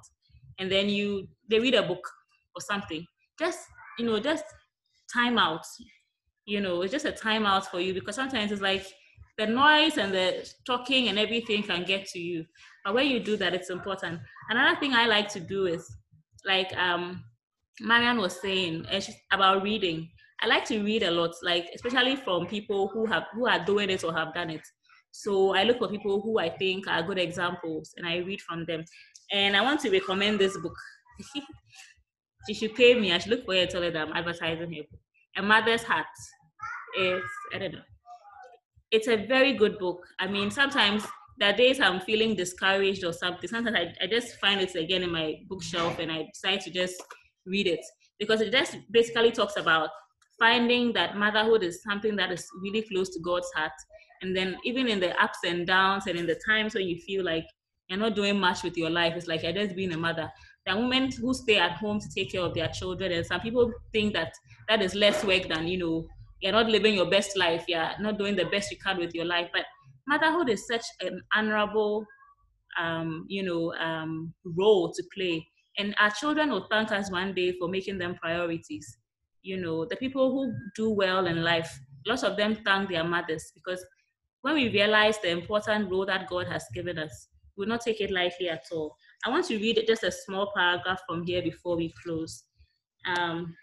[0.58, 2.06] And then you they read a book
[2.54, 3.04] or something.
[3.38, 3.60] Just
[3.98, 4.44] you know, just
[5.12, 5.64] time out.
[6.46, 8.86] You know, it's just a time out for you because sometimes it's like
[9.36, 12.44] the noise and the talking and everything can get to you.
[12.84, 14.20] But when you do that, it's important.
[14.48, 15.86] Another thing I like to do is
[16.44, 17.24] like um
[17.80, 18.86] Marian was saying
[19.32, 20.08] about reading.
[20.42, 23.90] I like to read a lot, like especially from people who have who are doing
[23.90, 24.62] it or have done it.
[25.10, 28.66] So I look for people who I think are good examples and I read from
[28.66, 28.84] them.
[29.32, 30.74] And I want to recommend this book.
[32.46, 33.12] she should pay me.
[33.12, 35.00] I should look for her and tell her that I'm advertising her book.
[35.38, 36.06] A Mother's Heart.
[36.98, 37.82] It's I don't know.
[38.90, 40.02] It's a very good book.
[40.20, 41.04] I mean, sometimes
[41.38, 43.48] there are days I'm feeling discouraged or something.
[43.48, 47.02] Sometimes I, I just find it again in my bookshelf and I decide to just
[47.46, 47.80] read it
[48.18, 49.90] because it just basically talks about
[50.38, 53.72] finding that motherhood is something that is really close to God's heart.
[54.22, 57.24] And then even in the ups and downs and in the times when you feel
[57.24, 57.46] like
[57.88, 60.30] you're not doing much with your life, it's like you're just being a mother.
[60.64, 63.40] There are women who stay at home to take care of their children, and some
[63.40, 64.32] people think that
[64.68, 66.08] that is less work than you know
[66.40, 69.24] you're not living your best life, you're not doing the best you can with your
[69.24, 69.48] life.
[69.52, 69.64] But
[70.08, 72.04] motherhood is such an honorable,
[72.78, 75.46] um, you know, um, role to play,
[75.78, 78.98] and our children will thank us one day for making them priorities
[79.46, 83.52] you know, the people who do well in life, lots of them thank their mothers
[83.54, 83.84] because
[84.42, 88.00] when we realize the important role that God has given us, we will not take
[88.00, 88.96] it lightly at all.
[89.24, 92.44] I want to read just a small paragraph from here before we close.
[93.06, 93.54] Um,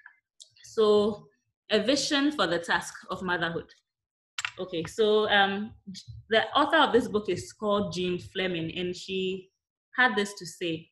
[0.64, 1.28] so,
[1.70, 3.70] a vision for the task of motherhood.
[4.60, 5.72] Okay, so um,
[6.30, 9.50] the author of this book is called Jean Fleming, and she
[9.98, 10.90] had this to say.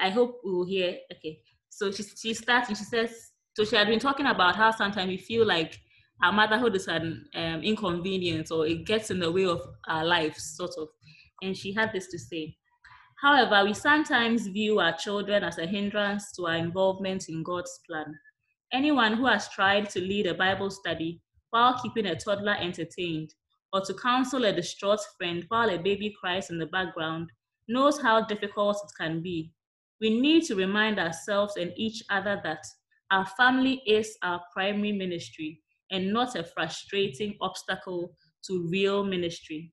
[0.00, 0.98] I hope we will hear.
[1.12, 1.40] Okay,
[1.70, 5.08] so she, she starts and she says, so she had been talking about how sometimes
[5.08, 5.78] we feel like
[6.22, 10.56] our motherhood is an um, inconvenience or it gets in the way of our lives,
[10.56, 10.88] sort of.
[11.42, 12.56] And she had this to say.
[13.22, 18.14] However, we sometimes view our children as a hindrance to our involvement in God's plan.
[18.72, 21.20] Anyone who has tried to lead a Bible study
[21.50, 23.34] while keeping a toddler entertained,
[23.72, 27.30] or to counsel a distraught friend while a baby cries in the background,
[27.68, 29.52] knows how difficult it can be
[30.00, 32.64] We need to remind ourselves and each other that
[33.10, 35.60] our family is our primary ministry
[35.90, 38.14] and not a frustrating obstacle
[38.46, 39.72] to real ministry.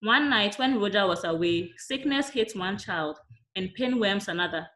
[0.00, 3.18] One night when Roger was away, sickness hit one child
[3.54, 4.66] and pinworms another.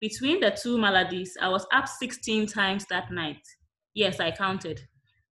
[0.00, 3.46] Between the two maladies, I was up 16 times that night.
[3.94, 4.80] Yes, I counted.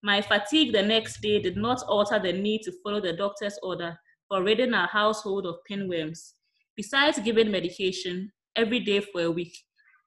[0.02, 3.98] My fatigue the next day did not alter the need to follow the doctor's order
[4.28, 6.34] for ridding our household of pinworms.
[6.76, 9.56] Besides giving medication every day for a week,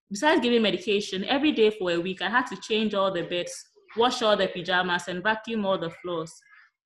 [0.09, 3.53] besides giving medication every day for a week, I had to change all the beds,
[3.97, 6.31] wash all the pajamas, and vacuum all the floors.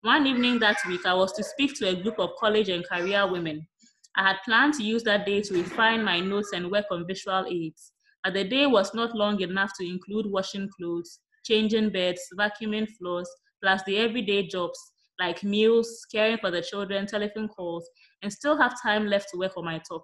[0.02, 3.30] One evening that week, I was to speak to a group of college and career
[3.30, 3.68] women.
[4.16, 7.46] I had planned to use that day to refine my notes and work on visual
[7.50, 7.92] aids,
[8.24, 13.30] but the day was not long enough to include washing clothes, changing beds, vacuuming floors,
[13.62, 14.80] plus the everyday jobs
[15.20, 17.88] like meals, caring for the children, telephone calls,
[18.22, 20.04] and still have time left to work on my talk.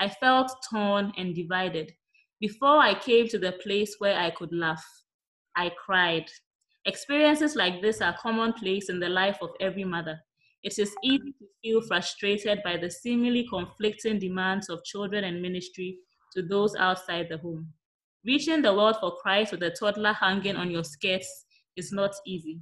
[0.00, 1.92] I felt torn and divided.
[2.40, 4.82] Before I came to the place where I could laugh,
[5.54, 6.24] I cried.
[6.86, 10.18] Experiences like this are commonplace in the life of every mother.
[10.62, 15.98] It is easy to feel frustrated by the seemingly conflicting demands of children and ministry
[16.34, 17.70] to those outside the home.
[18.24, 21.44] Reaching the world for Christ with a toddler hanging on your skirts
[21.76, 22.60] is not easy.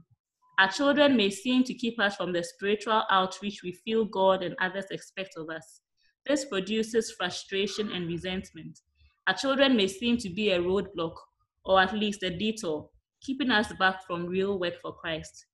[0.58, 4.56] Our children may seem to keep us from the spiritual outreach we feel God and
[4.60, 5.82] others expect of us.
[6.28, 8.78] This produces frustration and resentment.
[9.26, 11.14] Our children may seem to be a roadblock,
[11.64, 12.90] or at least a detour,
[13.22, 15.46] keeping us back from real work for Christ.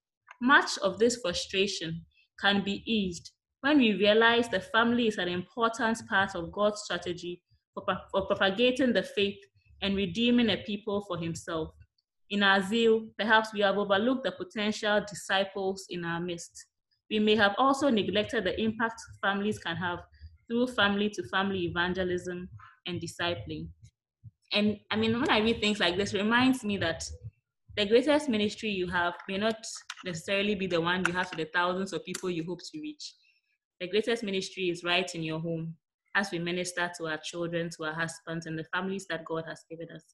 [0.42, 2.04] Much of this frustration
[2.40, 3.30] can be eased
[3.60, 7.40] when we realize the family is an important part of God's strategy
[7.72, 9.38] for, for propagating the faith
[9.80, 11.70] and redeeming a people for himself.
[12.28, 16.66] In our zeal, perhaps we have overlooked the potential disciples in our midst.
[17.10, 20.00] We may have also neglected the impact families can have
[20.46, 22.48] through family to family evangelism
[22.86, 23.68] and discipling.
[24.52, 27.04] And I mean, when I read things like this, reminds me that
[27.76, 29.56] the greatest ministry you have may not
[30.04, 33.14] necessarily be the one you have to the thousands of people you hope to reach.
[33.80, 35.74] The greatest ministry is right in your home
[36.14, 39.64] as we minister to our children, to our husbands, and the families that God has
[39.68, 40.04] given us.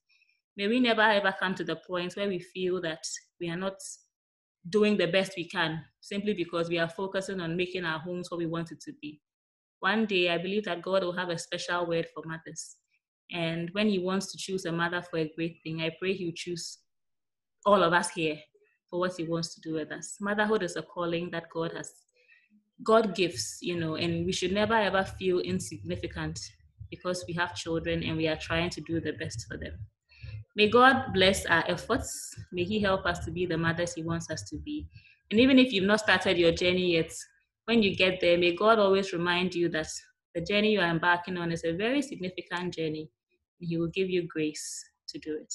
[0.57, 3.05] May we never ever come to the point where we feel that
[3.40, 3.77] we are not
[4.69, 8.39] doing the best we can simply because we are focusing on making our homes what
[8.39, 9.20] we want it to be.
[9.81, 12.77] One day, I believe that God will have a special word for mothers.
[13.32, 16.32] And when He wants to choose a mother for a great thing, I pray He'll
[16.35, 16.78] choose
[17.65, 18.39] all of us here
[18.89, 20.16] for what he wants to do with us.
[20.20, 21.93] Motherhood is a calling that God has,
[22.82, 26.39] God gives, you know, and we should never ever feel insignificant
[26.90, 29.73] because we have children and we are trying to do the best for them.
[30.57, 32.35] May God bless our efforts.
[32.52, 34.89] May He help us to be the mothers He wants us to be.
[35.31, 37.12] And even if you've not started your journey yet,
[37.71, 39.87] when you get there, may God always remind you that
[40.35, 43.09] the journey you are embarking on is a very significant journey.
[43.61, 44.67] And He will give you grace
[45.11, 45.55] to do it.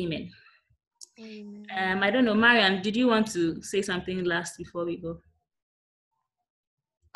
[0.00, 0.30] Amen.
[1.78, 5.20] Um, I don't know, Marian, did you want to say something last before we go?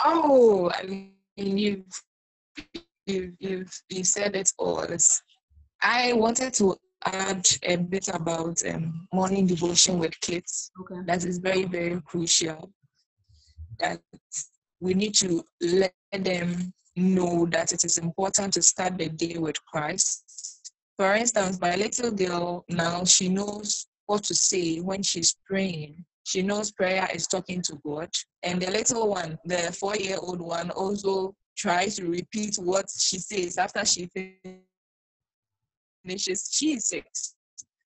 [0.04, 1.84] Oh, I mean, you've,
[3.06, 4.86] you've, you've, you said it all.
[5.82, 10.70] I wanted to add a bit about um, morning devotion with kids.
[10.80, 11.00] Okay.
[11.06, 12.72] That is very, very crucial.
[13.82, 14.00] That
[14.80, 19.56] we need to let them know that it is important to start the day with
[19.66, 20.72] Christ.
[20.96, 26.04] For instance, my little girl now, she knows what to say when she's praying.
[26.24, 28.08] She knows prayer is talking to God.
[28.42, 33.18] And the little one, the four year old one, also tries to repeat what she
[33.18, 34.08] says after she
[36.04, 36.50] finishes.
[36.52, 37.34] She is six.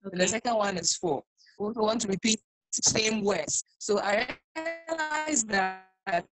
[0.06, 0.18] Okay.
[0.18, 1.22] the second one is four.
[1.58, 2.40] We also want to repeat
[2.76, 3.64] the same words.
[3.78, 4.26] So I
[5.26, 6.26] realized that.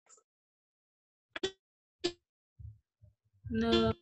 [3.49, 3.93] No.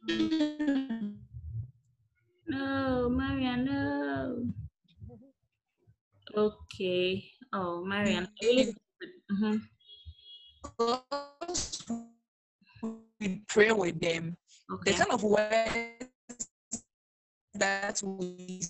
[2.48, 4.48] No, Maria, no.
[6.36, 7.32] Okay.
[7.54, 8.28] Oh, Marian.
[8.44, 9.56] Mm-hmm.
[13.20, 14.38] We pray with them.
[14.72, 14.92] Okay.
[14.92, 16.50] The kind of words
[17.56, 18.62] that we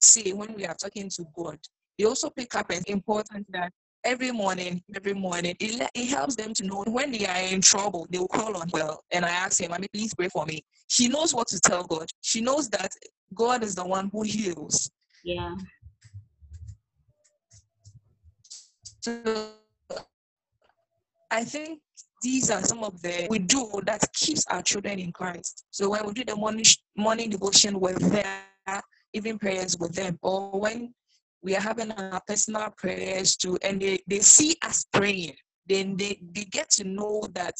[0.00, 1.58] say when we are talking to God,
[1.98, 3.72] they also pick up as important that
[4.04, 8.06] every morning, every morning, it, it helps them to know when they are in trouble,
[8.10, 9.04] they will call on well.
[9.12, 10.62] And I ask him, Mommy, please pray for me.
[10.88, 12.08] She knows what to tell God.
[12.20, 12.92] She knows that
[13.34, 14.90] God is the one who heals.
[15.24, 15.54] Yeah.
[19.00, 19.52] So
[21.30, 21.80] I think
[22.22, 25.64] these are some of the we do that keeps our children in Christ.
[25.70, 26.64] So when we do the morning
[26.96, 28.80] morning devotion with them,
[29.12, 30.94] even prayers with them, or when
[31.42, 35.34] we are having our personal prayers too, and they, they see us praying,
[35.66, 37.56] then they, they get to know that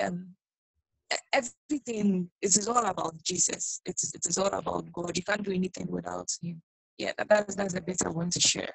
[0.00, 0.28] um,
[1.32, 3.80] everything it is all about Jesus.
[3.86, 5.16] It is, it is all about God.
[5.16, 6.60] You can't do anything without Him.
[6.98, 8.72] Yeah, that, that's that's a bit I want to share.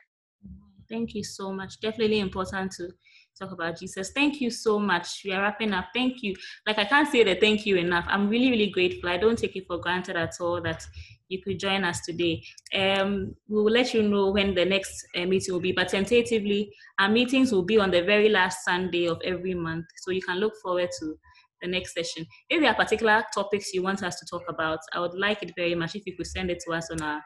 [0.90, 1.80] Thank you so much.
[1.82, 2.90] Definitely important to
[3.38, 4.12] talk about Jesus.
[4.12, 5.22] Thank you so much.
[5.26, 5.88] We are wrapping up.
[5.94, 6.36] Thank you.
[6.66, 8.06] Like I can't say the thank you enough.
[8.08, 9.10] I'm really, really grateful.
[9.10, 10.86] I don't take it for granted at all that
[11.30, 12.44] you could join us today.
[12.74, 16.72] Um, we will let you know when the next uh, meeting will be, but tentatively,
[17.00, 19.86] our meetings will be on the very last Sunday of every month.
[19.98, 21.16] So you can look forward to
[21.62, 22.26] the next session.
[22.50, 25.54] If there are particular topics you want us to talk about, I would like it
[25.56, 27.22] very much if you could send it to us on our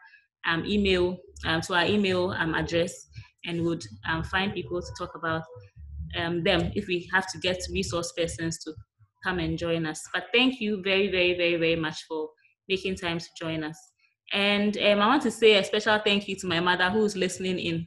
[0.45, 3.07] um, email, um, to our email um, address,
[3.45, 5.43] and would um, find people to talk about
[6.17, 8.73] um, them if we have to get resource persons to
[9.23, 10.01] come and join us.
[10.13, 12.29] But thank you very, very, very, very much for
[12.67, 13.90] making time to join us.
[14.33, 17.59] And um, I want to say a special thank you to my mother who's listening
[17.59, 17.85] in.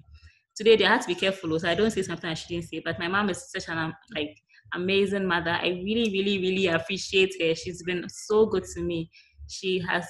[0.54, 2.80] Today they had to be careful, so I don't say something I shouldn't say.
[2.84, 4.36] But my mom is such an like
[4.74, 5.50] amazing mother.
[5.50, 7.54] I really, really, really appreciate her.
[7.54, 9.10] She's been so good to me.
[9.48, 10.06] She has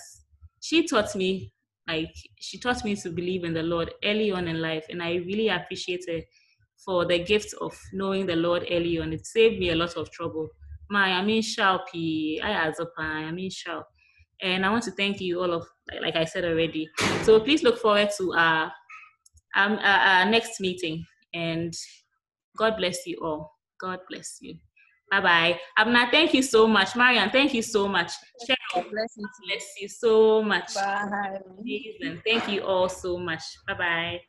[0.61, 1.53] she taught me
[1.87, 5.17] like she taught me to believe in the Lord early on in life, and I
[5.17, 6.21] really appreciate her
[6.85, 9.13] for the gift of knowing the Lord early on.
[9.13, 10.49] It saved me a lot of trouble.
[10.91, 13.87] My I mean sharpie, I as a I mean sharp.
[14.45, 15.67] And I want to thank you all of
[16.03, 16.89] like I said already.
[17.23, 18.73] So please look forward to our
[19.57, 21.73] um, our, our next meeting and
[22.57, 23.53] God bless you all.
[23.81, 24.57] God bless you.
[25.11, 25.61] Bye bye.
[25.79, 26.95] Abna, thank you so much.
[26.95, 28.13] Marian, thank you so much.
[28.47, 30.75] Cheryl, bless you, bless you so much.
[30.75, 31.39] Bye.
[31.59, 32.23] Amazing.
[32.27, 33.43] Thank you all so much.
[33.67, 34.21] Bye bye.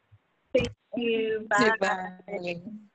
[0.54, 1.48] Thank you.
[1.50, 1.72] Bye.
[1.80, 2.86] Goodbye.